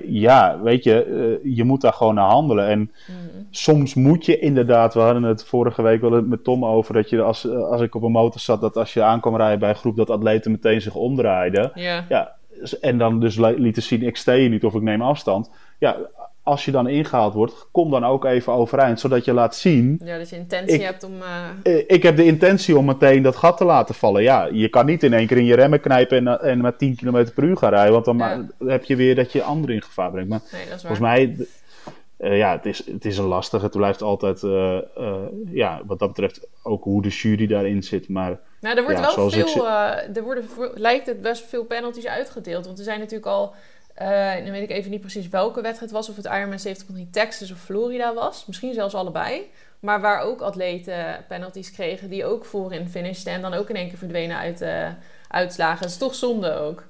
ja, 0.04 0.56
uh, 0.56 0.62
weet 0.64 0.84
je, 0.84 1.06
uh, 1.44 1.56
je 1.56 1.64
moet 1.64 1.82
daar 1.82 1.94
gewoon 1.94 2.16
naar 2.16 2.30
handelen. 2.30 2.68
En 2.68 2.80
mm. 2.80 3.48
soms 3.50 3.94
moet 3.94 4.26
je 4.26 4.40
inderdaad, 4.40 4.94
we 4.94 5.00
hadden 5.00 5.24
het 5.24 5.44
vorige 5.46 5.82
week 5.82 6.02
wel 6.02 6.22
met 6.22 6.44
Tom 6.44 6.66
over, 6.66 6.94
dat 6.94 7.10
je 7.10 7.17
als, 7.24 7.50
als 7.52 7.82
ik 7.82 7.96
op 7.96 8.04
een 8.04 8.12
motor 8.12 8.42
zat, 8.42 8.62
dat 8.62 8.78
als 8.78 8.94
je 8.94 9.04
aankwam 9.04 9.36
rijden 9.36 9.60
bij 9.60 9.70
een 9.70 9.76
groep, 9.76 9.96
dat 9.96 10.10
atleten 10.10 10.52
meteen 10.52 10.82
zich 10.82 10.96
omdraaiden. 10.96 11.72
Ja. 11.74 12.06
ja 12.10 12.36
en 12.82 12.98
dan 12.98 13.20
dus 13.20 13.36
lieten 13.36 13.84
zien, 13.84 14.04
ik 14.04 14.18
steek 14.18 14.50
niet 14.50 14.64
of 14.64 14.74
ik 14.74 14.82
neem 14.82 15.02
afstand. 15.02 15.50
Ja, 15.80 15.98
als 16.44 16.66
je 16.66 16.72
dan 16.72 16.88
ingehaald 16.88 17.34
wordt, 17.34 17.68
kom 17.72 17.92
dan 17.92 18.06
ook 18.06 18.26
even 18.26 18.54
overeind, 18.54 19.00
zodat 19.00 19.26
je 19.26 19.34
laat 19.34 19.56
zien. 19.56 20.02
Ja, 20.04 20.18
dat 20.18 20.30
je 20.30 20.36
intentie 20.36 20.76
ik, 20.76 20.82
hebt 20.82 21.04
om. 21.04 21.14
Uh... 21.64 21.78
Ik 21.88 22.04
heb 22.04 22.16
de 22.16 22.26
intentie 22.26 22.78
om 22.78 22.86
meteen 22.86 23.22
dat 23.22 23.36
gat 23.36 23.58
te 23.58 23.66
laten 23.66 23.96
vallen. 23.96 24.24
Ja, 24.24 24.50
je 24.52 24.70
kan 24.70 24.86
niet 24.86 25.04
in 25.04 25.14
één 25.14 25.28
keer 25.28 25.38
in 25.38 25.46
je 25.46 25.56
remmen 25.56 25.80
knijpen 25.80 26.28
en, 26.28 26.42
en 26.42 26.62
met 26.62 26.78
10 26.78 26.96
km 26.96 27.26
per 27.36 27.44
uur 27.44 27.58
gaan 27.58 27.70
rijden, 27.70 27.94
want 27.94 28.06
dan 28.06 28.18
Ja. 28.18 28.46
heb 28.66 28.84
je 28.84 28.96
weer 28.96 29.16
dat 29.16 29.32
je 29.32 29.44
anderen 29.44 29.76
in 29.76 29.82
gevaar 29.82 30.12
brengt. 30.12 30.30
Maar 30.30 30.42
Nee, 30.52 30.62
volgens 30.68 31.00
mij, 31.00 31.48
ja, 32.18 32.52
het 32.52 32.66
is, 32.66 32.86
het 32.86 33.06
is 33.06 33.18
een 33.18 33.26
lastige. 33.26 33.66
Het 33.66 33.76
blijft 33.76 34.02
altijd, 34.02 34.42
ja, 35.52 35.82
wat 35.86 36.00
dat 36.00 36.08
betreft, 36.08 36.48
ook 36.64 36.84
hoe 36.84 37.02
de 37.02 37.10
jury 37.10 37.48
daarin 37.48 37.84
zit. 37.84 38.10
Maar, 38.10 38.40
nou, 38.62 38.78
er 38.78 38.84
wordt 38.84 39.16
wel 39.16 39.30
veel, 39.30 39.68
er 39.68 40.24
worden, 40.24 40.46
lijkt 40.76 41.06
het 41.06 41.22
best 41.22 41.46
veel 41.46 41.64
penalties 41.66 42.08
uitgedeeld. 42.08 42.66
Want 42.66 42.78
er 42.78 42.84
zijn 42.84 43.00
natuurlijk 43.00 43.28
al 43.28 43.54
dan 44.44 44.52
weet 44.52 44.70
ik 44.70 44.70
even 44.70 44.92
niet 44.92 45.02
precies 45.02 45.30
welke 45.30 45.62
wedstrijd 45.62 45.92
was. 45.92 46.10
Of 46.10 46.16
het 46.16 46.26
Ironman 46.26 46.60
70.3 47.06 47.10
Texas 47.12 47.52
of 47.52 47.60
Florida 47.60 48.14
was. 48.14 48.46
Misschien 48.46 48.74
zelfs 48.74 48.94
allebei. 48.96 49.52
Maar 49.80 50.02
waar 50.02 50.22
ook 50.22 50.42
atleten 50.42 51.26
penalties 51.28 51.72
kregen 51.72 52.10
die 52.10 52.26
ook 52.26 52.46
voorin 52.46 52.90
finishten. 52.90 53.34
En 53.34 53.42
dan 53.42 53.54
ook 53.54 53.70
in 53.70 53.76
één 53.76 53.88
keer 53.88 53.98
verdwenen 53.98 54.38
uit 54.38 54.58
de 54.58 54.90
uitslagen. 55.28 55.82
Dat 55.82 55.90
is 55.90 55.98
toch 55.98 56.16
zonde 56.16 56.54
ook. 56.54 56.88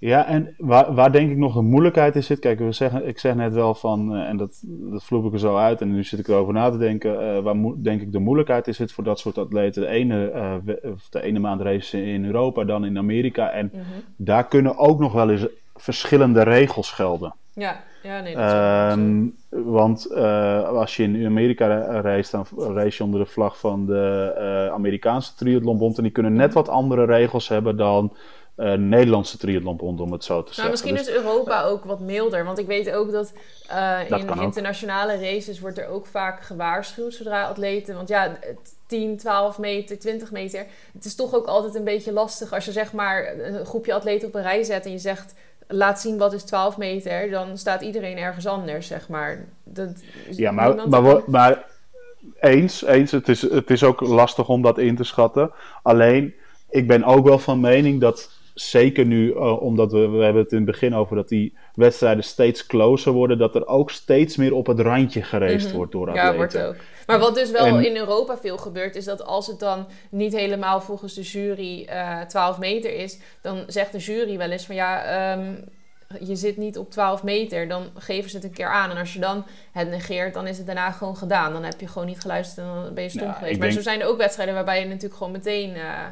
Ja, 0.00 0.26
en 0.26 0.54
waar, 0.58 0.94
waar 0.94 1.12
denk 1.12 1.30
ik 1.30 1.36
nog 1.36 1.54
de 1.54 1.60
moeilijkheid 1.60 2.14
in 2.14 2.22
zit. 2.22 2.38
Kijk, 2.38 2.58
we 2.58 2.72
zeggen, 2.72 3.06
ik 3.06 3.18
zeg 3.18 3.34
net 3.34 3.54
wel 3.54 3.74
van, 3.74 4.16
uh, 4.16 4.28
en 4.28 4.36
dat, 4.36 4.60
dat 4.64 5.04
vloep 5.04 5.24
ik 5.26 5.32
er 5.32 5.38
zo 5.38 5.56
uit. 5.56 5.80
En 5.80 5.92
nu 5.92 6.04
zit 6.04 6.18
ik 6.18 6.28
erover 6.28 6.54
na 6.54 6.70
te 6.70 6.78
denken. 6.78 7.36
Uh, 7.36 7.38
waar 7.38 7.56
denk 7.76 8.00
ik 8.00 8.12
de 8.12 8.18
moeilijkheid 8.18 8.66
in 8.66 8.74
zit 8.74 8.92
voor 8.92 9.04
dat 9.04 9.18
soort 9.18 9.38
atleten. 9.38 9.82
De 9.82 9.88
ene, 9.88 10.32
uh, 10.34 10.74
de 11.10 11.22
ene 11.22 11.38
maand 11.38 11.60
race 11.60 12.04
in 12.04 12.24
Europa, 12.24 12.64
dan 12.64 12.84
in 12.84 12.98
Amerika. 12.98 13.50
En 13.50 13.70
mm 13.72 13.80
-hmm. 13.80 14.02
daar 14.16 14.46
kunnen 14.46 14.78
ook 14.78 14.98
nog 14.98 15.12
wel 15.12 15.30
eens 15.30 15.46
verschillende 15.74 16.42
regels 16.42 16.90
gelden. 16.90 17.34
Ja, 17.54 17.80
ja 18.02 18.20
nee, 18.20 18.34
dat 18.34 18.92
um, 18.92 19.34
Want 19.48 20.08
uh, 20.10 20.68
als 20.68 20.96
je 20.96 21.02
in 21.02 21.26
Amerika 21.26 22.00
reist, 22.00 22.30
dan 22.30 22.46
race 22.56 22.96
je 22.96 23.04
onder 23.04 23.20
de 23.20 23.30
vlag 23.30 23.58
van 23.58 23.86
de 23.86 24.70
Amerikaanse 24.72 25.34
triathlonbond. 25.34 25.96
En 25.96 26.02
die 26.02 26.12
kunnen 26.12 26.34
net 26.34 26.54
wat 26.54 26.68
andere 26.68 27.04
regels 27.04 27.48
hebben 27.48 27.76
dan 27.76 28.12
uh, 28.60 28.72
Nederlandse 28.72 29.38
triathlonbond, 29.38 30.00
om 30.00 30.12
het 30.12 30.24
zo 30.24 30.34
te 30.34 30.42
nou, 30.42 30.54
zeggen. 30.54 30.70
Misschien 30.70 30.94
dus, 30.94 31.08
is 31.08 31.14
Europa 31.14 31.62
ook 31.62 31.84
wat 31.84 32.00
milder. 32.00 32.44
Want 32.44 32.58
ik 32.58 32.66
weet 32.66 32.90
ook 32.90 33.12
dat, 33.12 33.32
dat 34.08 34.20
in 34.20 34.40
internationale 34.40 35.14
ook. 35.14 35.20
races 35.20 35.60
wordt 35.60 35.78
er 35.78 35.88
ook 35.88 36.06
vaak 36.06 36.42
gewaarschuwd 36.42 37.14
zodra 37.14 37.44
atleten... 37.44 37.94
Want 37.94 38.08
ja, 38.08 38.38
10, 38.86 39.16
12 39.16 39.58
meter, 39.58 39.98
20 39.98 40.30
meter... 40.30 40.66
Het 40.92 41.04
is 41.04 41.14
toch 41.14 41.34
ook 41.34 41.46
altijd 41.46 41.74
een 41.74 41.84
beetje 41.84 42.12
lastig 42.12 42.52
als 42.52 42.64
je 42.64 42.72
zeg 42.72 42.92
maar 42.92 43.38
een 43.38 43.66
groepje 43.66 43.94
atleten 43.94 44.28
op 44.28 44.34
een 44.34 44.42
rij 44.42 44.62
zet... 44.62 44.84
en 44.84 44.90
je 44.90 44.98
zegt 44.98 45.34
laat 45.68 46.00
zien 46.00 46.18
wat 46.18 46.32
is 46.32 46.42
12 46.42 46.76
meter, 46.76 47.30
dan 47.30 47.58
staat 47.58 47.82
iedereen 47.82 48.18
ergens 48.18 48.46
anders, 48.46 48.86
zeg 48.86 49.08
maar. 49.08 49.44
Dat, 49.64 49.88
ja, 50.30 50.50
maar, 50.50 50.88
maar, 50.88 51.22
maar, 51.26 51.64
eens, 52.40 52.84
eens 52.84 53.10
het, 53.10 53.28
is, 53.28 53.42
het 53.42 53.70
is 53.70 53.84
ook 53.84 54.00
lastig 54.00 54.48
om 54.48 54.62
dat 54.62 54.78
in 54.78 54.96
te 54.96 55.04
schatten. 55.04 55.50
Alleen, 55.82 56.34
ik 56.70 56.86
ben 56.86 57.04
ook 57.04 57.26
wel 57.26 57.38
van 57.38 57.60
mening 57.60 58.00
dat 58.00 58.30
zeker 58.60 59.06
nu, 59.06 59.32
uh, 59.32 59.62
omdat 59.62 59.92
we, 59.92 60.08
we 60.08 60.22
hebben 60.22 60.42
het 60.42 60.52
in 60.52 60.56
het 60.56 60.66
begin 60.66 60.94
over 60.94 61.16
dat 61.16 61.28
die 61.28 61.56
wedstrijden 61.74 62.24
steeds 62.24 62.66
closer 62.66 63.12
worden, 63.12 63.38
dat 63.38 63.54
er 63.54 63.66
ook 63.66 63.90
steeds 63.90 64.36
meer 64.36 64.54
op 64.54 64.66
het 64.66 64.80
randje 64.80 65.22
gereest 65.22 65.68
mm 65.68 65.68
wordt 65.76 65.92
door 65.92 66.08
atleten. 66.08 66.30
Ja, 66.30 66.36
wordt 66.36 66.58
ook. 66.58 66.76
Maar 67.06 67.18
wat 67.18 67.34
dus 67.34 67.50
wel 67.50 67.78
in 67.78 67.96
Europa 67.96 68.38
veel 68.38 68.58
gebeurt, 68.58 68.96
is 68.96 69.04
dat 69.04 69.24
als 69.24 69.46
het 69.46 69.58
dan 69.58 69.86
niet 70.10 70.36
helemaal 70.36 70.80
volgens 70.80 71.14
de 71.14 71.22
jury 71.22 71.86
uh, 71.88 72.20
eh, 72.20 72.26
12 72.26 72.58
meter 72.58 72.94
is, 72.94 73.18
dan 73.42 73.64
zegt 73.66 73.92
de 73.92 73.98
jury 73.98 74.36
wel 74.36 74.50
eens 74.50 74.66
van 74.66 74.74
ja, 74.74 75.32
um, 75.32 75.64
je 76.18 76.36
zit 76.36 76.56
niet 76.56 76.78
op 76.78 76.90
12 76.90 77.22
meter, 77.22 77.68
dan 77.68 77.90
geven 77.94 78.30
ze 78.30 78.36
het 78.36 78.44
een 78.44 78.52
keer 78.52 78.68
aan. 78.68 78.90
En 78.90 78.96
als 78.96 79.12
je 79.12 79.20
dan 79.20 79.44
het 79.72 79.90
negeert, 79.90 80.34
dan 80.34 80.46
is 80.46 80.56
het 80.56 80.66
daarna 80.66 80.90
gewoon 80.90 81.16
gedaan. 81.16 81.52
Dan 81.52 81.64
heb 81.64 81.80
je 81.80 81.88
gewoon 81.88 82.08
niet 82.08 82.20
geluisterd 82.20 82.66
en 82.66 82.74
dan 82.82 82.94
ben 82.94 83.04
je 83.04 83.10
stom 83.10 83.32
geweest. 83.32 83.58
Maar 83.58 83.70
zo 83.70 83.80
zijn 83.80 84.00
er 84.00 84.06
ook 84.06 84.18
wedstrijden 84.18 84.54
waarbij 84.54 84.80
je 84.80 84.86
natuurlijk 84.86 85.14
gewoon 85.14 85.32
meteen. 85.32 85.70
Uh, 85.76 86.06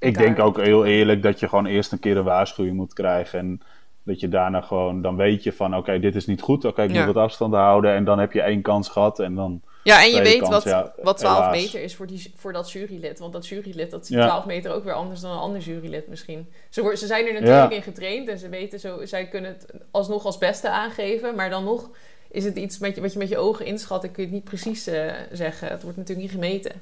ik 0.00 0.18
denk 0.18 0.38
ook 0.38 0.60
heel 0.60 0.84
eerlijk 0.84 1.22
dat 1.22 1.40
je 1.40 1.48
gewoon 1.48 1.66
eerst 1.66 1.92
een 1.92 1.98
keer 1.98 2.16
een 2.16 2.24
waarschuwing 2.24 2.76
moet 2.76 2.92
krijgen. 2.92 3.38
En 3.38 3.60
dat 4.02 4.20
je 4.20 4.28
daarna 4.28 4.60
gewoon, 4.60 5.02
dan 5.02 5.16
weet 5.16 5.42
je 5.42 5.52
van 5.52 5.76
oké, 5.76 5.98
dit 5.98 6.14
is 6.14 6.26
niet 6.26 6.40
goed. 6.40 6.64
Oké, 6.64 6.82
ik 6.82 6.92
moet 6.92 7.04
wat 7.04 7.16
afstand 7.16 7.54
houden. 7.54 7.94
En 7.94 8.04
dan 8.04 8.18
heb 8.18 8.32
je 8.32 8.42
één 8.42 8.62
kans 8.62 8.88
gehad. 8.88 9.18
En 9.18 9.34
dan 9.34 9.62
ja, 9.82 10.02
en 10.02 10.10
je 10.10 10.22
weet 10.22 10.48
wat, 10.48 10.92
wat 11.02 11.18
12 11.18 11.50
meter 11.50 11.82
is 11.82 11.96
voor, 11.96 12.06
die, 12.06 12.32
voor 12.36 12.52
dat 12.52 12.72
jurylid. 12.72 13.18
Want 13.18 13.32
dat 13.32 13.46
jurylid, 13.46 13.90
dat 13.90 14.06
ziet 14.06 14.20
12 14.20 14.46
meter 14.46 14.72
ook 14.72 14.84
weer 14.84 14.94
anders 14.94 15.20
dan 15.20 15.30
een 15.30 15.38
ander 15.38 15.60
jurylid 15.60 16.08
misschien. 16.08 16.52
Ze, 16.68 16.92
ze 16.96 17.06
zijn 17.06 17.26
er 17.26 17.32
natuurlijk 17.32 17.72
in 17.72 17.82
getraind 17.82 18.28
en 18.28 18.38
ze 18.38 18.48
weten 18.48 18.80
zo, 18.80 19.04
zij 19.04 19.28
kunnen 19.28 19.50
het 19.50 19.66
alsnog 19.90 20.24
als 20.24 20.38
beste 20.38 20.70
aangeven. 20.70 21.34
Maar 21.34 21.50
dan 21.50 21.64
nog 21.64 21.90
is 22.30 22.44
het 22.44 22.56
iets 22.56 22.78
met 22.78 22.94
je, 22.94 23.00
wat 23.00 23.12
je 23.12 23.18
met 23.18 23.28
je 23.28 23.38
ogen 23.38 23.66
inschat 23.66 24.04
en 24.04 24.12
kun 24.12 24.22
je 24.22 24.28
het 24.28 24.36
niet 24.38 24.48
precies 24.48 24.88
uh, 24.88 25.12
zeggen. 25.32 25.68
Het 25.68 25.82
wordt 25.82 25.96
natuurlijk 25.96 26.32
niet 26.32 26.40
gemeten. 26.40 26.72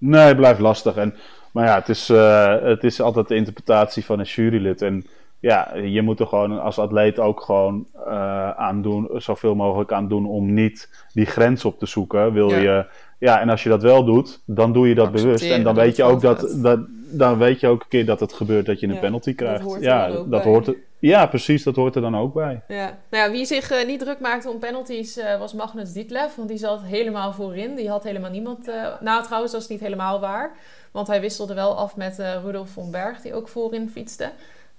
Nee, 0.00 0.26
het 0.26 0.36
blijft 0.36 0.60
lastig. 0.60 0.96
En, 0.96 1.14
maar 1.52 1.66
ja, 1.66 1.74
het 1.74 1.88
is, 1.88 2.10
uh, 2.10 2.62
het 2.62 2.84
is 2.84 3.00
altijd 3.00 3.28
de 3.28 3.34
interpretatie 3.34 4.04
van 4.04 4.18
een 4.18 4.24
jurylid. 4.24 4.82
En 4.82 5.06
ja, 5.40 5.74
je 5.74 6.02
moet 6.02 6.20
er 6.20 6.26
gewoon 6.26 6.60
als 6.60 6.78
atleet 6.78 7.18
ook 7.18 7.40
gewoon 7.40 7.86
uh, 8.06 8.50
aan 8.50 8.82
doen, 8.82 9.08
zoveel 9.14 9.54
mogelijk 9.54 9.92
aan 9.92 10.08
doen 10.08 10.26
om 10.26 10.54
niet 10.54 11.06
die 11.12 11.26
grens 11.26 11.64
op 11.64 11.78
te 11.78 11.86
zoeken. 11.86 12.32
Wil 12.32 12.50
ja. 12.50 12.56
je, 12.56 12.86
ja, 13.18 13.40
en 13.40 13.48
als 13.48 13.62
je 13.62 13.68
dat 13.68 13.82
wel 13.82 14.04
doet, 14.04 14.42
dan 14.46 14.72
doe 14.72 14.88
je 14.88 14.94
dat 14.94 15.12
bewust. 15.12 15.50
En 15.50 15.62
dan 15.62 15.74
weet 15.74 15.96
je 15.96 16.04
ook 16.04 16.20
dat, 16.20 16.56
dat, 16.62 16.80
dan 17.10 17.38
weet 17.38 17.60
je 17.60 17.68
ook 17.68 17.82
een 17.82 17.88
keer 17.88 18.06
dat 18.06 18.20
het 18.20 18.32
gebeurt 18.32 18.66
dat 18.66 18.80
je 18.80 18.86
een 18.86 18.94
ja, 18.94 19.00
penalty 19.00 19.34
krijgt. 19.34 19.64
Dat 19.64 19.80
ja, 19.80 20.22
dat 20.26 20.44
hoort 20.44 20.74
ja, 21.00 21.26
precies, 21.26 21.62
dat 21.62 21.76
hoort 21.76 21.94
er 21.94 22.02
dan 22.02 22.16
ook 22.16 22.34
bij. 22.34 22.62
Ja, 22.68 22.98
nou 23.10 23.24
ja, 23.24 23.30
wie 23.30 23.44
zich 23.44 23.72
uh, 23.72 23.86
niet 23.86 24.00
druk 24.00 24.20
maakte 24.20 24.50
om 24.50 24.58
penalties 24.58 25.18
uh, 25.18 25.38
was 25.38 25.52
Magnus 25.52 25.92
Dietleff, 25.92 26.36
want 26.36 26.48
die 26.48 26.58
zat 26.58 26.82
helemaal 26.82 27.32
voorin. 27.32 27.74
Die 27.74 27.88
had 27.88 28.04
helemaal 28.04 28.30
niemand. 28.30 28.68
Uh, 28.68 28.86
nou, 29.00 29.22
trouwens, 29.22 29.52
dat 29.52 29.60
is 29.60 29.68
niet 29.68 29.80
helemaal 29.80 30.20
waar, 30.20 30.50
want 30.90 31.06
hij 31.06 31.20
wisselde 31.20 31.54
wel 31.54 31.76
af 31.76 31.96
met 31.96 32.22
Rudolf 32.44 32.70
von 32.70 32.90
Berg, 32.90 33.20
die 33.20 33.34
ook 33.34 33.48
voorin 33.48 33.90
fietste. 33.90 34.30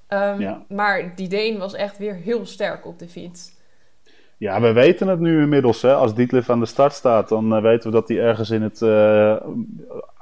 Um, 0.09 0.39
ja. 0.39 0.61
Maar 0.67 1.15
die 1.15 1.27
Deen 1.27 1.57
was 1.57 1.73
echt 1.73 1.97
weer 1.97 2.13
heel 2.13 2.45
sterk 2.45 2.85
op 2.85 2.99
de 2.99 3.07
fiets. 3.07 3.51
Ja, 4.37 4.61
we 4.61 4.71
weten 4.71 5.07
het 5.07 5.19
nu 5.19 5.41
inmiddels. 5.41 5.81
Hè. 5.81 5.93
Als 5.93 6.15
Dietlef 6.15 6.49
aan 6.49 6.59
de 6.59 6.65
start 6.65 6.93
staat, 6.93 7.29
dan 7.29 7.61
weten 7.61 7.89
we 7.89 7.95
dat 7.95 8.07
hij 8.07 8.19
ergens 8.19 8.49
in 8.49 8.61
het, 8.61 8.81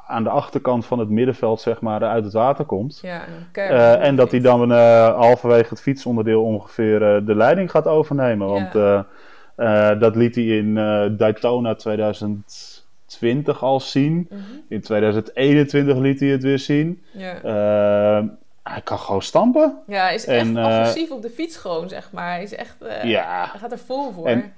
aan 0.10 0.24
de 0.24 0.30
achterkant 0.30 0.86
van 0.86 1.00
het 1.00 1.10
middenveld 1.10 1.62
zeg 1.62 1.82
maar, 1.82 2.04
uit 2.04 2.24
het 2.24 2.34
water 2.34 2.66
komt. 2.66 3.00
Ja, 3.02 3.22
uh, 3.54 4.06
en 4.06 4.16
dat 4.16 4.32
hij 4.32 4.40
dan 4.40 4.72
halverwege 4.72 5.70
het 5.70 5.82
fietsonderdeel 5.82 6.44
ongeveer 6.44 7.00
de 7.26 7.36
leiding 7.36 7.72
gaat 7.72 7.88
overnemen. 7.88 8.48
Want 8.48 8.74
ja. 8.74 9.96
dat 9.96 10.16
liet 10.16 10.36
hij 10.36 10.44
in 10.44 10.74
Daytona 11.18 11.76
2020 11.76 13.64
al 13.64 13.80
zien. 13.80 14.14
Mm 14.14 14.28
-hmm. 14.30 14.64
In 14.70 14.82
2021 14.82 15.98
liet 15.98 16.20
hij 16.20 16.30
het 16.30 16.44
weer 16.44 16.60
zien. 16.60 17.04
Ja 17.12 18.38
hij 18.70 18.82
kan 18.82 19.00
gewoon 19.00 19.22
stampen. 19.22 19.78
Ja, 19.88 20.04
hij 20.04 20.14
is 20.14 20.26
echt 20.26 20.56
agressief 20.56 21.12
op 21.12 21.22
de 21.22 21.30
fiets 21.30 21.58
gewoon, 21.58 21.90
zeg 21.90 22.12
maar. 22.12 22.30
Hij 22.30 22.44
is 22.44 22.56
echt, 22.56 22.76
ja. 23.04 23.50
hij 23.52 23.60
gaat 23.60 23.72
er 23.72 23.80
vol 23.80 24.12
voor. 24.12 24.28
En, 24.28 24.54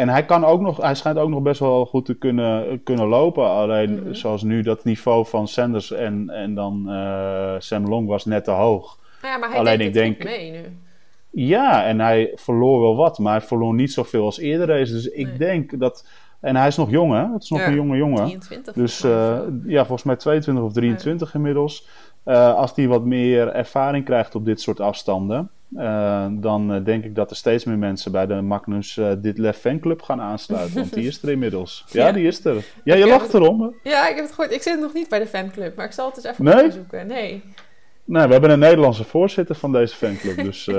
en, 0.00 0.08
hij 0.08 0.24
kan 0.24 0.44
ook 0.44 0.60
nog, 0.60 0.76
hij 0.76 0.94
schijnt 0.94 1.18
ook 1.18 1.28
nog 1.28 1.42
best 1.42 1.60
wel 1.60 1.86
goed 1.86 2.04
te 2.04 2.14
kunnen, 2.14 2.82
kunnen 2.82 3.06
lopen. 3.06 3.50
Alleen 3.50 3.90
mm 3.90 4.02
-hmm. 4.02 4.14
zoals 4.14 4.42
nu, 4.42 4.62
dat 4.62 4.84
niveau 4.84 5.26
van 5.26 5.48
Sanders 5.48 5.92
en, 5.92 6.30
en 6.30 6.54
dan 6.54 6.84
uh, 6.88 7.54
Sam 7.58 7.88
Long 7.88 8.08
was 8.08 8.24
net 8.24 8.44
te 8.44 8.50
hoog. 8.50 8.98
Ja, 9.22 9.36
maar 9.36 9.48
hij 9.48 9.58
Alleen 9.58 9.80
ik 9.80 9.92
denk 9.92 10.24
mee 10.24 10.50
nu. 10.50 10.78
Ja, 11.30 11.84
en 11.84 12.00
hij 12.00 12.32
verloor 12.34 12.80
wel 12.80 12.96
wat, 12.96 13.18
maar 13.18 13.38
hij 13.38 13.46
verloor 13.46 13.74
niet 13.74 13.92
zoveel 13.92 14.24
als 14.24 14.38
eerder 14.38 14.66
race. 14.66 14.92
Dus 14.92 15.08
ik 15.08 15.38
denk 15.38 15.78
dat. 15.78 16.06
En 16.40 16.56
hij 16.56 16.66
is 16.66 16.76
nog 16.76 16.90
jong, 16.90 17.12
hè? 17.12 17.32
Het 17.32 17.42
is 17.42 17.50
nog 17.50 17.60
ja, 17.60 17.66
een 17.66 17.74
jonge 17.74 17.96
jongen. 17.96 18.24
23. 18.24 18.74
Dus 18.74 19.00
ja, 19.66 19.84
volgens 19.84 20.02
mij 20.02 20.16
22 20.16 20.64
of 20.64 20.72
23 20.72 21.28
ja. 21.28 21.34
inmiddels. 21.38 21.88
Uh, 22.24 22.54
als 22.54 22.74
die 22.74 22.88
wat 22.88 23.04
meer 23.04 23.48
ervaring 23.48 24.04
krijgt 24.04 24.34
op 24.34 24.44
dit 24.44 24.60
soort 24.60 24.80
afstanden, 24.80 25.50
uh, 25.76 26.26
dan 26.30 26.74
uh, 26.74 26.84
denk 26.84 27.04
ik 27.04 27.14
dat 27.14 27.30
er 27.30 27.36
steeds 27.36 27.64
meer 27.64 27.78
mensen 27.78 28.12
bij 28.12 28.26
de 28.26 28.40
Magnus 28.40 28.96
uh, 28.96 29.12
Ditlev 29.18 29.56
fanclub 29.56 30.02
gaan 30.02 30.20
aansluiten. 30.20 30.74
Want 30.74 30.94
die 30.94 31.06
is 31.06 31.22
er 31.22 31.30
inmiddels. 31.30 31.84
Ja, 31.90 32.06
ja. 32.06 32.12
die 32.12 32.26
is 32.26 32.44
er. 32.44 32.64
Ja, 32.84 32.94
je 32.94 33.06
lacht 33.06 33.34
erom. 33.34 33.74
Ja, 33.82 34.08
ik 34.08 34.14
heb 34.14 34.24
het 34.24 34.34
gehoord. 34.34 34.54
Ik 34.54 34.62
zit 34.62 34.80
nog 34.80 34.92
niet 34.92 35.08
bij 35.08 35.18
de 35.18 35.26
fanclub, 35.26 35.76
maar 35.76 35.86
ik 35.86 35.92
zal 35.92 36.06
het 36.06 36.16
eens 36.16 36.26
even 36.26 36.44
nee? 36.44 36.70
zoeken. 36.70 37.06
Nee. 37.06 37.42
Nee, 38.04 38.26
we 38.26 38.32
hebben 38.32 38.50
een 38.50 38.58
Nederlandse 38.58 39.04
voorzitter 39.04 39.54
van 39.54 39.72
deze 39.72 39.96
fanclub. 39.96 40.36
Dus 40.36 40.64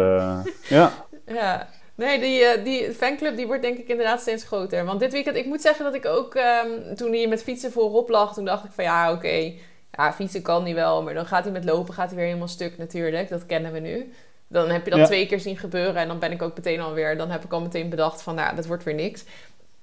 ja. 0.70 0.94
Ja. 1.26 1.68
Nee, 1.96 2.20
die, 2.20 2.62
die 2.64 2.92
fanclub 2.92 3.36
die 3.36 3.48
wordt 3.48 3.62
denk 3.62 3.78
ik 3.78 3.88
inderdaad 3.88 4.22
steeds 4.22 4.44
groter. 4.44 4.86
Want 4.86 5.00
dit 5.00 5.12
weekend, 5.12 5.36
ik 5.36 5.46
moet 5.46 5.62
zeggen 5.62 5.86
dat 5.86 5.94
ik 5.94 6.06
ook, 6.06 6.36
um, 6.36 6.96
toen 6.96 7.12
hij 7.12 7.28
met 7.28 7.44
fietsen 7.44 7.72
voorop 7.72 8.10
lag, 8.10 8.34
toen 8.34 8.46
dacht 8.46 8.64
ik 8.66 8.72
van 8.72 8.84
ja, 8.84 9.08
oké. 9.08 9.18
Okay, 9.18 9.60
ja, 9.92 10.14
fietsen 10.14 10.42
kan 10.42 10.64
hij 10.64 10.74
wel, 10.74 11.04
maar 11.04 11.14
dan 11.14 11.26
gaat 11.26 11.44
hij 11.44 11.54
met 11.54 11.66
lopen 11.66 11.94
gaat 11.94 12.08
hij 12.08 12.16
weer 12.16 12.26
helemaal 12.26 12.48
stuk 12.48 12.78
natuurlijk. 12.78 13.30
Dat 13.30 13.46
kennen 13.46 13.72
we 13.72 13.80
nu. 13.80 14.14
Dan 14.48 14.70
heb 14.70 14.84
je 14.84 14.90
dat 14.90 15.00
ja. 15.00 15.06
twee 15.06 15.26
keer 15.26 15.40
zien 15.40 15.58
gebeuren 15.58 15.96
en 15.96 16.08
dan 16.08 16.20
ben 16.20 16.32
ik 16.32 16.42
ook 16.42 16.56
meteen 16.56 16.82
alweer... 16.82 17.18
Dan 17.18 17.32
heb 17.32 17.44
ik 17.44 17.52
al 17.52 17.62
meteen 17.62 17.90
bedacht 17.90 18.22
van, 18.22 18.36
nou, 18.36 18.56
dat 18.56 18.66
wordt 18.66 18.84
weer 18.84 18.94
niks. 18.94 19.24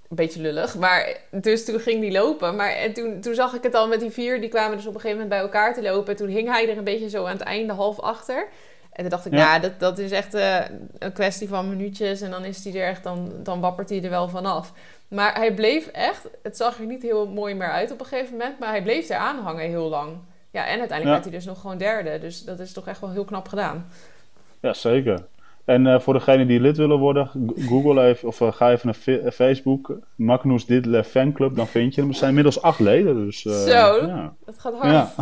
Een 0.08 0.16
beetje 0.16 0.40
lullig. 0.40 0.76
Maar 0.76 1.16
dus 1.30 1.64
toen 1.64 1.80
ging 1.80 2.00
die 2.00 2.12
lopen. 2.12 2.56
Maar 2.56 2.70
en 2.70 2.92
toen, 2.92 3.20
toen 3.20 3.34
zag 3.34 3.54
ik 3.54 3.62
het 3.62 3.74
al 3.74 3.88
met 3.88 4.00
die 4.00 4.10
vier. 4.10 4.40
Die 4.40 4.48
kwamen 4.48 4.76
dus 4.76 4.86
op 4.86 4.94
een 4.94 5.00
gegeven 5.00 5.22
moment 5.22 5.28
bij 5.28 5.38
elkaar 5.38 5.74
te 5.74 5.82
lopen. 5.82 6.10
En 6.10 6.16
toen 6.16 6.28
hing 6.28 6.48
hij 6.48 6.70
er 6.70 6.78
een 6.78 6.84
beetje 6.84 7.08
zo 7.08 7.24
aan 7.24 7.32
het 7.32 7.40
einde 7.40 7.72
half 7.72 8.00
achter. 8.00 8.48
En 8.92 9.00
toen 9.00 9.08
dacht 9.08 9.26
ik, 9.26 9.32
ja, 9.32 9.48
nou, 9.48 9.60
dat, 9.60 9.80
dat 9.80 9.98
is 9.98 10.10
echt 10.10 10.34
uh, 10.34 10.60
een 10.98 11.12
kwestie 11.12 11.48
van 11.48 11.68
minuutjes. 11.68 12.20
En 12.20 12.30
dan 12.30 12.44
is 12.44 12.64
hij 12.64 12.74
er 12.74 12.88
echt, 12.88 13.02
dan, 13.02 13.32
dan 13.42 13.60
wappert 13.60 13.88
hij 13.88 14.02
er 14.02 14.10
wel 14.10 14.28
vanaf. 14.28 14.72
Maar 15.08 15.34
hij 15.34 15.54
bleef 15.54 15.86
echt, 15.86 16.28
het 16.42 16.56
zag 16.56 16.78
er 16.78 16.86
niet 16.86 17.02
heel 17.02 17.28
mooi 17.28 17.54
meer 17.54 17.70
uit 17.70 17.92
op 17.92 18.00
een 18.00 18.06
gegeven 18.06 18.32
moment, 18.32 18.58
maar 18.58 18.68
hij 18.68 18.82
bleef 18.82 19.08
er 19.08 19.16
aanhangen 19.16 19.68
heel 19.68 19.88
lang. 19.88 20.16
Ja, 20.50 20.66
en 20.66 20.78
uiteindelijk 20.78 21.08
werd 21.08 21.24
hij 21.24 21.32
dus 21.32 21.44
nog 21.44 21.60
gewoon 21.60 21.78
derde. 21.78 22.18
Dus 22.18 22.44
dat 22.44 22.58
is 22.58 22.72
toch 22.72 22.86
echt 22.86 23.00
wel 23.00 23.10
heel 23.10 23.24
knap 23.24 23.48
gedaan. 23.48 23.86
Ja, 24.60 24.72
zeker. 24.72 25.26
En 25.64 26.02
voor 26.02 26.14
degenen 26.14 26.46
die 26.46 26.60
lid 26.60 26.76
willen 26.76 26.98
worden, 26.98 27.30
google 27.68 28.06
even 28.06 28.28
of 28.28 28.40
ga 28.56 28.70
even 28.70 28.86
naar 28.86 29.32
Facebook, 29.32 29.98
Magnus 30.14 30.66
Didle 30.66 31.04
Fanclub, 31.04 31.56
dan 31.56 31.66
vind 31.66 31.94
je 31.94 32.00
hem. 32.00 32.10
Er 32.10 32.16
zijn 32.16 32.28
inmiddels 32.28 32.62
acht 32.62 32.78
leden. 32.78 33.24
Dus, 33.24 33.42
Zo, 33.42 34.06
ja. 34.06 34.34
dat 34.44 34.58
gaat 34.58 34.74
hard. 34.74 34.92
Ja. 34.92 35.12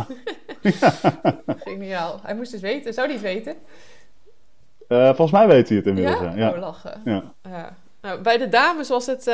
Geniaal. 1.65 2.19
Hij 2.23 2.35
moest 2.35 2.51
dus 2.51 2.61
weten. 2.61 2.93
Zou 2.93 3.07
hij 3.07 3.15
het 3.15 3.25
weten? 3.25 3.55
volgens 4.87 5.31
mij 5.31 5.47
weet 5.47 5.67
hij 5.67 5.77
het 5.77 5.87
inmiddels. 5.87 6.19
Ja, 6.19 6.33
ja. 6.35 6.49
Oh, 6.49 6.59
lachen. 6.59 7.01
Ja. 7.05 7.75
Nou, 8.01 8.21
bij 8.21 8.37
de 8.37 8.49
dames 8.49 8.89
was 8.89 9.05
het, 9.05 9.27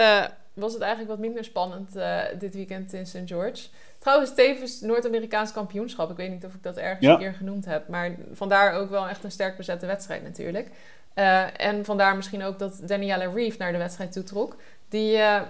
was 0.53 0.73
het 0.73 0.81
eigenlijk 0.81 1.11
wat 1.11 1.19
minder 1.19 1.43
spannend 1.43 1.93
dit 2.39 2.53
weekend 2.53 2.93
in 2.93 3.05
St. 3.05 3.21
George. 3.25 3.67
Trouwens, 3.99 4.33
tevens 4.33 4.81
Noord-Amerikaans 4.81 5.51
kampioenschap. 5.51 6.11
Ik 6.11 6.17
weet 6.17 6.31
niet 6.31 6.45
of 6.45 6.53
ik 6.53 6.63
dat 6.63 6.77
ergens 6.77 7.07
een 7.07 7.17
keer 7.17 7.33
genoemd 7.33 7.65
heb. 7.65 7.87
Maar 7.87 8.15
vandaar 8.33 8.73
ook 8.73 8.89
wel 8.89 9.07
echt 9.07 9.23
een 9.23 9.31
sterk 9.31 9.57
bezette 9.57 9.85
wedstrijd 9.85 10.23
natuurlijk. 10.23 10.69
Uh, 11.15 11.61
en 11.61 11.85
vandaar 11.85 12.15
misschien 12.15 12.43
ook 12.43 12.59
dat 12.59 12.79
Daniela 12.83 13.25
Reeve 13.25 13.57
naar 13.57 13.71
de 13.71 13.77
wedstrijd 13.77 14.11
toetrok. 14.11 14.55
Die, 14.89 15.17
uh, 15.17 15.41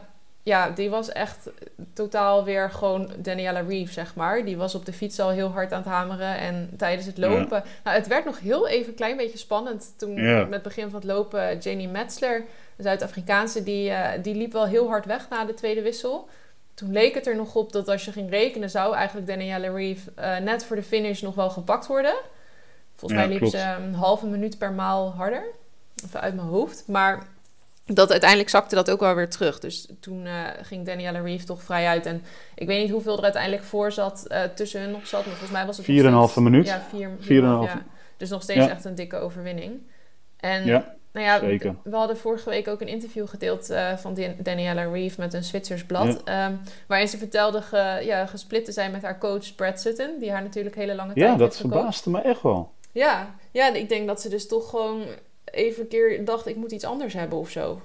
ja, 0.43 0.69
die 0.69 0.89
was 0.89 1.09
echt 1.09 1.49
totaal 1.93 2.43
weer 2.43 2.71
gewoon 2.71 3.11
Daniela 3.17 3.59
Reeve, 3.59 3.93
zeg 3.93 4.15
maar. 4.15 4.45
Die 4.45 4.57
was 4.57 4.75
op 4.75 4.85
de 4.85 4.93
fiets 4.93 5.19
al 5.19 5.29
heel 5.29 5.49
hard 5.49 5.71
aan 5.71 5.81
het 5.81 5.89
hameren. 5.89 6.37
En 6.37 6.69
tijdens 6.77 7.05
het 7.05 7.17
lopen... 7.17 7.63
Nou, 7.83 7.97
het 7.97 8.07
werd 8.07 8.25
nog 8.25 8.39
heel 8.39 8.67
even 8.67 8.89
een 8.89 8.95
klein 8.95 9.17
beetje 9.17 9.37
spannend. 9.37 9.93
Toen 9.97 10.13
met 10.13 10.53
het 10.53 10.61
begin 10.61 10.89
van 10.89 10.99
het 10.99 11.09
lopen 11.09 11.57
Janie 11.57 11.87
Metzler, 11.87 12.43
de 12.75 12.83
Zuid-Afrikaanse... 12.83 13.63
Die, 13.63 13.89
uh, 13.89 14.09
die 14.21 14.35
liep 14.35 14.51
wel 14.51 14.65
heel 14.65 14.87
hard 14.87 15.05
weg 15.05 15.29
na 15.29 15.45
de 15.45 15.53
tweede 15.53 15.81
wissel 15.81 16.29
toen 16.73 16.91
leek 16.91 17.13
het 17.13 17.27
er 17.27 17.35
nog 17.35 17.55
op 17.55 17.71
dat 17.71 17.87
als 17.87 18.05
je 18.05 18.11
ging 18.11 18.29
rekenen, 18.29 18.69
zou 18.69 18.95
eigenlijk 18.95 19.27
Danielle 19.27 19.71
Reeve 19.71 20.11
uh, 20.19 20.37
net 20.37 20.65
voor 20.65 20.75
de 20.75 20.83
finish 20.83 21.21
nog 21.21 21.35
wel 21.35 21.49
gepakt 21.49 21.87
worden. 21.87 22.15
Volgens 22.95 23.19
mij 23.19 23.29
liep 23.29 23.49
ze 23.49 23.75
een 23.83 23.93
halve 23.93 24.25
minuut 24.25 24.57
per 24.57 24.71
maal 24.71 25.11
harder. 25.11 25.45
Even 26.05 26.21
uit 26.21 26.35
mijn 26.35 26.47
hoofd. 26.47 26.83
Maar 26.87 27.27
dat 27.85 28.11
uiteindelijk 28.11 28.49
zakte 28.49 28.75
dat 28.75 28.91
ook 28.91 28.99
wel 28.99 29.15
weer 29.15 29.29
terug. 29.29 29.59
Dus 29.59 29.87
toen 29.99 30.25
uh, 30.25 30.47
ging 30.61 30.85
Danielle 30.85 31.21
Reeve 31.21 31.45
toch 31.45 31.63
vrij 31.63 31.87
uit. 31.87 32.05
En 32.05 32.23
ik 32.55 32.67
weet 32.67 32.81
niet 32.81 32.91
hoeveel 32.91 33.17
er 33.17 33.23
uiteindelijk 33.23 33.63
voor 33.63 33.91
zat, 33.91 34.25
uh, 34.27 34.43
tussen 34.43 34.81
hun 34.81 34.91
nog 34.91 35.07
zat. 35.07 35.25
Maar 35.25 35.35
volgens 35.35 35.51
mij 35.51 35.65
was 35.65 35.77
het... 35.77 35.85
4,5 36.35 36.41
minuut. 36.41 36.67
Ja, 36.67 36.81
4,5. 36.91 36.97
Ja. 37.37 37.85
Dus 38.17 38.29
nog 38.29 38.41
steeds 38.41 38.67
echt 38.67 38.85
een 38.85 38.95
dikke 38.95 39.17
overwinning. 39.17 39.81
En 40.37 40.65
ja. 40.65 40.95
Nou 41.13 41.25
ja, 41.25 41.39
Zeker. 41.39 41.75
we 41.83 41.95
hadden 41.95 42.17
vorige 42.17 42.49
week 42.49 42.67
ook 42.67 42.81
een 42.81 42.87
interview 42.87 43.27
gedeeld 43.27 43.71
uh, 43.71 43.97
van 43.97 44.17
Daniela 44.37 44.83
Reeve 44.83 45.19
met 45.19 45.33
een 45.33 45.43
Zwitsers 45.43 45.85
blad. 45.85 46.21
Ja. 46.25 46.45
Um, 46.45 46.59
waarin 46.87 47.07
ze 47.07 47.17
vertelde 47.17 47.61
ge, 47.61 48.01
ja, 48.03 48.25
gesplit 48.25 48.65
te 48.65 48.71
zijn 48.71 48.91
met 48.91 49.01
haar 49.01 49.17
coach 49.17 49.55
Brad 49.55 49.81
Sutton, 49.81 50.19
die 50.19 50.31
haar 50.31 50.41
natuurlijk 50.41 50.75
hele 50.75 50.95
lange 50.95 51.13
tijd 51.13 51.29
Ja, 51.29 51.35
dat 51.35 51.57
verbaasde 51.57 52.09
me 52.09 52.21
echt 52.21 52.41
wel. 52.41 52.71
Ja, 52.91 53.35
ja, 53.51 53.73
ik 53.73 53.89
denk 53.89 54.07
dat 54.07 54.21
ze 54.21 54.29
dus 54.29 54.47
toch 54.47 54.69
gewoon 54.69 55.05
even 55.43 55.81
een 55.81 55.87
keer 55.87 56.25
dacht, 56.25 56.47
ik 56.47 56.55
moet 56.55 56.71
iets 56.71 56.85
anders 56.85 57.13
hebben 57.13 57.37
of 57.37 57.49
zo. 57.49 57.81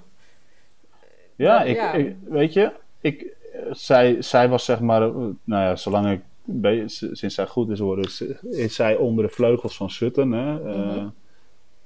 Ja, 1.35 1.63
ik, 1.63 1.75
ja. 1.75 1.93
ik, 1.93 2.15
weet 2.23 2.53
je, 2.53 2.71
ik, 3.01 3.33
zij, 3.71 4.21
zij 4.21 4.49
was 4.49 4.65
zeg 4.65 4.79
maar, 4.79 4.99
nou 5.01 5.37
ja, 5.43 5.75
zolang 5.75 6.11
ik, 6.11 6.21
sinds 6.87 7.35
zij 7.35 7.47
goed 7.47 7.69
is 7.69 7.77
geworden, 7.77 8.05
is, 8.05 8.21
is 8.49 8.75
zij 8.75 8.95
onder 8.95 9.25
de 9.25 9.33
vleugels 9.33 9.77
van 9.77 9.89
Sutton. 9.89 10.31
Hè? 10.31 10.51
Mm 10.53 10.89
-hmm. 10.89 11.13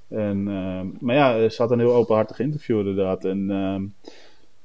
uh, 0.08 0.28
en, 0.28 0.46
uh, 0.48 0.80
maar 1.00 1.14
ja, 1.14 1.48
ze 1.48 1.62
had 1.62 1.70
een 1.70 1.78
heel 1.78 1.94
openhartig 1.94 2.38
interview 2.38 2.78
inderdaad. 2.78 3.24
En 3.24 3.50
uh, 3.50 4.10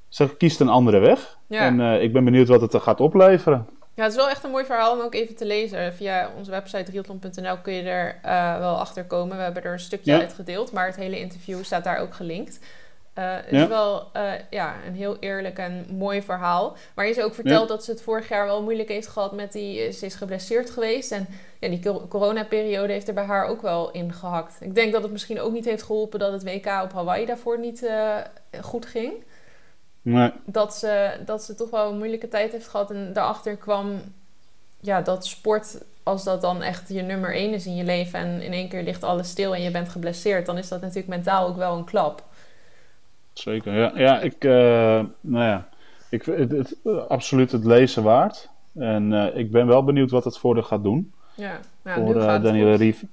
ze 0.07 0.35
kiest 0.37 0.59
een 0.59 0.69
andere 0.69 0.99
weg. 0.99 1.37
Ja. 1.47 1.65
En 1.65 1.79
uh, 1.79 2.03
ik 2.03 2.13
ben 2.13 2.23
benieuwd 2.23 2.47
wat 2.47 2.61
het 2.61 2.73
er 2.73 2.81
gaat 2.81 2.99
opleveren. 2.99 3.67
Ja, 3.99 4.05
het 4.05 4.13
is 4.13 4.19
wel 4.19 4.29
echt 4.29 4.43
een 4.43 4.51
mooi 4.51 4.65
verhaal 4.65 4.93
om 4.93 5.01
ook 5.01 5.13
even 5.13 5.35
te 5.35 5.45
lezen. 5.45 5.93
Via 5.93 6.31
onze 6.37 6.51
website 6.51 6.83
triathlon.nl 6.83 7.57
kun 7.57 7.73
je 7.73 7.83
er 7.83 8.19
wel 8.59 8.75
achter 8.75 9.03
komen. 9.03 9.37
We 9.37 9.43
hebben 9.43 9.63
er 9.63 9.71
een 9.71 9.79
stukje 9.79 10.11
ja. 10.11 10.19
uit 10.19 10.33
gedeeld, 10.33 10.71
maar 10.71 10.85
het 10.85 10.95
hele 10.95 11.19
interview 11.19 11.63
staat 11.63 11.83
daar 11.83 11.97
ook 11.97 12.13
gelinkt. 12.13 12.59
Uh, 12.59 13.35
het 13.35 13.51
is 13.51 13.67
wel 13.67 14.07
uh, 14.15 14.31
ja, 14.49 14.75
een 14.87 14.95
heel 14.95 15.17
eerlijk 15.19 15.57
en 15.57 15.85
mooi 15.91 16.21
verhaal. 16.21 16.77
Waarin 16.93 17.13
ze 17.13 17.23
ook 17.23 17.33
vertelt 17.33 17.69
ja. 17.69 17.75
dat 17.75 17.83
ze 17.83 17.91
het 17.91 18.01
vorig 18.01 18.29
jaar 18.29 18.45
wel 18.45 18.63
moeilijk 18.63 18.89
heeft 18.89 19.07
gehad 19.07 19.31
met 19.31 19.51
die... 19.51 19.91
Ze 19.91 20.05
is 20.05 20.15
geblesseerd 20.15 20.69
geweest 20.69 21.11
en 21.11 21.27
ja, 21.59 21.69
die 21.69 22.07
coronaperiode 22.07 22.93
heeft 22.93 23.07
er 23.07 23.13
bij 23.13 23.23
haar 23.23 23.45
ook 23.45 23.61
wel 23.61 23.91
in 23.91 24.13
gehakt. 24.13 24.57
Ik 24.59 24.75
denk 24.75 24.91
dat 24.93 25.03
het 25.03 25.11
misschien 25.11 25.41
ook 25.41 25.51
niet 25.51 25.65
heeft 25.65 25.83
geholpen 25.83 26.19
dat 26.19 26.31
het 26.31 26.43
WK 26.43 26.81
op 26.83 26.93
Hawaii 26.93 27.25
daarvoor 27.25 27.59
niet 27.59 27.89
goed 28.61 28.85
ging. 28.85 29.13
Nee. 30.01 30.31
Dat, 30.45 30.75
ze, 30.75 31.19
dat 31.25 31.43
ze 31.43 31.55
toch 31.55 31.69
wel 31.69 31.91
een 31.91 31.97
moeilijke 31.97 32.27
tijd 32.27 32.51
heeft 32.51 32.67
gehad 32.67 32.91
en 32.91 33.13
daarachter 33.13 33.57
kwam 33.57 34.01
ja, 34.79 35.01
dat 35.01 35.25
sport... 35.25 35.83
Als 36.03 36.23
dat 36.23 36.41
dan 36.41 36.61
echt 36.61 36.89
je 36.89 37.01
nummer 37.01 37.33
één 37.35 37.53
is 37.53 37.65
in 37.65 37.75
je 37.75 37.83
leven 37.83 38.19
en 38.19 38.41
in 38.41 38.51
één 38.51 38.69
keer 38.69 38.83
ligt 38.83 39.03
alles 39.03 39.29
stil 39.29 39.55
en 39.55 39.61
je 39.61 39.71
bent 39.71 39.89
geblesseerd... 39.89 40.45
dan 40.45 40.57
is 40.57 40.67
dat 40.67 40.81
natuurlijk 40.81 41.07
mentaal 41.07 41.47
ook 41.47 41.57
wel 41.57 41.77
een 41.77 41.83
klap. 41.83 42.23
Zeker, 43.33 43.73
ja. 43.73 43.91
Ja, 43.95 44.19
ik, 44.19 44.43
uh, 44.43 44.51
nou 45.21 45.45
ja, 45.45 45.69
ik 46.09 46.25
het, 46.25 46.51
het, 46.51 46.75
absoluut 47.07 47.51
het 47.51 47.65
lezen 47.65 48.03
waard. 48.03 48.49
En 48.73 49.11
uh, 49.11 49.35
ik 49.35 49.51
ben 49.51 49.67
wel 49.67 49.83
benieuwd 49.83 50.11
wat 50.11 50.23
het 50.23 50.37
voor 50.37 50.55
de 50.55 50.63
gaat 50.63 50.83
doen. 50.83 51.13
Ja, 51.35 51.59
nou, 51.81 52.05
voor 52.05 52.15
uh, 52.15 52.75
Rief. 52.75 53.03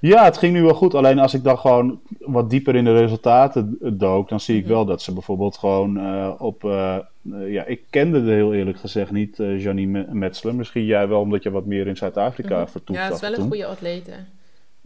Ja, 0.00 0.24
het 0.24 0.38
ging 0.38 0.52
nu 0.52 0.62
wel 0.62 0.74
goed. 0.74 0.94
Alleen 0.94 1.18
als 1.18 1.34
ik 1.34 1.44
dan 1.44 1.58
gewoon 1.58 2.00
wat 2.18 2.50
dieper 2.50 2.74
in 2.74 2.84
de 2.84 2.96
resultaten 2.96 3.78
dook, 3.80 4.28
dan 4.28 4.40
zie 4.40 4.56
ik 4.56 4.64
-hmm. 4.64 4.72
wel 4.72 4.84
dat 4.84 5.02
ze 5.02 5.12
bijvoorbeeld 5.12 5.56
gewoon 5.56 6.00
op. 6.38 6.62
ja, 7.46 7.64
ik 7.64 7.82
kende 7.90 8.24
de 8.24 8.30
heel 8.30 8.54
eerlijk 8.54 8.78
gezegd 8.78 9.10
niet 9.10 9.36
Janine 9.36 10.06
Metzler. 10.12 10.54
Misschien 10.54 10.84
jij 10.84 11.08
wel, 11.08 11.20
omdat 11.20 11.42
je 11.42 11.50
wat 11.50 11.66
meer 11.66 11.86
in 11.86 11.96
Zuid-Afrika 11.96 12.54
mm 12.54 12.60
-hmm. 12.62 12.68
vertoeft. 12.68 12.98
Ja, 12.98 13.04
het 13.04 13.14
is 13.14 13.20
wel 13.20 13.34
een 13.34 13.48
goede 13.48 13.66
atlete. 13.66 14.12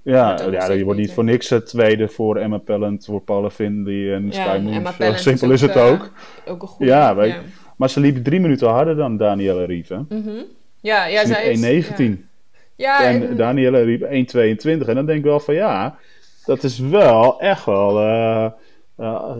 Ja, 0.03 0.39
ja 0.51 0.73
je 0.73 0.85
wordt 0.85 1.01
niet 1.01 1.13
voor 1.13 1.25
niks 1.25 1.49
het 1.49 1.67
tweede 1.67 2.09
voor 2.09 2.37
Emma 2.37 2.59
Pellant, 2.59 3.05
voor 3.05 3.21
Paula 3.21 3.51
Findlay 3.51 4.13
en 4.13 4.27
ja, 4.27 4.33
Sky 4.33 4.59
Moon. 4.59 4.93
Zo 4.99 5.13
simpel 5.15 5.51
is, 5.51 5.63
ook, 5.63 5.69
het 5.69 5.83
ook. 5.83 6.13
Ook 6.47 6.63
een 6.63 6.69
goede. 6.69 6.93
Ja, 6.93 7.15
weet, 7.15 7.33
ja, 7.33 7.41
maar 7.77 7.91
ze 7.91 8.01
liep 8.01 8.25
drie 8.25 8.41
minuten 8.41 8.69
harder 8.69 8.97
dan 8.97 9.17
Danielle 9.17 9.65
Rieve. 9.65 9.95
Mm 10.09 10.23
-hmm. 10.23 10.45
Ja, 10.81 11.07
ja, 11.07 11.27
zij 11.27 11.51
is... 11.51 11.89
1,19. 11.89 12.31
Ja. 12.83 13.05
en, 13.05 13.29
en 13.29 13.37
Danielle 13.37 13.83
Rieve 13.83 14.07
1,22. 14.07 14.89
En 14.89 14.95
dan 14.95 15.07
denk 15.07 15.19
ik 15.19 15.25
wel 15.25 15.41
van 15.41 15.55
ja, 15.55 15.97
dat 16.45 16.63
is 16.63 16.79
wel 16.79 17.41
echt 17.41 17.65
wel... 17.65 18.03
Uh, 18.03 18.51
uh, 18.99 19.37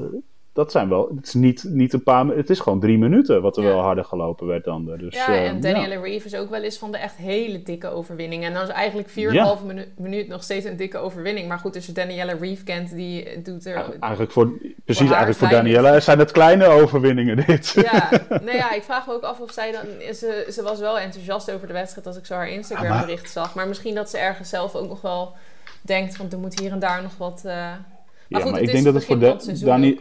dat 0.53 0.73
zijn 0.73 0.89
wel, 0.89 1.13
het 1.17 1.27
is 1.27 1.35
niet, 1.35 1.65
niet 1.69 1.93
een 1.93 2.03
paar, 2.03 2.27
het 2.27 2.51
is 2.51 2.61
gewoon 2.61 2.81
drie 2.81 2.99
minuten 2.99 3.43
wat 3.43 3.57
er 3.57 3.63
ja. 3.63 3.69
wel 3.69 3.81
harder 3.81 4.05
gelopen 4.05 4.47
werd 4.47 4.65
dan. 4.65 4.85
Dus, 4.85 5.15
ja, 5.15 5.27
en 5.27 5.61
Danielle 5.61 5.95
ja. 5.95 6.01
Reeve 6.01 6.27
is 6.27 6.35
ook 6.35 6.51
wel 6.51 6.63
eens 6.63 6.79
van 6.79 6.93
de 6.93 6.99
echt 6.99 7.17
hele 7.17 7.63
dikke 7.63 7.89
overwinning. 7.89 8.45
En 8.45 8.53
dan 8.53 8.63
is 8.63 8.69
eigenlijk 8.69 9.09
4,5 9.09 9.15
ja. 9.15 9.59
minu 9.67 9.85
minuut 9.97 10.29
nog 10.29 10.43
steeds 10.43 10.65
een 10.67 10.77
dikke 10.77 10.99
overwinning. 10.99 11.49
Maar 11.49 11.59
goed, 11.59 11.75
als 11.75 11.87
je 11.87 11.93
Danielle 11.93 12.37
Reeve 12.41 12.65
kent, 12.65 12.95
die 12.95 13.43
doet 13.43 13.67
er... 13.67 13.99
Eigenlijk 14.01 14.33
voor, 14.33 14.53
precies, 14.85 15.07
voor 15.07 15.17
eigenlijk 15.17 15.39
voor 15.39 15.49
Danielle 15.49 16.01
zijn 16.01 16.19
het 16.19 16.31
kleine 16.31 16.67
overwinningen 16.67 17.37
dit. 17.47 17.71
Ja, 17.71 18.11
nou 18.29 18.57
ja, 18.57 18.73
ik 18.73 18.83
vraag 18.83 19.07
me 19.07 19.13
ook 19.13 19.23
af 19.23 19.41
of 19.41 19.51
zij 19.51 19.73
dan... 19.73 20.15
Ze, 20.15 20.47
ze 20.51 20.63
was 20.63 20.81
wel 20.81 20.99
enthousiast 20.99 21.51
over 21.51 21.67
de 21.67 21.73
wedstrijd 21.73 22.07
als 22.07 22.17
ik 22.17 22.27
zo 22.27 22.35
haar 22.35 22.49
Instagram 22.49 22.89
maar, 22.89 23.07
bericht 23.07 23.31
zag. 23.31 23.55
Maar 23.55 23.69
misschien 23.69 23.95
dat 23.95 24.11
ze 24.11 24.19
ergens 24.19 24.49
zelf 24.49 24.75
ook 24.75 24.89
nog 24.89 25.01
wel 25.01 25.33
denkt 25.83 26.17
van 26.17 26.31
er 26.31 26.39
moet 26.39 26.61
hier 26.61 26.73
en 26.73 26.79
daar 26.79 27.03
nog 27.03 27.17
wat... 27.17 27.43
Uh... 27.47 27.53
Maar 27.53 28.41
ja, 28.41 28.47
goed, 28.47 28.51
maar 28.51 28.61
het 28.61 28.69
ik 28.69 28.75
denk 28.75 28.85
dat 28.85 28.95
het 28.95 29.05
voor 29.05 29.19
de, 29.19 29.65
Dani 29.65 29.99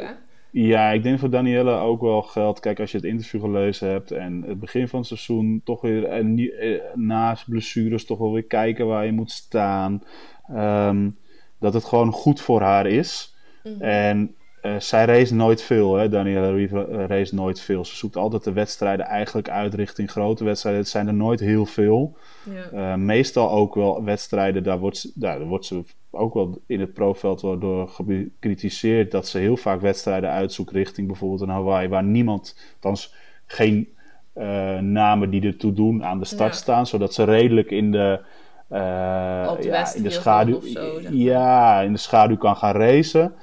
ja, 0.52 0.90
ik 0.90 1.04
denk 1.04 1.20
voor 1.20 1.30
Danielle 1.30 1.72
ook 1.72 2.02
wel 2.02 2.22
geldt. 2.22 2.60
Kijk, 2.60 2.80
als 2.80 2.92
je 2.92 2.98
het 2.98 3.06
interview 3.06 3.42
gelezen 3.42 3.90
hebt 3.90 4.12
en 4.12 4.44
het 4.48 4.60
begin 4.60 4.88
van 4.88 5.00
het 5.00 5.08
seizoen 5.08 5.62
toch 5.64 5.82
weer 5.82 6.04
en, 6.04 6.38
eh, 6.38 6.80
naast 6.94 7.50
blessures 7.50 8.06
toch 8.06 8.18
wel 8.18 8.34
weer 8.34 8.44
kijken 8.44 8.88
waar 8.88 9.06
je 9.06 9.12
moet 9.12 9.32
staan. 9.32 10.04
Um, 10.52 11.18
dat 11.60 11.74
het 11.74 11.84
gewoon 11.84 12.12
goed 12.12 12.42
voor 12.42 12.62
haar 12.62 12.86
is. 12.86 13.36
Mm 13.64 13.72
-hmm. 13.74 13.82
En 13.82 14.36
uh, 14.64 14.80
zij 14.80 15.06
race 15.06 15.36
nooit 15.36 15.62
veel, 15.62 15.96
hè? 15.96 16.10
Danielle 16.10 16.54
Rieve 16.54 17.06
race 17.06 17.36
nooit 17.36 17.60
veel. 17.60 17.86
Ze 17.86 17.96
zoekt 17.96 18.16
altijd 18.16 18.44
de 18.44 18.54
wedstrijden 18.54 19.06
eigenlijk 19.06 19.50
uit 19.50 19.74
richting 19.74 20.12
grote 20.12 20.44
wedstrijden. 20.44 20.82
Het 20.82 20.90
zijn 20.90 21.08
er 21.08 21.14
nooit 21.14 21.40
heel 21.40 21.66
veel. 21.66 22.18
Ja. 22.50 22.94
Uh, 22.94 22.96
meestal 22.96 23.52
ook 23.52 23.76
wel 23.76 24.04
wedstrijden, 24.04 24.64
daar 24.64 24.80
wordt, 24.80 25.22
daar 25.22 25.46
wordt 25.46 25.66
ze 25.66 25.84
ook 26.12 26.34
wel 26.34 26.62
in 26.66 26.80
het 26.80 26.94
profveld 26.94 27.42
wel 27.42 27.60
door 27.60 27.88
gecritiseerd 27.88 29.12
dat 29.12 29.28
ze 29.28 29.38
heel 29.38 29.58
vaak 29.58 29.82
wedstrijden 29.82 30.30
uitzoekt 30.30 30.72
richting 30.72 31.08
bijvoorbeeld 31.08 31.42
een 31.42 31.50
Hawaii, 31.50 31.88
waar 31.88 32.04
niemand, 32.04 32.74
althans 32.74 33.14
geen 33.46 33.88
uh, 34.36 34.80
namen 34.80 35.30
die 35.30 35.42
ertoe 35.42 35.74
doen 35.74 36.04
aan 36.04 36.20
de 36.20 36.26
start 36.26 36.54
ja. 36.54 36.60
staan, 36.60 36.88
zodat 36.88 37.14
ze 37.14 37.24
redelijk 37.24 37.72
in 37.72 37.92
de, 37.92 38.20
uh, 38.72 38.78
ja, 39.60 39.94
in 39.94 40.04
de 40.04 40.10
schaduw, 40.10 40.62
zo, 40.62 41.00
ja, 41.10 41.82
in 41.82 41.92
de 41.92 42.00
schaduw 42.00 42.38
kan 42.38 42.56
gaan 42.56 42.76
racen. 42.76 43.34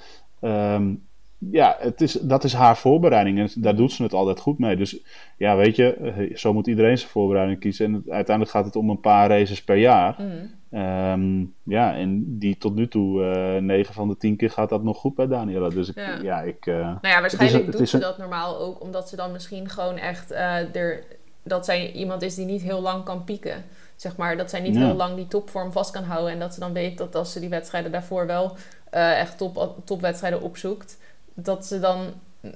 Um, 0.41 1.08
ja, 1.39 1.77
het 1.79 2.01
is, 2.01 2.13
dat 2.13 2.45
is 2.45 2.53
haar 2.53 2.77
voorbereiding 2.77 3.39
en 3.39 3.51
daar 3.55 3.77
doet 3.77 3.93
ze 3.93 4.03
het 4.03 4.13
altijd 4.13 4.41
goed 4.41 4.59
mee. 4.59 4.77
Dus 4.77 4.99
ja, 5.37 5.57
weet 5.57 5.77
je, 5.77 6.31
zo 6.35 6.53
moet 6.53 6.67
iedereen 6.67 6.99
zijn 6.99 7.11
voorbereiding 7.11 7.61
kiezen. 7.61 7.87
En 7.87 8.03
uiteindelijk 8.09 8.57
gaat 8.57 8.65
het 8.65 8.77
om 8.77 8.91
een 8.91 9.01
paar 9.01 9.29
races 9.29 9.65
per 9.65 9.77
jaar. 9.77 10.17
Mm. 10.19 10.57
Um, 10.73 11.55
ja, 11.63 11.97
en 11.97 12.39
die 12.39 12.59
tot 12.59 12.75
nu 12.75 12.89
toe, 12.89 13.37
uh, 13.57 13.63
9 13.63 13.95
van 13.95 14.09
de 14.09 14.17
10 14.17 14.37
keer 14.37 14.51
gaat 14.51 14.69
dat 14.69 14.83
nog 14.83 14.99
goed 14.99 15.15
bij 15.15 15.27
Daniela. 15.27 15.69
Dus 15.69 15.89
ik, 15.89 15.97
ja. 15.97 16.19
ja 16.23 16.41
ik... 16.41 16.67
Uh, 16.67 16.75
nou 16.75 16.99
ja, 17.01 17.21
waarschijnlijk 17.21 17.67
is, 17.67 17.77
doet 17.77 17.89
ze 17.89 17.95
een... 17.95 18.03
dat 18.03 18.19
normaal 18.19 18.59
ook, 18.59 18.83
omdat 18.83 19.09
ze 19.09 19.17
dan 19.17 19.33
misschien 19.33 19.69
gewoon 19.69 19.97
echt 19.97 20.33
uh, 20.33 20.75
er, 20.75 21.05
dat 21.43 21.65
zij 21.65 21.93
iemand 21.93 22.23
is 22.23 22.35
die 22.35 22.47
niet 22.47 22.63
heel 22.63 22.81
lang 22.81 23.05
kan 23.05 23.25
pieken. 23.25 23.65
zeg 23.97 24.17
maar, 24.17 24.37
dat 24.37 24.51
zij 24.51 24.61
niet 24.61 24.77
heel 24.77 24.95
lang 24.95 25.17
die 25.17 25.29
topvorm 25.29 25.73
vast 25.73 25.91
kan 25.91 26.05
houden. 26.05 26.33
En 26.33 26.39
dat 26.39 26.55
ze 26.55 26.61
dan 26.61 26.73
weet 26.73 26.99
dat 26.99 27.15
als 27.15 27.33
ze 27.33 27.41
die 27.41 27.49
wedstrijden 27.49 27.93
daarvoor 27.93 28.27
wel 28.27 28.57
echt 28.91 29.39
top, 29.39 29.75
topwedstrijden 29.85 30.43
opzoekt, 30.43 30.99
dat 31.43 31.67
ze 31.67 31.81
dan 31.81 31.99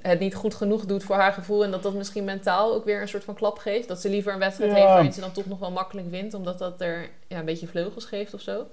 het 0.01 0.19
niet 0.19 0.35
goed 0.35 0.55
genoeg 0.55 0.85
doet 0.85 1.03
voor 1.03 1.15
haar 1.15 1.33
gevoel. 1.33 1.63
En 1.63 1.71
dat 1.71 1.83
dat 1.83 1.93
misschien 1.93 2.23
mentaal 2.23 2.73
ook 2.73 2.85
weer 2.85 3.01
een 3.01 3.07
soort 3.07 3.23
van 3.23 3.33
klap 3.33 3.57
geeft. 3.57 3.87
Dat 3.87 4.01
ze 4.01 4.09
liever 4.09 4.33
een 4.33 4.39
wedstrijd 4.39 4.73
heeft 4.73 4.85
waarin 4.85 5.13
ze 5.13 5.19
dan 5.19 5.31
toch 5.31 5.45
nog 5.45 5.59
wel 5.59 5.71
makkelijk 5.71 6.09
wint. 6.09 6.33
Omdat 6.33 6.59
dat 6.59 6.81
er 6.81 7.09
ja, 7.27 7.39
een 7.39 7.45
beetje 7.45 7.67
vleugels 7.67 8.05
geeft 8.05 8.33
of 8.33 8.41
zo. 8.41 8.65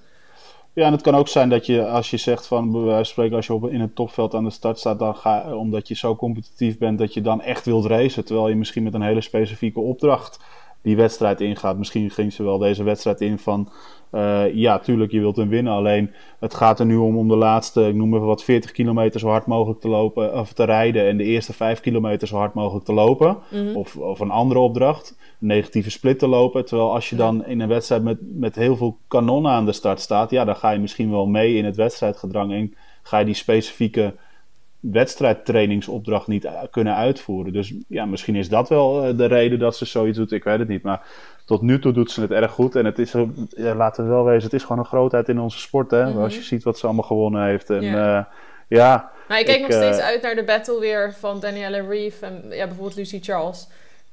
Ja, 0.72 0.86
en 0.86 0.92
het 0.92 1.02
kan 1.02 1.14
ook 1.14 1.28
zijn 1.28 1.48
dat 1.48 1.66
je, 1.66 1.86
als 1.86 2.10
je 2.10 2.16
zegt 2.16 2.46
van, 2.46 2.72
bij 2.72 2.80
wijze 2.80 2.94
van 2.96 3.04
spreken, 3.04 3.36
als 3.36 3.46
je 3.46 3.54
op, 3.54 3.70
in 3.70 3.80
het 3.80 3.94
topveld 3.94 4.34
aan 4.34 4.44
de 4.44 4.50
start 4.50 4.78
staat, 4.78 4.98
dan 4.98 5.16
ga, 5.16 5.56
omdat 5.56 5.88
je 5.88 5.94
zo 5.94 6.16
competitief 6.16 6.78
bent 6.78 6.98
dat 6.98 7.14
je 7.14 7.20
dan 7.20 7.42
echt 7.42 7.64
wilt 7.64 7.86
racen. 7.86 8.24
Terwijl 8.24 8.48
je 8.48 8.54
misschien 8.54 8.82
met 8.82 8.94
een 8.94 9.02
hele 9.02 9.20
specifieke 9.20 9.80
opdracht 9.80 10.38
die 10.82 10.96
wedstrijd 10.96 11.40
ingaat. 11.40 11.78
Misschien 11.78 12.10
ging 12.10 12.32
ze 12.32 12.42
wel 12.42 12.58
deze 12.58 12.82
wedstrijd 12.82 13.20
in 13.20 13.38
van 13.38 13.68
uh, 14.12 14.54
ja, 14.54 14.78
tuurlijk, 14.78 15.12
je 15.12 15.20
wilt 15.20 15.36
hem 15.36 15.48
winnen. 15.48 15.72
Alleen 15.72 16.10
het 16.38 16.54
gaat 16.54 16.80
er 16.80 16.86
nu 16.86 16.96
om 16.96 17.16
om 17.16 17.28
de 17.28 17.36
laatste, 17.36 17.88
ik 17.88 17.94
noem 17.94 18.14
even 18.14 18.26
wat, 18.26 18.44
40 18.44 18.72
kilometer 18.72 19.20
zo 19.20 19.28
hard 19.28 19.46
mogelijk 19.46 19.80
te 19.80 19.88
lopen 19.88 20.38
of 20.38 20.52
te 20.52 20.64
rijden. 20.64 21.06
En 21.06 21.16
de 21.16 21.24
eerste 21.24 21.52
5 21.52 21.80
kilometer 21.80 22.28
zo 22.28 22.36
hard 22.36 22.54
mogelijk 22.54 22.84
te 22.84 22.92
lopen. 22.92 23.36
Mhm. 23.50 23.76
of, 23.76 23.96
of 23.96 24.20
een 24.20 24.30
andere 24.30 24.60
opdracht, 24.60 25.16
een 25.40 25.46
negatieve 25.46 25.90
split 25.90 26.18
te 26.18 26.28
lopen. 26.28 26.64
Terwijl 26.64 26.92
als 26.92 27.10
je 27.10 27.16
dan 27.16 27.46
in 27.46 27.60
een 27.60 27.68
wedstrijd 27.68 28.02
met, 28.02 28.18
met 28.20 28.54
heel 28.54 28.76
veel 28.76 28.98
kanonnen 29.08 29.52
aan 29.52 29.66
de 29.66 29.72
start 29.72 30.00
staat, 30.00 30.30
ja, 30.30 30.44
dan 30.44 30.56
ga 30.56 30.70
je 30.70 30.78
misschien 30.78 31.10
wel 31.10 31.26
mee 31.26 31.54
in 31.54 31.64
het 31.64 31.76
wedstrijdgedrang. 31.76 32.52
En 32.52 32.74
ga 33.02 33.18
je 33.18 33.24
die 33.24 33.34
specifieke 33.34 34.14
wedstrijdtrainingsopdracht 34.80 36.26
niet 36.26 36.48
kunnen 36.70 36.94
uitvoeren. 36.94 37.52
Dus 37.52 37.74
ja, 37.88 38.04
misschien 38.04 38.36
is 38.36 38.48
dat 38.48 38.68
wel 38.68 39.04
eh, 39.04 39.16
de 39.16 39.26
reden 39.26 39.58
dat 39.58 39.76
ze 39.76 39.84
zoiets 39.84 40.18
doet. 40.18 40.32
Ik 40.32 40.44
weet 40.44 40.58
het 40.58 40.68
niet. 40.68 40.82
Maar 40.82 41.06
tot 41.44 41.62
nu 41.62 41.78
toe 41.78 41.92
doet 41.92 42.10
ze 42.10 42.20
het 42.20 42.30
erg 42.30 42.52
goed. 42.52 42.76
En 42.76 42.84
het 42.84 42.98
is, 42.98 43.14
laten 43.56 44.04
we 44.04 44.10
wel 44.10 44.24
wezen, 44.24 44.44
het 44.44 44.52
is 44.52 44.62
gewoon 44.62 44.78
een 44.78 44.84
grootheid 44.84 45.28
in 45.28 45.40
onze 45.40 45.58
sport. 45.58 45.90
Hè? 45.90 46.10
Mhm. 46.10 46.18
Als 46.18 46.34
je 46.34 46.42
ziet 46.42 46.62
wat 46.62 46.78
ze 46.78 46.86
allemaal 46.86 47.04
gewonnen 47.04 47.44
heeft. 47.44 47.70
En, 47.70 47.82
ja. 47.82 48.18
Uh, 48.18 48.24
ja 48.78 49.10
maar 49.30 49.38
ik 49.38 49.46
kijk 49.46 49.60
nog 49.60 49.72
steeds 49.72 49.98
eh, 49.98 50.04
uit 50.04 50.22
naar 50.22 50.34
de 50.34 50.44
battle 50.44 50.80
weer 50.80 51.14
van 51.18 51.40
Danielle 51.40 51.86
Reeve 51.88 52.26
en 52.26 52.42
ja, 52.48 52.66
bijvoorbeeld 52.66 52.96
Lucy 52.96 53.18
Charles. 53.22 53.68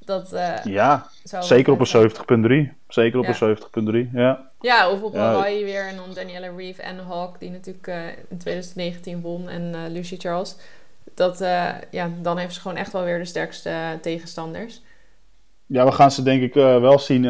Dat, 0.08 0.32
uh, 0.32 0.64
ja, 0.64 1.06
zeker 1.40 1.72
op 1.72 1.80
een 1.80 2.10
70.3. 2.68 2.76
Zeker 2.88 3.18
op 3.18 3.26
een 3.26 4.06
70.3, 4.06 4.10
ja. 4.12 4.50
Ja, 4.60 4.90
of 4.90 5.02
op 5.02 5.14
ja. 5.14 5.20
Hawaii 5.20 5.64
weer. 5.64 5.86
En 5.86 5.96
dan 5.96 6.14
Danielle 6.14 6.52
Reeve 6.56 6.82
en 6.82 6.98
Hawk, 6.98 7.40
die 7.40 7.50
natuurlijk 7.50 7.86
uh, 7.86 8.06
in 8.06 8.38
2019 8.38 9.20
won. 9.20 9.48
En 9.48 9.62
uh, 9.74 9.80
Lucy 9.88 10.16
Charles. 10.18 10.56
Dat, 11.14 11.38
ja, 11.90 12.10
dan 12.22 12.38
heeft 12.38 12.54
ze 12.54 12.60
gewoon 12.60 12.76
echt 12.76 12.92
wel 12.92 13.04
weer 13.04 13.18
de 13.18 13.24
sterkste 13.24 13.98
tegenstanders. 14.00 14.82
Ja, 15.66 15.84
we 15.84 15.92
gaan 15.92 16.10
ze 16.10 16.22
denk 16.22 16.42
ik 16.42 16.54
wel 16.54 16.98
zien. 16.98 17.28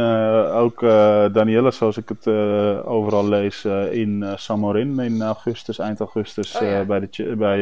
ook 0.50 0.80
Danielle, 1.32 1.70
zoals 1.70 1.96
ik 1.96 2.08
het 2.08 2.26
overal 2.86 3.28
lees, 3.28 3.64
in 3.90 4.24
Samorin 4.36 4.98
in 4.98 5.22
augustus, 5.22 5.78
eind 5.78 6.00
augustus, 6.00 6.54
oh, 6.54 6.80
bij, 6.86 7.00
de, 7.00 7.34
bij 7.36 7.58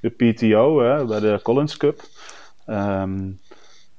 de 0.00 0.10
PTO, 0.10 0.76
bij 1.06 1.20
de 1.20 1.40
Collins 1.42 1.76
Cup. 1.76 2.00
Um, 2.66 3.38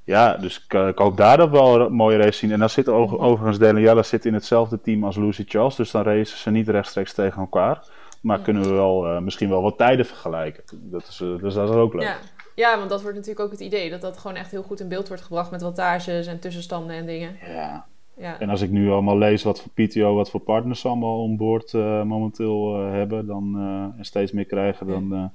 ja, 0.06 0.38
dus 0.38 0.66
ik, 0.68 0.74
ik, 0.74 0.98
hoop 0.98 1.18
daar 1.18 1.38
dat 1.38 1.50
wel 1.50 1.80
een 1.80 1.94
mooie 1.94 2.18
race 2.18 2.38
zien. 2.38 2.52
En 2.52 2.60
dan 2.60 2.70
zit 2.70 2.90
overigens 2.90 3.58
Daniela 3.58 4.04
zit 4.04 4.26
in 4.26 4.34
hetzelfde 4.34 4.82
team 4.82 5.04
als 5.04 5.16
Lucy 5.16 5.44
Charles. 5.48 5.76
Dus 5.76 5.92
dan 5.92 6.04
racen 6.04 6.38
ze 6.38 6.50
niet 6.52 6.70
rechtstreeks 6.70 7.14
tegen 7.14 7.42
elkaar. 7.42 7.88
Maar 8.22 8.40
kunnen 8.40 8.64
we 8.64 8.70
wel, 8.70 9.08
uh, 9.08 9.20
misschien 9.20 9.50
wel 9.50 9.62
wat 9.62 9.78
tijden 9.78 10.06
vergelijken. 10.06 10.64
Dat 10.74 11.08
is, 11.08 11.20
uh, 11.20 11.42
dus 11.42 11.54
dat 11.54 11.70
is 11.70 11.76
ook 11.76 11.94
leuk. 11.94 12.04
Ja. 12.04 12.18
ja, 12.56 12.78
want 12.78 12.90
dat 12.90 13.02
wordt 13.02 13.18
natuurlijk 13.18 13.46
ook 13.46 13.52
het 13.52 13.60
idee. 13.60 13.90
Dat 13.90 14.02
dat 14.02 14.18
gewoon 14.18 14.36
echt 14.38 14.52
heel 14.52 14.64
goed 14.64 14.80
in 14.80 14.88
beeld 14.88 15.08
wordt 15.08 15.24
gebracht 15.24 15.52
met 15.52 15.62
wattages 15.62 16.28
en 16.28 16.40
tussenstanden 16.40 16.96
en 16.96 17.06
dingen. 17.06 17.38
Ja, 17.48 17.86
ja. 18.18 18.40
En 18.40 18.50
als 18.50 18.62
ik 18.62 18.70
nu 18.70 18.92
allemaal 18.92 19.18
lees 19.18 19.44
wat 19.44 19.62
voor 19.62 19.72
PTO, 19.72 20.16
wat 20.16 20.30
voor 20.30 20.40
partners 20.40 20.80
ze 20.80 20.88
allemaal 20.88 21.22
onboord 21.22 21.74
uh, 21.74 22.04
momenteel 22.04 22.82
uh, 22.82 22.92
hebben 22.92 23.26
dan, 23.26 23.54
uh, 23.58 24.00
en 24.00 24.06
steeds 24.06 24.32
meer 24.32 24.46
krijgen, 24.46 24.88
dan 24.88 25.32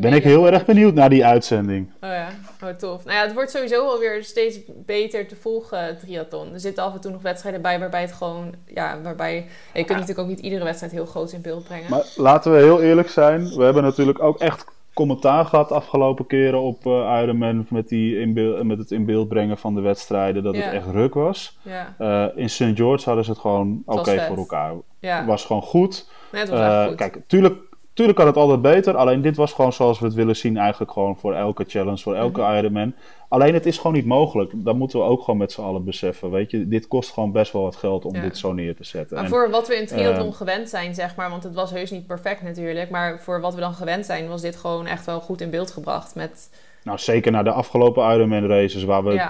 ben 0.00 0.12
ik 0.12 0.22
heel 0.22 0.46
erg 0.46 0.64
benieuwd 0.64 0.94
naar 0.94 1.10
die 1.10 1.24
uitzending. 1.24 1.90
Oh 2.00 2.08
ja, 2.10 2.28
oh, 2.62 2.68
tof. 2.68 3.04
Nou 3.04 3.16
ja, 3.16 3.22
het 3.22 3.34
wordt 3.34 3.50
sowieso 3.50 3.88
alweer 3.88 4.24
steeds 4.24 4.60
beter 4.86 5.26
te 5.26 5.36
volgen, 5.36 5.98
triathlon. 5.98 6.52
Er 6.52 6.60
zitten 6.60 6.84
af 6.84 6.94
en 6.94 7.00
toe 7.00 7.10
nog 7.10 7.22
wedstrijden 7.22 7.62
bij 7.62 7.78
waarbij 7.78 8.00
het 8.00 8.12
gewoon, 8.12 8.54
ja, 8.66 9.00
waarbij... 9.02 9.46
je 9.74 9.84
kunt 9.84 9.98
natuurlijk 9.98 10.18
ook 10.18 10.26
niet 10.26 10.40
iedere 10.40 10.64
wedstrijd 10.64 10.92
heel 10.92 11.06
groot 11.06 11.32
in 11.32 11.42
beeld 11.42 11.64
brengen. 11.64 11.90
Maar 11.90 12.06
laten 12.16 12.52
we 12.52 12.58
heel 12.58 12.82
eerlijk 12.82 13.08
zijn, 13.08 13.48
we 13.56 13.64
hebben 13.64 13.82
natuurlijk 13.82 14.22
ook 14.22 14.38
echt 14.38 14.71
commentaar 14.94 15.44
gehad 15.44 15.72
afgelopen 15.72 16.26
keren 16.26 16.60
op 16.60 16.86
uh, 16.86 17.20
Ironman 17.22 17.66
met, 17.68 17.88
die 17.88 18.18
in 18.18 18.66
met 18.66 18.78
het 18.78 18.90
in 18.90 19.04
beeld 19.04 19.28
brengen 19.28 19.58
van 19.58 19.74
de 19.74 19.80
wedstrijden 19.80 20.42
dat 20.42 20.56
het 20.56 20.64
echt 20.64 20.86
ruk 20.86 21.14
was. 21.14 21.58
Uh, 22.00 22.26
in 22.34 22.50
St. 22.50 22.70
George 22.74 23.04
hadden 23.04 23.24
ze 23.24 23.30
het 23.30 23.40
gewoon 23.40 23.82
oké 23.84 24.20
voor 24.20 24.36
elkaar. 24.36 24.74
Het 25.00 25.26
was 25.26 25.44
gewoon 25.44 25.62
goed. 25.62 26.10
Nee, 26.32 26.40
het 26.40 26.50
was 26.50 26.60
uh, 26.60 26.86
goed. 26.86 26.94
Kijk, 26.94 27.20
tuurlijk 27.26 27.54
Tuurlijk 27.94 28.18
kan 28.18 28.26
het 28.26 28.36
altijd 28.36 28.62
beter, 28.62 28.96
alleen 28.96 29.22
dit 29.22 29.36
was 29.36 29.52
gewoon 29.52 29.72
zoals 29.72 29.98
we 29.98 30.04
het 30.04 30.14
willen 30.14 30.36
zien 30.36 30.56
eigenlijk 30.56 30.92
gewoon 30.92 31.18
voor 31.18 31.34
elke 31.34 31.64
challenge, 31.66 31.98
voor 31.98 32.14
elke 32.14 32.40
mm 32.40 32.54
Ironman. 32.54 32.94
Alleen 33.28 33.54
het 33.54 33.66
is 33.66 33.76
gewoon 33.76 33.92
niet 33.92 34.06
mogelijk. 34.06 34.52
Dat 34.54 34.76
moeten 34.76 34.98
we 34.98 35.04
ook 35.04 35.22
gewoon 35.22 35.38
met 35.38 35.52
z'n 35.52 35.60
allen 35.60 35.84
beseffen, 35.84 36.30
weet 36.30 36.50
je. 36.50 36.68
Dit 36.68 36.88
kost 36.88 37.12
gewoon 37.12 37.32
best 37.32 37.52
wel 37.52 37.62
wat 37.62 37.76
geld 37.76 38.04
om 38.04 38.12
dit 38.12 38.38
zo 38.38 38.52
neer 38.52 38.76
te 38.76 38.84
zetten. 38.84 39.16
Maar 39.16 39.28
voor 39.28 39.50
wat 39.50 39.68
we 39.68 39.76
in 39.76 39.86
triathlon 39.86 40.28
uh, 40.28 40.34
gewend 40.34 40.68
zijn, 40.68 40.94
zeg 40.94 41.16
maar, 41.16 41.30
want 41.30 41.42
het 41.42 41.54
was 41.54 41.70
heus 41.70 41.90
niet 41.90 42.06
perfect 42.06 42.42
natuurlijk, 42.42 42.90
maar 42.90 43.20
voor 43.20 43.40
wat 43.40 43.54
we 43.54 43.60
dan 43.60 43.74
gewend 43.74 44.06
zijn, 44.06 44.28
was 44.28 44.40
dit 44.40 44.56
gewoon 44.56 44.86
echt 44.86 45.06
wel 45.06 45.20
goed 45.20 45.40
in 45.40 45.50
beeld 45.50 45.70
gebracht 45.70 46.14
met... 46.14 46.50
Nou, 46.82 46.98
zeker 46.98 47.32
na 47.32 47.42
de 47.42 47.52
afgelopen 47.52 48.14
Ironman 48.14 48.46
races, 48.46 48.84
waar 48.84 49.04
we 49.04 49.28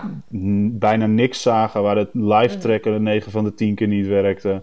bijna 0.78 1.06
niks 1.06 1.42
zagen, 1.42 1.82
waar 1.82 1.96
het 1.96 2.10
live 2.12 2.54
mhm. 2.56 2.58
tracken 2.58 3.02
9 3.02 3.32
van 3.32 3.44
de 3.44 3.54
10 3.54 3.74
keer 3.74 3.88
niet 3.88 4.06
werkte. 4.06 4.62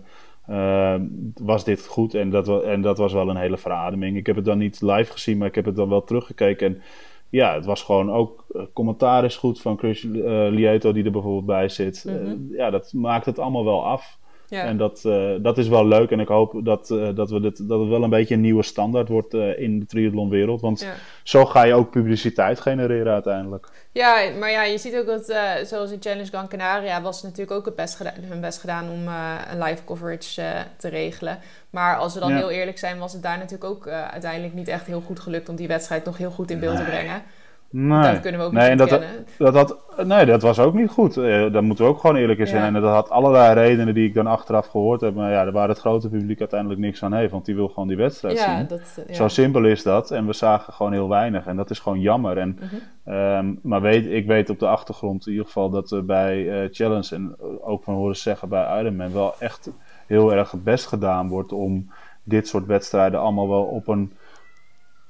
Ehm, 0.50 1.06
was 1.42 1.64
dit 1.64 1.88
goed. 1.88 2.14
En 2.14 2.30
dat, 2.30 2.64
en 2.64 2.82
dat 2.82 2.98
was 2.98 3.14
wel 3.14 3.30
een 3.30 3.38
hele 3.38 3.58
verademing. 3.58 4.18
Ik 4.18 4.26
heb 4.26 4.36
het 4.36 4.46
dan 4.46 4.58
niet 4.58 4.82
live 4.82 5.12
gezien, 5.12 5.38
maar 5.38 5.48
ik 5.48 5.56
heb 5.56 5.66
het 5.66 5.76
dan 5.76 5.90
wel 5.90 6.04
teruggekeken. 6.04 6.68
En 6.68 6.82
ja, 7.30 7.54
het 7.54 7.66
was 7.66 7.84
gewoon 7.84 8.12
ook. 8.12 8.46
Uh, 8.52 8.62
commentaar 8.74 9.26
is 9.26 9.38
goed 9.38 9.62
van 9.62 9.78
Chris 9.78 10.04
uh, 10.04 10.48
Lieto, 10.50 10.92
die 10.92 11.04
er 11.04 11.12
bijvoorbeeld 11.12 11.46
bij 11.46 11.70
zit. 11.70 12.06
Mm 12.08 12.48
ja, 12.52 12.70
dat 12.70 12.94
maakt 12.94 13.26
het 13.26 13.40
allemaal 13.40 13.66
wel 13.66 13.86
af. 13.86 14.18
Ja. 14.50 14.64
En 14.64 14.78
dat, 14.78 15.02
uh, 15.06 15.32
dat 15.42 15.58
is 15.58 15.68
wel 15.68 15.88
leuk. 15.88 16.12
En 16.12 16.20
ik 16.20 16.28
hoop 16.28 16.66
dat, 16.66 16.90
uh, 16.90 17.16
dat, 17.16 17.30
we 17.30 17.40
dit, 17.40 17.68
dat 17.68 17.80
het 17.80 17.90
wel 17.90 18.04
een 18.04 18.10
beetje 18.10 18.34
een 18.34 18.42
nieuwe 18.42 18.64
standaard 18.64 19.10
wordt 19.10 19.34
uh, 19.34 19.60
in 19.60 19.80
de 19.80 19.86
triathlonwereld. 19.86 20.62
Want 20.62 20.80
ja. 20.82 20.94
zo 21.24 21.46
ga 21.46 21.64
je 21.64 21.74
ook 21.74 21.92
publiciteit 21.92 22.60
genereren 22.60 23.14
uiteindelijk. 23.14 23.70
Ja, 23.92 24.30
maar 24.40 24.52
ja, 24.52 24.64
je 24.64 24.78
ziet 24.78 24.96
ook 24.96 25.06
dat, 25.06 25.26
zoals 25.68 25.92
in 25.92 26.02
Challenge 26.02 26.26
Gran 26.26 26.48
Canaria, 26.48 27.02
was 27.02 27.24
natuurlijk 27.24 27.52
ook 27.52 27.66
het 27.66 27.76
best 27.76 27.96
gedaan, 27.96 28.14
hun 28.20 28.42
best 28.42 28.60
gedaan 28.60 28.90
om 28.90 29.08
een 29.52 29.64
live 29.64 29.84
coverage 29.86 30.66
te 30.78 30.88
regelen. 30.88 31.40
Maar 31.70 31.98
als 31.98 32.14
we 32.14 32.20
dan 32.20 32.32
heel 32.32 32.50
eerlijk 32.50 32.78
zijn, 32.78 33.00
was 33.00 33.14
het 33.14 33.24
daar 33.24 33.38
natuurlijk 33.38 33.72
ook 33.72 33.88
uiteindelijk 33.88 34.54
niet 34.54 34.68
echt 34.68 34.86
heel 34.86 35.02
goed 35.02 35.20
gelukt 35.20 35.50
om 35.50 35.56
die 35.56 35.68
wedstrijd 35.68 36.06
nog 36.06 36.18
heel 36.18 36.32
goed 36.32 36.52
in 36.52 36.60
beeld 36.60 36.78
te 36.78 36.84
brengen. 36.84 37.22
Nee. 37.72 38.12
Dat 38.12 38.20
kunnen 38.20 38.40
we 38.40 38.46
ook 38.46 38.52
nee, 38.52 38.70
niet 38.70 38.78
dat, 38.78 39.02
dat, 39.38 39.54
dat, 39.54 39.78
Nee, 40.06 40.26
dat 40.26 40.42
was 40.42 40.60
ook 40.60 40.74
niet 40.74 40.90
goed. 40.90 41.18
Uh, 41.18 41.52
daar 41.52 41.64
moeten 41.64 41.86
we 41.86 41.92
ook 41.92 42.00
gewoon 42.00 42.16
eerlijk 42.16 42.40
in 42.40 42.48
zijn. 42.48 42.76
En 42.76 42.82
dat 42.82 42.94
had 42.94 43.10
allerlei 43.10 43.54
redenen 43.54 43.94
die 43.94 44.08
ik 44.08 44.14
dan 44.14 44.28
achteraf 44.28 44.68
gehoord 44.68 45.02
heb. 45.02 45.16
Maar 45.16 45.32
ja, 45.32 45.52
waar 45.52 45.68
het 45.68 45.80
grote 45.80 46.10
publiek 46.10 46.40
uiteindelijk 46.40 46.80
niks 46.80 47.04
aan 47.04 47.14
heeft. 47.14 47.32
Want 47.32 47.46
die 47.46 47.56
wil 47.56 47.68
gewoon 47.68 47.88
die 47.88 47.98
wedstrijd 47.98 48.38
ja, 48.38 48.58
zien. 48.58 48.68
Dat, 48.68 49.04
ja. 49.08 49.14
Zo 49.14 49.28
simpel 49.28 49.66
is 49.66 49.84
dat. 49.84 50.12
En 50.12 50.26
we 50.26 50.34
zagen 50.34 50.74
gewoon 50.74 50.92
heel 50.92 51.10
weinig. 51.10 51.46
En 51.46 51.56
dat 51.56 51.70
is 51.70 51.80
gewoon 51.80 52.00
jammer. 52.00 52.38
En, 52.38 52.60
mm 52.60 52.70
-hmm. 53.04 53.60
maar 53.62 53.82
weet, 53.82 54.06
ik 54.06 54.28
weet 54.28 54.50
op 54.50 54.60
de 54.60 54.68
achtergrond 54.68 55.26
in 55.26 55.32
ieder 55.32 55.48
geval 55.48 55.70
dat 55.70 55.92
er 55.92 56.06
bij 56.06 56.38
uh, 56.38 56.68
Challenge... 56.72 57.16
en 57.16 57.36
ook 57.62 57.84
van 57.84 57.94
horen 57.94 58.18
zeggen 58.18 58.50
bij 58.50 58.80
Ironman... 58.80 59.14
wel 59.14 59.34
echt 59.40 59.70
heel 60.06 60.34
erg 60.34 60.52
het 60.52 60.64
best 60.64 60.88
gedaan 60.88 61.28
wordt 61.28 61.52
om 61.52 61.90
dit 62.24 62.48
soort 62.48 62.66
wedstrijden 62.66 63.20
allemaal 63.20 63.50
wel 63.50 63.64
op 63.64 63.88
een 63.88 64.12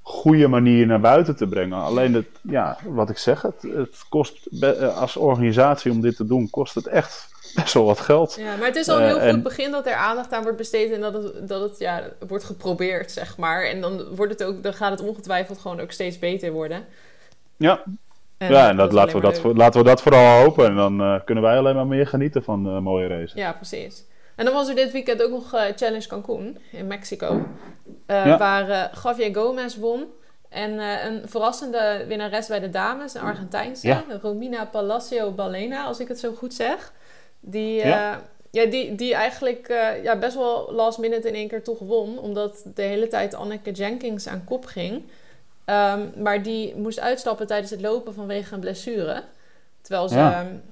goede 0.09 0.47
manier 0.47 0.85
naar 0.85 0.99
buiten 0.99 1.35
te 1.35 1.47
brengen. 1.47 1.77
Alleen, 1.77 2.13
het, 2.13 2.27
ja, 2.41 2.77
wat 2.83 3.09
ik 3.09 3.17
zeg, 3.17 3.41
het, 3.41 3.61
het 3.61 4.05
kost 4.09 4.45
eh, 4.61 4.97
als 4.97 5.15
organisatie 5.15 5.91
om 5.91 6.01
dit 6.01 6.15
te 6.15 6.25
doen, 6.25 6.49
kost 6.49 6.75
het 6.75 6.87
echt 6.87 7.29
best 7.55 7.73
wel 7.73 7.85
wat 7.85 7.99
geld. 7.99 8.35
Ja, 8.39 8.55
maar 8.55 8.67
het 8.67 8.75
is 8.75 8.87
al 8.87 8.97
een 8.99 9.05
heel 9.05 9.21
uh, 9.21 9.29
goed 9.29 9.43
begin 9.43 9.71
dat 9.71 9.87
er 9.87 9.93
aandacht 9.93 10.33
aan 10.33 10.43
wordt 10.43 10.57
besteed 10.57 10.91
en 10.91 11.01
dat 11.01 11.13
het, 11.13 11.47
dat 11.47 11.61
het 11.61 11.79
ja, 11.79 12.03
wordt 12.27 12.43
geprobeerd, 12.43 13.11
zeg 13.11 13.37
maar. 13.37 13.63
En 13.63 13.81
dan, 13.81 14.15
wordt 14.15 14.31
het 14.31 14.43
ook, 14.43 14.63
dan 14.63 14.73
gaat 14.73 14.91
het 14.91 15.07
ongetwijfeld 15.07 15.59
gewoon 15.59 15.79
ook 15.79 15.91
steeds 15.91 16.19
beter 16.19 16.51
worden. 16.51 16.85
Ja, 17.57 17.83
en 18.37 18.51
ja, 18.51 18.69
en 18.69 18.77
dat, 18.77 18.91
laten, 18.91 19.15
we 19.15 19.21
dat, 19.21 19.43
laten 19.43 19.81
we 19.81 19.87
dat 19.87 20.01
vooral 20.01 20.41
hopen. 20.41 20.65
En 20.65 20.75
dan 20.75 21.01
uh, 21.01 21.15
kunnen 21.25 21.43
wij 21.43 21.57
alleen 21.57 21.75
maar 21.75 21.87
meer 21.87 22.07
genieten 22.07 22.43
van 22.43 22.67
uh, 22.67 22.79
mooie 22.79 23.07
races. 23.07 23.33
Ja, 23.33 23.53
precies. 23.53 24.05
En 24.39 24.45
dan 24.45 24.53
was 24.53 24.67
er 24.67 24.75
dit 24.75 24.91
weekend 24.91 25.23
ook 25.23 25.29
nog 25.29 25.55
uh, 25.55 25.61
Challenge 25.75 26.07
Cancun 26.07 26.57
in 26.71 26.87
Mexico. 26.87 27.45
Uh, 28.07 28.37
Waar 28.37 28.69
uh, 28.69 28.83
Javier 29.03 29.35
Gomez 29.35 29.75
won. 29.75 30.07
En 30.49 30.79
een 30.79 31.29
verrassende 31.29 32.05
winnares 32.07 32.47
bij 32.47 32.59
de 32.59 32.69
dames, 32.69 33.13
een 33.13 33.21
Argentijnse. 33.21 33.87
Ja. 33.87 34.03
Romina 34.21 34.65
Palacio 34.65 35.31
Balena, 35.31 35.83
als 35.83 35.99
ik 35.99 36.07
het 36.07 36.19
zo 36.19 36.33
goed 36.33 36.53
zeg. 36.53 36.93
Die, 37.39 37.85
ja. 37.85 38.21
ja 38.51 38.65
die, 38.65 38.95
die 38.95 39.13
eigenlijk 39.13 39.67
ja, 40.03 40.17
best 40.17 40.35
wel 40.35 40.71
last 40.71 40.97
minute 40.97 41.27
in 41.27 41.35
één 41.35 41.47
keer 41.47 41.63
toch 41.63 41.79
won. 41.79 42.19
Omdat 42.19 42.63
de 42.75 42.81
hele 42.81 43.07
tijd 43.07 43.33
Anneke 43.33 43.71
Jenkins 43.71 44.27
aan 44.27 44.43
kop 44.43 44.65
ging. 44.65 44.95
Um, 45.65 46.11
maar 46.15 46.43
die 46.43 46.75
moest 46.75 46.99
uitstappen 46.99 47.47
tijdens 47.47 47.71
het 47.71 47.81
lopen 47.81 48.13
vanwege 48.13 48.53
een 48.53 48.59
blessure. 48.59 49.23
Terwijl 49.89 50.09
ze, 50.09 50.15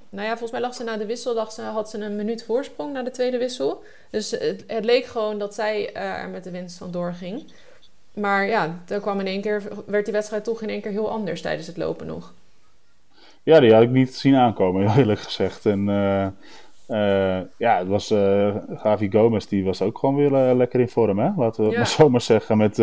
nou 0.10 0.28
ja, 0.28 0.30
volgens 0.30 0.52
mij 0.52 0.62
lag 0.62 0.74
ze 0.74 0.84
na 0.84 0.98
de 0.98 1.06
wissel, 1.06 1.34
lag 1.34 1.52
ze, 1.52 1.62
had 1.62 1.90
ze 1.90 2.00
een 2.00 2.16
minuut 2.16 2.44
voorsprong 2.44 2.94
na 2.94 3.04
de 3.04 3.12
tweede 3.12 3.38
wissel. 3.38 3.84
Dus 4.10 4.32
het, 4.32 4.64
het 4.68 4.86
leek 4.86 5.06
gewoon 5.06 5.38
dat 5.38 5.54
zij 5.54 5.94
er 5.94 6.30
met 6.30 6.44
de 6.44 6.52
winst 6.52 6.78
van 6.78 6.92
doorging. 6.92 7.52
Maar 8.14 8.48
ja, 8.48 8.80
toen 8.86 9.00
kwam 9.00 9.20
in 9.20 9.28
één 9.28 9.42
keer, 9.42 9.64
werd 9.86 10.06
die 10.06 10.14
wedstrijd 10.14 10.44
toch 10.44 10.62
in 10.62 10.70
één 10.70 10.82
keer 10.82 10.92
heel 10.92 11.10
anders 11.10 11.42
tijdens 11.42 11.68
het 11.68 11.78
lopen 11.78 12.08
nog. 12.08 12.34
Ja, 13.44 13.60
die 13.60 13.74
had 13.74 13.84
ik 13.84 13.90
niet 13.90 14.16
zien 14.16 14.36
aankomen, 14.36 14.92
eerlijk 14.98 15.20
gezegd. 15.20 15.66
En 15.66 15.88
uh, 15.88 16.28
uh, 16.90 17.40
ja, 17.58 17.78
het 17.78 17.88
was 17.88 18.12
uh, 18.12 18.56
Gavi 18.76 19.12
Gomez, 19.12 19.46
die 19.46 19.64
was 19.64 19.82
ook 19.82 19.98
gewoon 19.98 20.16
weer 20.16 20.56
lekker 20.56 20.80
in 20.80 20.90
vorm, 20.90 21.20
hè? 21.20 21.30
Laten 21.38 21.64
we 21.64 21.70
het 21.70 21.78
maar 21.78 21.88
zomaar 22.02 22.22
zeggen. 22.22 22.58
Met, 22.58 22.78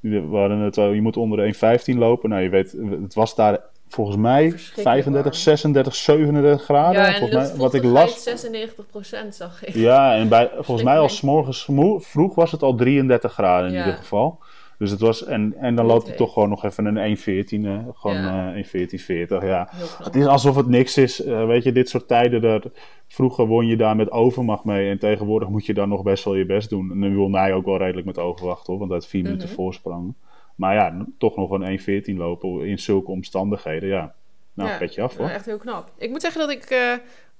we 0.00 0.28
hadden 0.32 0.58
het, 0.58 0.74
je 0.74 1.02
moet 1.02 1.16
onder 1.16 1.38
de 1.38 1.78
1,15 1.92 1.98
lopen. 1.98 2.30
Nou, 2.30 2.42
je 2.42 2.48
weet, 2.48 2.72
het 3.02 3.14
was 3.14 3.34
daar 3.34 3.60
volgens 3.90 4.16
mij 4.16 4.52
35, 4.56 5.34
36, 5.34 5.94
37 5.94 6.62
graden. 6.62 7.02
Ja, 7.02 7.18
volgens 7.18 7.48
mij, 7.48 7.56
wat 7.56 7.74
ik 7.74 7.82
las. 7.82 8.28
96% 8.28 9.28
zag 9.28 9.64
ik. 9.64 9.74
Ja, 9.74 10.14
en 10.14 10.28
bij, 10.28 10.50
volgens 10.66 10.82
mij 10.82 10.98
als 10.98 11.20
morgens 11.20 11.68
vroeg 11.98 12.34
was 12.34 12.52
het 12.52 12.62
al 12.62 12.74
33 12.74 13.32
graden 13.32 13.68
in 13.68 13.74
ja. 13.74 13.84
ieder 13.84 13.98
geval. 13.98 14.38
Dus 14.80 14.90
het 14.90 15.00
was, 15.00 15.24
en, 15.24 15.54
en 15.58 15.74
dan 15.74 15.86
loopt 15.86 16.06
hij 16.06 16.16
toch 16.16 16.32
gewoon 16.32 16.48
nog 16.48 16.64
even 16.64 16.96
een 16.96 17.16
1.14, 17.16 17.22
uh, 17.50 17.78
gewoon 17.94 18.16
ja. 18.16 18.54
uh, 18.54 18.64
1.14.40. 18.64 19.46
Ja. 19.46 19.68
Het 20.02 20.16
is 20.16 20.26
alsof 20.26 20.56
het 20.56 20.66
niks 20.66 20.96
is. 20.96 21.26
Uh, 21.26 21.46
weet 21.46 21.64
je, 21.64 21.72
dit 21.72 21.88
soort 21.88 22.08
tijden, 22.08 22.40
dat, 22.40 22.70
vroeger 23.08 23.46
won 23.46 23.66
je 23.66 23.76
daar 23.76 23.96
met 23.96 24.10
overmacht 24.10 24.64
mee. 24.64 24.90
En 24.90 24.98
tegenwoordig 24.98 25.48
moet 25.48 25.66
je 25.66 25.74
daar 25.74 25.88
nog 25.88 26.02
best 26.02 26.24
wel 26.24 26.34
je 26.34 26.46
best 26.46 26.70
doen. 26.70 26.90
En 26.90 26.98
nu 26.98 27.14
wil 27.14 27.32
hij 27.32 27.52
ook 27.52 27.64
wel 27.64 27.76
redelijk 27.76 28.06
met 28.06 28.18
overwacht 28.18 28.66
hoor, 28.66 28.78
want 28.78 28.90
dat 28.90 29.06
vier 29.06 29.22
minuten 29.22 29.48
mm 29.48 29.54
-hmm. 29.54 29.64
voorsprong. 29.64 30.14
Maar 30.60 30.74
ja, 30.74 31.06
toch 31.18 31.36
nog 31.36 31.50
een 31.50 31.78
1.14 32.12 32.16
lopen 32.16 32.66
in 32.66 32.78
zulke 32.78 33.10
omstandigheden, 33.10 33.88
ja. 33.88 34.14
Nou, 34.52 34.70
ja, 34.70 34.78
petje 34.78 35.02
af 35.02 35.16
hoor. 35.16 35.28
echt 35.28 35.46
heel 35.46 35.58
knap. 35.58 35.92
Ik 35.96 36.10
moet 36.10 36.20
zeggen 36.20 36.40
dat 36.40 36.50
ik 36.50 36.70
uh, 36.70 36.92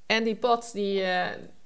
Andy 0.06 0.36
Pat, 0.36 0.70
die 0.72 1.02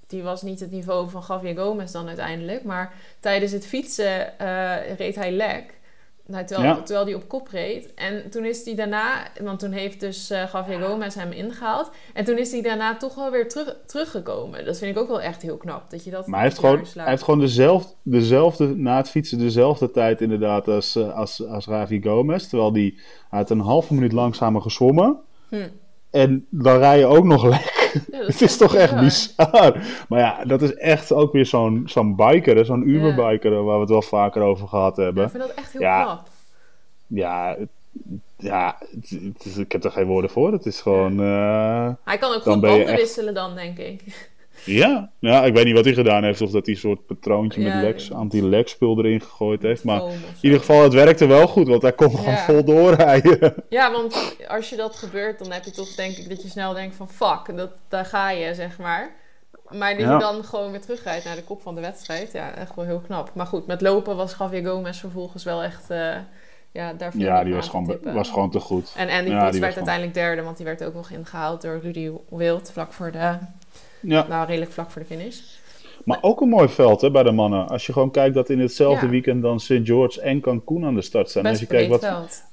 die 0.07 0.23
was 0.23 0.43
niet 0.43 0.61
het 0.61 0.71
niveau 0.71 1.11
van 1.11 1.25
Javier 1.29 1.57
Gomez 1.57 1.93
dan 1.93 2.07
uiteindelijk. 2.07 2.65
Maar 2.65 2.93
tijdens 3.21 3.53
het 3.53 3.67
fietsen 3.67 4.33
uh, 4.41 4.97
reed 4.97 5.15
hij 5.15 5.33
lek. 5.33 5.81
Nou, 6.27 6.45
terwijl, 6.45 6.75
ja. 6.75 6.83
terwijl 6.83 7.07
hij 7.07 7.15
op 7.15 7.29
kop 7.29 7.49
reed. 7.49 7.95
En 7.95 8.31
toen 8.31 8.45
is 8.45 8.65
hij 8.65 8.75
daarna, 8.75 9.27
want 9.43 9.59
toen 9.59 9.73
heeft 9.73 10.01
dus 10.01 10.31
uh, 10.31 10.53
Javier 10.53 10.81
Gomez 10.81 11.15
hem 11.15 11.33
ingehaald. 11.33 11.91
En 12.15 12.25
toen 12.25 12.39
is 12.39 12.53
hij 12.53 12.63
daarna 12.63 12.97
toch 12.97 13.15
wel 13.15 13.31
weer 13.31 13.49
terug, 13.49 13.77
teruggekomen. 13.87 14.65
Dat 14.65 14.79
vind 14.79 14.97
ik 14.97 15.03
ook 15.03 15.09
wel 15.09 15.21
echt 15.21 15.43
heel 15.43 15.57
knap. 15.57 15.91
Dat 15.91 16.05
je 16.05 16.11
dat 16.11 16.27
maar 16.27 16.41
hij 16.41 16.49
heeft, 16.49 16.61
gewoon, 16.61 16.85
hij 16.95 17.11
heeft 17.11 17.23
gewoon 17.23 17.41
dezelfde, 17.41 17.95
dezelfde, 18.03 18.77
na 18.77 18.97
het 18.97 19.11
fietsen 19.11 19.39
dezelfde 19.39 19.91
tijd 19.91 20.21
inderdaad 20.21 20.69
als, 20.69 20.97
als, 20.97 21.47
als 21.47 21.65
Javier 21.65 22.03
Gomez. 22.03 22.47
Terwijl 22.47 22.73
die, 22.73 23.01
hij 23.31 23.39
had 23.39 23.51
een 23.51 23.61
halve 23.61 23.95
minuut 23.95 24.13
langzamer 24.13 24.63
gezwommen. 24.63 25.21
Hm. 25.49 25.69
En 26.11 26.47
dan 26.51 26.79
rij 26.79 26.99
je 26.99 27.07
ook 27.07 27.25
nog 27.25 27.45
lek. 27.55 27.84
Ja, 28.13 28.25
het 28.27 28.41
is 28.41 28.57
toch 28.57 28.75
echt 28.75 29.01
bizar. 29.01 29.77
Maar 30.09 30.21
ja, 30.21 30.45
dat 30.45 30.63
is 30.63 30.75
echt 30.75 31.13
ook 31.13 31.33
weer 31.33 31.47
zo'n 31.47 31.83
zo'n 31.87 32.17
biker, 32.17 32.65
zo'n 32.65 32.89
Uberbiker 32.89 33.65
waar 33.65 33.75
we 33.75 33.81
het 33.81 33.91
wel 33.91 34.03
vaker 34.03 34.43
over 34.43 34.69
gehad 34.69 34.97
hebben. 34.97 35.23
Ja, 35.23 35.25
ik 35.25 35.31
vind 35.31 35.43
dat 35.47 35.55
echt 35.55 35.73
heel 35.73 35.81
ja, 35.81 36.03
knap. 36.03 36.29
Ja, 37.07 37.57
ja 38.37 38.79
het 38.91 39.45
is, 39.45 39.57
ik 39.57 39.73
heb 39.73 39.85
er 39.85 39.91
geen 39.91 40.07
woorden 40.07 40.31
voor. 40.31 40.53
Het 40.53 40.67
is 40.67 40.81
gewoon... 40.81 41.21
Uh, 41.21 41.91
Hij 42.05 42.19
kan 42.19 42.35
ook 42.35 42.43
goed 42.43 42.61
banden 42.61 42.87
echt... 42.87 43.01
wisselen 43.01 43.35
dan, 43.35 43.55
denk 43.55 43.79
ik. 43.79 44.31
Ja, 44.65 45.11
ja, 45.19 45.45
ik 45.45 45.55
weet 45.55 45.65
niet 45.65 45.75
wat 45.75 45.85
hij 45.85 45.95
gedaan 45.95 46.25
heeft. 46.25 46.41
Of 46.41 46.51
dat 46.51 46.67
hij 46.67 46.75
een 46.75 46.81
soort 46.81 47.07
patroontje 47.07 47.61
ja, 47.61 47.75
met 47.75 47.85
lex, 47.85 48.13
anti-lex 48.13 48.71
spul 48.71 48.99
erin 48.99 49.21
gegooid 49.21 49.63
heeft. 49.63 49.85
Maar 49.85 50.03
in 50.03 50.19
ieder 50.41 50.59
geval, 50.59 50.83
het 50.83 50.93
werkte 50.93 51.27
wel 51.27 51.47
goed. 51.47 51.69
Want 51.69 51.83
hij 51.83 51.93
kon 51.93 52.11
ja. 52.11 52.17
gewoon 52.17 52.37
vol 52.37 52.65
doorrijden. 52.65 53.55
Ja, 53.69 53.93
want 53.93 54.37
als 54.49 54.71
je 54.71 54.77
dat 54.77 54.97
gebeurt, 54.97 55.39
dan 55.39 55.53
heb 55.53 55.65
je 55.65 55.71
toch 55.71 55.95
denk 55.95 56.17
ik 56.17 56.29
dat 56.29 56.43
je 56.43 56.49
snel 56.49 56.73
denkt 56.73 56.97
van... 56.97 57.09
Fuck, 57.09 57.57
dat, 57.57 57.71
daar 57.89 58.05
ga 58.05 58.31
je, 58.31 58.55
zeg 58.55 58.79
maar. 58.79 59.15
Maar 59.69 59.91
dat 59.91 60.13
je 60.13 60.19
dan 60.19 60.45
gewoon 60.45 60.71
weer 60.71 60.81
terugrijdt 60.81 61.25
naar 61.25 61.37
de 61.37 61.45
kop 61.45 61.63
van 61.63 61.75
de 61.75 61.81
wedstrijd. 61.81 62.33
Ja, 62.33 62.55
echt 62.55 62.75
wel 62.75 62.85
heel 62.85 63.03
knap. 63.07 63.31
Maar 63.35 63.47
goed, 63.47 63.67
met 63.67 63.81
lopen 63.81 64.17
was 64.17 64.37
Javier 64.39 64.67
Gomez 64.67 65.01
vervolgens 65.01 65.45
wel 65.45 65.63
echt... 65.63 65.91
Uh, 65.91 66.17
ja, 66.73 66.93
daar 66.93 67.13
ja 67.17 67.45
die 67.45 67.55
was 67.55 67.69
gewoon, 67.69 67.99
was 68.03 68.31
gewoon 68.31 68.51
te 68.51 68.61
goed. 68.61 68.93
En 68.97 69.09
Andy 69.09 69.31
ja, 69.31 69.51
werd 69.51 69.77
uiteindelijk 69.77 70.15
derde, 70.15 70.43
want 70.43 70.57
die 70.57 70.67
werd 70.67 70.85
ook 70.85 70.95
nog 70.95 71.11
ingehaald 71.11 71.63
door 71.63 71.81
Rudy 71.83 72.11
Wild 72.29 72.71
vlak 72.73 72.93
voor 72.93 73.11
de 73.11 73.39
ja. 74.05 74.27
Nou, 74.29 74.47
redelijk 74.47 74.73
vlak 74.73 74.91
voor 74.91 75.03
de 75.03 75.07
finish. 75.07 75.41
Maar 76.05 76.19
ook 76.21 76.41
een 76.41 76.49
mooi 76.49 76.69
veld 76.69 77.01
hè, 77.01 77.11
bij 77.11 77.23
de 77.23 77.31
mannen. 77.31 77.69
Als 77.69 77.87
je 77.87 77.93
gewoon 77.93 78.11
kijkt 78.11 78.35
dat 78.35 78.51
in 78.51 78.61
hetzelfde 78.61 79.05
ja. 79.05 79.11
weekend 79.11 79.43
dan 79.43 79.61
St. 79.61 79.81
George 79.83 80.21
en 80.21 80.41
Cancun 80.41 80.85
aan 80.85 80.95
de 80.95 81.03
start 81.03 81.31
staan. 81.31 81.43
Best 81.43 81.55
Als 81.55 81.63
je 81.63 81.77
kijkt 81.77 81.91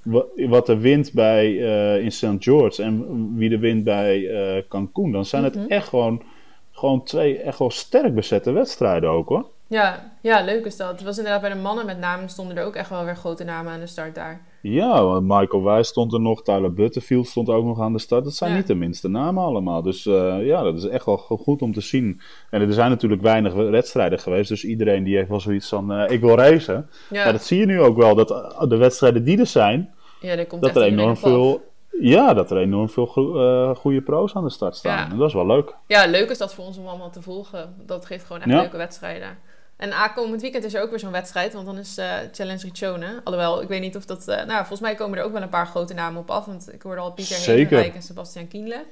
wat, 0.04 0.30
wat, 0.36 0.70
er 0.70 0.80
wint 0.80 1.14
bij, 1.14 1.52
uh, 1.52 2.04
in 2.04 2.12
St. 2.12 2.36
George 2.40 2.84
en 2.84 3.36
wie 3.36 3.52
er 3.52 3.60
wint 3.60 3.84
bij 3.84 4.20
uh, 4.20 4.64
Cancun, 4.70 5.12
dan 5.12 5.26
zijn 5.26 5.44
mm 5.44 5.50
-hmm. 5.52 5.62
het 5.62 5.72
echt 5.72 5.88
gewoon, 5.88 6.24
gewoon 6.72 7.04
twee 7.04 7.38
echt 7.38 7.60
wel 7.60 7.72
sterk 7.72 8.16
bezette 8.16 8.52
wedstrijden 8.52 9.10
ook 9.10 9.30
hoor. 9.30 9.46
Ja, 9.68 10.12
ja, 10.22 10.44
leuk 10.44 10.66
is 10.66 10.78
dat. 10.78 10.92
Het 10.92 11.04
was 11.04 11.18
inderdaad 11.18 11.42
bij 11.42 11.50
de 11.50 11.60
mannen 11.60 11.86
met 11.86 12.00
name 12.00 12.28
stonden 12.28 12.58
er 12.58 12.66
ook 12.66 12.76
echt 12.76 12.90
wel 12.90 13.06
weer 13.06 13.16
grote 13.16 13.44
namen 13.44 13.72
aan 13.72 13.80
de 13.80 13.88
start 13.88 14.16
daar. 14.16 14.42
Ja, 14.62 15.19
Michael 15.19 15.63
Wijs 15.63 15.88
stond 15.88 16.13
er 16.13 16.19
nog, 16.19 16.43
Tyler 16.43 16.74
Butterfield 16.74 17.28
stond 17.28 17.50
ook 17.50 17.65
nog 17.65 17.80
aan 17.80 17.93
de 17.93 18.00
start. 18.00 18.24
Dat 18.24 18.34
zijn 18.34 18.52
ja. 18.52 18.58
niet 18.58 18.67
de 18.67 18.76
minste 18.76 19.08
namen 19.08 19.43
allemaal. 19.43 19.82
Dus 19.82 20.06
uh, 20.06 20.45
ja, 20.45 20.63
dat 20.63 20.78
is 20.78 20.88
echt 20.88 21.06
wel 21.06 21.17
goed 21.17 21.62
om 21.62 21.74
te 21.74 21.82
zien. 21.82 22.21
En 22.50 22.62
er 22.62 22.74
zijn 22.74 22.89
natuurlijk 22.89 23.21
weinig 23.21 23.54
wedstrijden 23.54 24.19
geweest, 24.19 24.50
dus 24.50 24.63
iedereen 24.63 25.04
die 25.04 25.15
heeft 25.15 25.30
wel 25.30 25.39
zoiets 25.39 25.69
van, 25.69 25.91
uh, 25.91 26.10
ik 26.10 26.21
wil 26.21 26.36
racen. 26.36 26.89
Ja. 27.10 27.24
Maar 27.24 27.34
dat 27.34 27.43
zie 27.43 27.60
je 27.60 27.65
nu 27.65 27.82
ook 27.82 27.97
wel, 27.97 28.15
dat 28.15 28.28
de 28.69 28.78
wedstrijden 28.78 29.24
die 29.24 29.39
er 29.39 29.45
zijn, 29.45 29.93
ja, 30.21 30.30
er 30.30 30.47
komt 30.47 30.62
dat 30.62 30.76
er 30.76 30.84
enorm 30.84 31.17
veel... 31.17 31.69
Ja, 32.00 32.34
dat 32.34 32.52
er 32.52 32.58
enorm 32.58 32.89
veel 32.89 33.06
go 33.06 33.76
goede 33.76 34.02
pro's 34.02 34.36
aan 34.36 34.43
de 34.43 34.50
start 34.50 34.76
staan. 34.76 35.12
En 35.12 35.17
dat 35.17 35.28
is 35.28 35.34
wel 35.34 35.45
leuk. 35.45 35.76
Ja, 35.88 36.06
leuk 36.06 36.30
is 36.30 36.38
dat 36.38 36.54
voor 36.54 36.65
ons 36.65 36.78
om 36.78 36.88
allemaal 36.88 37.10
te 37.10 37.21
volgen. 37.21 37.76
Dat 37.86 38.06
geeft 38.06 38.26
gewoon 38.26 38.41
echt 38.41 38.52
leuke 38.52 38.78
wedstrijden. 38.78 39.38
En 39.82 39.94
aankomend 39.94 40.41
weekend 40.41 40.63
is 40.63 40.74
er 40.74 40.82
ook 40.82 40.89
weer 40.89 41.00
zo'n 41.00 41.12
wedstrijd, 41.12 41.54
want 41.54 41.65
dan 41.65 41.78
is 41.78 41.98
uh, 41.98 42.06
Challenge 42.32 42.62
Riccione. 42.63 43.22
Alhoewel, 43.24 43.62
ik 43.62 43.67
weet 43.67 43.82
niet 43.82 43.96
of 43.96 44.06
dat... 44.06 44.28
Uh, 44.28 44.36
nou, 44.36 44.58
volgens 44.58 44.80
mij 44.80 44.96
komen 44.96 45.17
er 45.17 45.24
ook 45.24 45.32
wel 45.32 45.41
een 45.41 45.50
paar 45.50 45.67
grote 45.67 45.94
namen 45.94 46.22
op 46.22 46.30
af. 46.30 46.46
Want 46.46 46.74
ik 46.74 46.82
hoorde 46.82 47.02
al 47.02 47.12
Pieter 47.12 47.94
en 47.94 48.02
Sebastian 48.02 48.48
Kienle. 48.48 48.86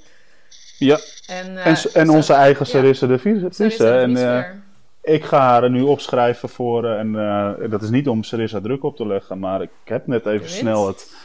Ja, 0.77 0.99
en, 1.27 1.51
uh, 1.51 1.65
en, 1.65 1.77
en 1.93 2.09
onze 2.09 2.33
eigen 2.33 2.65
Sarissa 2.65 3.05
ja. 3.05 3.11
de 3.11 3.19
Vries. 3.19 3.77
En 3.79 4.61
ik 5.01 5.23
ga 5.23 5.39
haar 5.39 5.69
nu 5.69 5.81
opschrijven 5.81 6.49
voor... 6.49 6.85
en 6.85 7.11
dat 7.69 7.81
is 7.81 7.89
niet 7.89 8.07
om 8.07 8.23
Sarissa 8.23 8.61
druk 8.61 8.83
op 8.83 8.95
te 8.95 9.07
leggen, 9.07 9.39
maar 9.39 9.61
ik 9.61 9.71
heb 9.83 10.07
net 10.07 10.25
even 10.25 10.49
snel 10.49 10.87
het... 10.87 11.15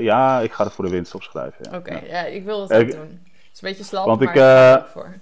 ja, 0.00 0.40
ik 0.40 0.52
ga 0.52 0.64
er 0.64 0.70
voor 0.70 0.84
de 0.84 0.90
winst 0.90 1.14
opschrijven. 1.14 1.64
Ja. 1.70 1.76
Oké, 1.76 1.90
okay, 1.90 2.08
ja. 2.08 2.24
ik 2.24 2.44
wil 2.44 2.66
dat 2.66 2.78
ook 2.78 2.90
doen. 2.90 3.00
Het 3.00 3.50
is 3.52 3.62
een 3.62 3.68
beetje 3.68 3.84
slap, 3.84 4.06
want 4.06 4.20
maar 4.20 4.36
ik, 4.36 4.82
ik 4.82 4.88
voor. 4.88 5.14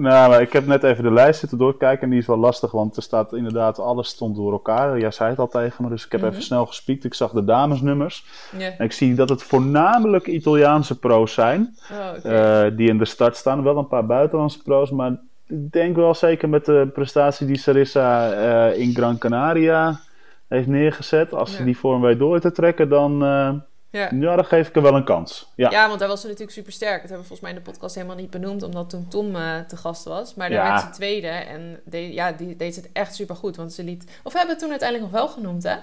Nou, 0.00 0.30
maar 0.30 0.40
ik 0.40 0.52
heb 0.52 0.66
net 0.66 0.82
even 0.82 1.04
de 1.04 1.12
lijst 1.12 1.40
zitten 1.40 1.58
doorkijken 1.58 2.02
en 2.02 2.10
die 2.10 2.18
is 2.18 2.26
wel 2.26 2.36
lastig, 2.36 2.70
want 2.70 2.96
er 2.96 3.02
staat 3.02 3.32
inderdaad, 3.32 3.78
alles 3.78 4.08
stond 4.08 4.36
door 4.36 4.52
elkaar. 4.52 4.98
Jij 4.98 5.10
zei 5.10 5.30
het 5.30 5.38
al 5.38 5.48
tegen 5.48 5.84
me, 5.84 5.90
dus 5.90 6.04
ik 6.04 6.12
heb 6.12 6.22
even 6.22 6.42
snel 6.42 6.66
gespiekt. 6.66 7.04
Ik 7.04 7.14
zag 7.14 7.30
de 7.30 7.44
damesnummers. 7.44 8.24
Yeah. 8.58 8.74
En 8.78 8.84
ik 8.84 8.92
zie 8.92 9.14
dat 9.14 9.28
het 9.28 9.42
voornamelijk 9.42 10.26
Italiaanse 10.26 10.98
pro's 10.98 11.32
zijn, 11.32 11.76
oh, 11.92 12.18
okay. 12.18 12.66
uh, 12.66 12.76
die 12.76 12.88
in 12.88 12.98
de 12.98 13.04
start 13.04 13.36
staan. 13.36 13.62
Wel 13.62 13.76
een 13.76 13.88
paar 13.88 14.06
buitenlandse 14.06 14.62
pro's, 14.62 14.90
maar 14.90 15.10
ik 15.46 15.72
denk 15.72 15.96
wel 15.96 16.14
zeker 16.14 16.48
met 16.48 16.64
de 16.64 16.90
prestatie 16.92 17.46
die 17.46 17.58
Sarissa 17.58 18.32
uh, 18.32 18.78
in 18.78 18.94
Gran 18.94 19.18
Canaria 19.18 20.00
heeft 20.48 20.66
neergezet. 20.66 21.34
Als 21.34 21.48
ze 21.50 21.54
yeah. 21.54 21.66
die 21.66 21.78
vorm 21.78 22.00
weet 22.00 22.18
door 22.18 22.40
te 22.40 22.52
trekken, 22.52 22.88
dan... 22.88 23.24
Uh, 23.24 23.50
ja. 23.90 24.08
ja, 24.12 24.36
dan 24.36 24.44
geef 24.44 24.68
ik 24.68 24.76
er 24.76 24.82
wel 24.82 24.94
een 24.94 25.04
kans. 25.04 25.52
Ja, 25.54 25.70
ja 25.70 25.88
want 25.88 25.98
daar 25.98 26.08
was 26.08 26.20
ze 26.20 26.26
natuurlijk 26.26 26.52
super 26.52 26.72
sterk. 26.72 27.00
Dat 27.00 27.10
hebben 27.10 27.20
we 27.20 27.26
volgens 27.26 27.40
mij 27.40 27.50
in 27.50 27.56
de 27.64 27.70
podcast 27.70 27.94
helemaal 27.94 28.16
niet 28.16 28.30
benoemd, 28.30 28.62
omdat 28.62 28.90
toen 28.90 29.08
Tom 29.08 29.36
uh, 29.36 29.58
te 29.58 29.76
gast 29.76 30.04
was. 30.04 30.34
Maar 30.34 30.50
daar 30.50 30.64
ja. 30.64 30.70
werd 30.70 30.80
ze 30.80 30.90
tweede 30.90 31.26
en 31.26 31.80
de, 31.84 32.12
ja, 32.12 32.32
die 32.32 32.56
deed 32.56 32.76
het 32.76 32.88
echt 32.92 33.14
super 33.14 33.36
goed. 33.36 33.56
Want 33.56 33.72
ze 33.72 33.84
liet. 33.84 34.04
Of 34.22 34.32
hebben 34.32 34.42
we 34.42 34.48
het 34.48 34.58
toen 34.58 34.70
uiteindelijk 34.70 35.12
nog 35.12 35.20
wel 35.20 35.28
genoemd, 35.28 35.62
hè? 35.62 35.76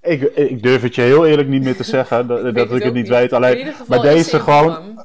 Ik, 0.00 0.22
ik 0.22 0.62
durf 0.62 0.82
het 0.82 0.94
je 0.94 1.02
heel 1.02 1.26
eerlijk 1.26 1.48
niet 1.48 1.62
meer 1.62 1.76
te 1.76 1.84
zeggen 1.84 2.26
dat 2.26 2.44
ik, 2.46 2.54
dat 2.54 2.72
ik 2.72 2.82
het 2.82 2.94
niet 2.94 3.08
weet. 3.08 3.32
Alleen 3.32 3.72
bij 3.88 3.98
deze 3.98 4.40
gewoon. 4.40 5.04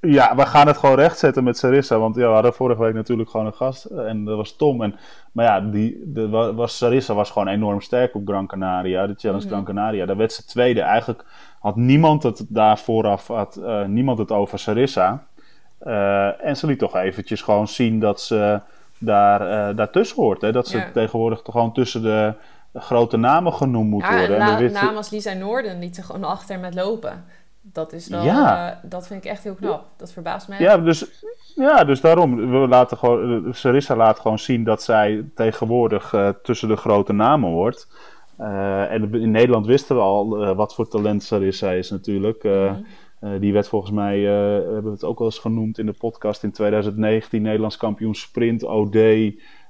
Ja, 0.00 0.36
we 0.36 0.46
gaan 0.46 0.66
het 0.66 0.76
gewoon 0.76 0.96
rechtzetten 0.96 1.44
met 1.44 1.58
Sarissa. 1.58 1.98
Want 1.98 2.16
ja, 2.16 2.26
we 2.26 2.34
hadden 2.34 2.54
vorige 2.54 2.82
week 2.82 2.94
natuurlijk 2.94 3.30
gewoon 3.30 3.46
een 3.46 3.54
gast. 3.54 3.84
En 3.84 4.24
dat 4.24 4.36
was 4.36 4.56
Tom. 4.56 4.82
En, 4.82 4.94
maar 5.32 5.44
ja, 5.44 5.60
die, 5.60 6.02
de, 6.04 6.28
was, 6.28 6.76
Sarissa 6.76 7.14
was 7.14 7.30
gewoon 7.30 7.48
enorm 7.48 7.80
sterk 7.80 8.14
op 8.14 8.26
Gran 8.26 8.46
Canaria. 8.46 9.06
De 9.06 9.14
Challenge. 9.16 9.46
Gran 9.46 9.64
Canaria. 9.64 10.06
Daar 10.06 10.16
werd 10.16 10.32
ze 10.32 10.44
tweede. 10.44 10.80
Eigenlijk 10.80 11.24
had 11.60 11.76
niemand 11.76 12.22
het 12.22 12.44
daar 12.48 12.78
vooraf 12.78 13.26
had, 13.26 13.58
uh, 13.60 13.84
niemand 13.84 14.18
het 14.18 14.30
over 14.32 14.58
Sarissa. 14.58 15.24
Uh, 15.86 16.44
en 16.44 16.56
ze 16.56 16.66
liet 16.66 16.78
toch 16.78 16.96
eventjes 16.96 17.42
gewoon 17.42 17.68
zien 17.68 18.00
dat 18.00 18.20
ze 18.20 18.60
daar, 18.98 19.70
uh, 19.70 19.76
daartussen 19.76 20.22
hoort. 20.22 20.40
Hè? 20.40 20.52
Dat 20.52 20.68
ze 20.68 20.76
ja. 20.76 20.90
tegenwoordig 20.92 21.42
toch 21.42 21.54
gewoon 21.54 21.72
tussen 21.72 22.02
de 22.02 22.34
grote 22.74 23.16
namen 23.16 23.52
genoemd 23.52 23.90
moet 23.90 24.02
ja, 24.02 24.18
worden. 24.18 24.36
Ja, 24.36 24.58
en 24.58 24.72
naam 24.72 24.96
als 24.96 25.10
Lisa 25.10 25.32
Noorden 25.32 25.78
liet 25.78 25.94
ze 25.94 26.02
gewoon 26.02 26.24
achter 26.24 26.58
met 26.58 26.74
lopen. 26.74 27.24
Dat 27.72 27.92
is 27.92 28.08
wel, 28.08 28.24
ja. 28.24 28.70
uh, 28.70 28.90
dat 28.90 29.06
vind 29.06 29.24
ik 29.24 29.30
echt 29.30 29.44
heel 29.44 29.54
knap. 29.54 29.84
Dat 29.96 30.12
verbaast 30.12 30.48
mij. 30.48 30.60
Ja, 30.60 30.78
dus, 30.78 31.24
ja, 31.54 31.84
dus 31.84 32.00
daarom. 32.00 32.50
We 32.50 32.68
laten 32.68 32.96
gewoon, 32.96 33.54
Sarissa 33.54 33.96
laat 33.96 34.20
gewoon 34.20 34.38
zien 34.38 34.64
dat 34.64 34.82
zij 34.82 35.24
tegenwoordig 35.34 36.12
uh, 36.12 36.28
tussen 36.42 36.68
de 36.68 36.76
grote 36.76 37.12
namen 37.12 37.50
wordt. 37.50 37.88
Uh, 38.40 38.92
en 38.92 39.14
in 39.14 39.30
Nederland 39.30 39.66
wisten 39.66 39.96
we 39.96 40.02
al 40.02 40.54
wat 40.54 40.74
voor 40.74 40.88
talent 40.88 41.22
Sarissa 41.22 41.70
is 41.70 41.90
natuurlijk. 41.90 42.42
Mm. 42.42 42.84
die 43.40 43.52
werd 43.52 43.68
volgens 43.68 43.92
mij, 43.92 44.20
hebben 44.20 44.84
we 44.84 44.90
het 44.90 45.04
ook 45.04 45.18
wel 45.18 45.28
eens 45.28 45.38
genoemd 45.38 45.78
in 45.78 45.86
de 45.86 45.94
podcast 45.98 46.42
in 46.42 46.52
2019, 46.52 47.42
Nederlands 47.42 47.76
kampioen 47.76 48.14
sprint 48.14 48.64
OD. 48.64 48.96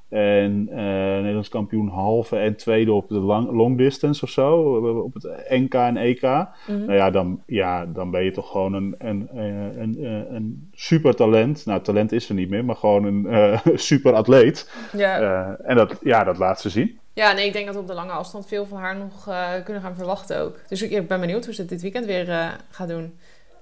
En 0.09 0.69
uh, 0.71 0.77
Nederlands 0.77 1.49
kampioen 1.49 1.89
halve 1.89 2.37
en 2.37 2.57
tweede 2.57 2.93
op 2.93 3.09
de 3.09 3.19
long, 3.19 3.51
long 3.51 3.79
distance 3.79 4.23
of 4.23 4.31
zo. 4.31 4.77
Op 5.05 5.15
het 5.15 5.47
NK 5.49 5.75
en 5.75 5.97
EK. 5.97 6.23
Mhm. 6.23 6.47
Nou 6.67 6.93
ja 6.93 7.11
dan, 7.11 7.43
ja, 7.47 7.87
dan 7.87 8.11
ben 8.11 8.25
je 8.25 8.31
toch 8.31 8.51
gewoon 8.51 8.73
een, 8.73 8.95
een, 8.99 9.29
een, 9.33 9.81
een, 9.81 10.35
een 10.35 10.71
super 10.73 11.15
talent. 11.15 11.67
Nou, 11.67 11.83
talent 11.83 12.13
is 12.13 12.29
er 12.29 12.35
niet 12.35 12.51
meer, 12.51 12.65
maar 12.65 12.77
gewoon 12.77 13.05
een 13.05 13.27
uh, 13.35 13.59
super 13.75 14.13
atleet. 14.13 14.71
Ja. 14.93 15.21
Uh, 15.21 15.71
en 15.71 15.77
dat, 15.77 15.99
ja, 16.03 16.25
dat 16.25 16.39
laat 16.39 16.61
ze 16.61 16.69
zien. 16.69 16.99
Ja, 17.13 17.33
nee, 17.33 17.47
ik 17.47 17.53
denk 17.53 17.67
dat 17.67 17.75
we 17.75 17.81
op 17.81 17.87
de 17.87 17.95
lange 17.95 18.13
afstand 18.13 18.47
veel 18.47 18.67
van 18.67 18.79
haar 18.79 18.97
nog 18.97 19.25
kunnen 19.65 19.83
gaan 19.83 19.95
verwachten 19.95 20.41
ook. 20.41 20.59
Dus 20.69 20.83
ik, 20.83 21.09
ben 21.09 21.21
benieuwd 21.21 21.45
hoe 21.45 21.55
ze 21.55 21.61
het 21.61 21.71
dit 21.71 21.83
weekend 21.83 22.07
weer 22.07 22.57
gaat 22.71 22.89
doen. 22.89 23.19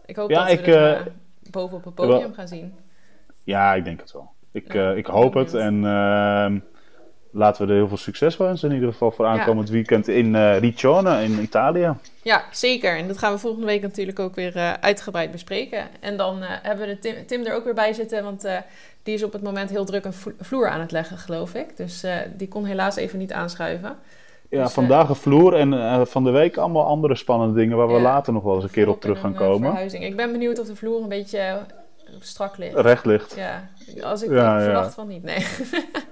Ik 0.06 0.16
hoop 0.16 0.30
dat 0.30 0.46
we 0.46 0.52
ik, 0.52 1.50
boven 1.50 1.76
op 1.76 1.84
het 1.84 1.94
podium 1.94 2.34
gaan 2.34 2.48
zien. 2.48 2.74
Ja, 3.44 3.74
ik 3.74 3.84
denk 3.84 4.00
het 4.00 4.12
wel. 4.12 4.34
Ik, 4.56 4.74
uh, 4.74 4.96
ik 4.96 5.06
hoop 5.06 5.34
het 5.34 5.54
en 5.54 5.74
uh, 5.74 6.46
laten 7.30 7.66
we 7.66 7.72
er 7.72 7.78
heel 7.78 7.88
veel 7.88 7.96
succes 7.96 8.36
wensen. 8.36 8.68
In 8.68 8.74
ieder 8.74 8.92
geval 8.92 9.10
voor 9.10 9.26
aankomend 9.26 9.70
weekend 9.70 10.08
in 10.08 10.34
uh, 10.34 10.58
Riccione 10.58 11.22
in 11.22 11.42
Italië. 11.42 11.94
Ja, 12.22 12.44
zeker. 12.50 12.96
En 12.96 13.06
dat 13.08 13.18
gaan 13.18 13.32
we 13.32 13.38
volgende 13.38 13.66
week 13.66 13.82
natuurlijk 13.82 14.18
ook 14.18 14.34
weer 14.34 14.56
uh, 14.56 14.72
uitgebreid 14.72 15.30
bespreken. 15.30 15.84
En 16.00 16.16
dan 16.16 16.36
hebben 16.42 16.86
we 16.86 16.92
de 16.92 16.98
Tim, 16.98 17.26
Tim, 17.26 17.44
er 17.44 17.54
ook 17.54 17.64
weer 17.64 17.74
bij 17.74 17.92
zitten, 17.92 18.24
want 18.24 18.48
die 19.02 19.14
is 19.14 19.22
op 19.22 19.32
het 19.32 19.42
moment 19.42 19.70
heel 19.70 19.84
druk 19.84 20.04
een 20.04 20.34
vloer 20.40 20.68
aan 20.68 20.80
het 20.80 20.92
leggen, 20.92 21.18
geloof 21.18 21.54
ik. 21.54 21.76
Dus 21.76 22.04
die 22.36 22.48
kon 22.48 22.64
helaas 22.64 22.96
even 22.96 23.18
niet 23.18 23.32
aanschuiven. 23.32 23.96
Ja, 24.50 24.62
dus, 24.62 24.72
vandaag 24.72 25.08
een 25.08 25.14
vloer 25.14 25.54
en 25.54 26.06
van 26.06 26.24
de 26.24 26.30
week 26.30 26.56
allemaal 26.56 26.86
andere 26.86 27.14
spannende 27.14 27.54
dingen 27.54 27.76
waar 27.76 27.92
we 27.92 28.00
later 28.00 28.32
nog 28.32 28.42
wel 28.42 28.54
eens 28.54 28.64
een 28.64 28.70
keer 28.70 28.88
op 28.88 29.00
terug 29.00 29.20
gaan 29.20 29.34
komen. 29.34 29.68
Verhuizing. 29.68 30.04
Ik 30.04 30.16
ben 30.16 30.32
benieuwd 30.32 30.58
of 30.60 30.66
de 30.66 30.76
vloer 30.76 31.02
een 31.02 31.08
beetje 31.08 31.58
strak 32.20 32.56
ligt. 32.56 32.74
Recht 32.74 33.04
ligt. 33.04 33.34
Ja, 33.36 33.68
als 34.02 34.22
ik 34.22 34.30
ja, 34.30 34.60
verwacht 34.60 34.94
van 34.94 35.08
niet, 35.08 35.22
nee. 35.22 35.46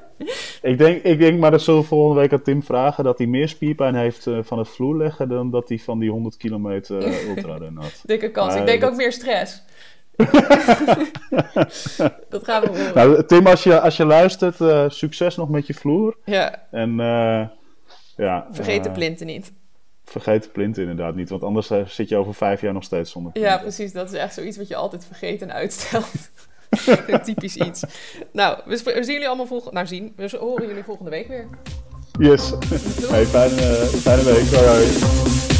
ik, 0.72 0.78
denk, 0.78 1.02
ik 1.02 1.18
denk, 1.18 1.38
maar 1.38 1.50
dat 1.50 1.62
zullen 1.62 1.80
we 1.80 1.86
volgende 1.86 2.20
week 2.20 2.32
aan 2.32 2.42
Tim 2.42 2.62
vragen, 2.62 3.04
dat 3.04 3.18
hij 3.18 3.26
meer 3.26 3.48
spierpijn 3.48 3.94
heeft 3.94 4.26
uh, 4.26 4.38
van 4.42 4.58
het 4.58 4.68
vloerleggen 4.68 5.28
dan 5.28 5.50
dat 5.50 5.68
hij 5.68 5.78
van 5.78 5.98
die 5.98 6.10
100 6.10 6.36
kilometer 6.36 7.02
uh, 7.06 7.28
ultrarennen 7.28 7.82
had. 7.82 8.02
Dikke 8.04 8.30
kans. 8.30 8.54
ik 8.54 8.66
denk 8.66 8.84
ook 8.84 8.96
meer 8.96 9.12
stress. 9.12 9.62
dat 12.28 12.44
gaan 12.44 12.62
we 12.62 12.68
horen. 12.68 12.94
Nou, 12.94 13.24
Tim, 13.26 13.46
als 13.46 13.62
je, 13.62 13.80
als 13.80 13.96
je 13.96 14.04
luistert, 14.04 14.60
uh, 14.60 14.84
succes 14.88 15.36
nog 15.36 15.48
met 15.48 15.66
je 15.66 15.74
vloer. 15.74 16.16
Ja. 16.24 16.62
En 16.70 16.96
ja. 18.16 18.46
Vergeet 18.50 18.84
de 18.84 18.90
plinten 18.90 19.26
niet. 19.26 19.52
Vergeet 20.04 20.42
de 20.42 20.48
plinten 20.48 20.82
inderdaad 20.82 21.14
niet, 21.14 21.28
want 21.28 21.42
anders 21.42 21.70
zit 21.86 22.08
je 22.08 22.16
over 22.16 22.34
vijf 22.34 22.60
jaar 22.60 22.72
nog 22.72 22.84
steeds 22.84 23.10
zonder 23.10 23.32
plinten. 23.32 23.52
Ja, 23.52 23.58
precies. 23.58 23.92
Dat 23.92 24.12
is 24.12 24.18
echt 24.18 24.34
zoiets 24.34 24.56
wat 24.56 24.68
je 24.68 24.76
altijd 24.76 25.04
vergeet 25.04 25.42
en 25.42 25.52
uitstelt. 25.52 26.30
Typisch 27.24 27.56
iets. 27.56 27.84
Nou, 28.32 28.58
we, 28.64 28.76
zien 28.76 29.04
jullie 29.04 29.26
allemaal 29.26 29.46
volgende... 29.46 29.74
Nou, 29.74 29.86
zien. 29.86 30.12
We 30.16 30.36
horen 30.40 30.66
jullie 30.66 30.84
volgende 30.84 31.10
week 31.10 31.28
weer. 31.28 31.48
Yes. 32.18 32.52
Hey, 33.10 33.26
fijne, 33.26 33.86
fijne 33.86 34.22
week. 34.22 34.46
Hoi. 34.50 35.53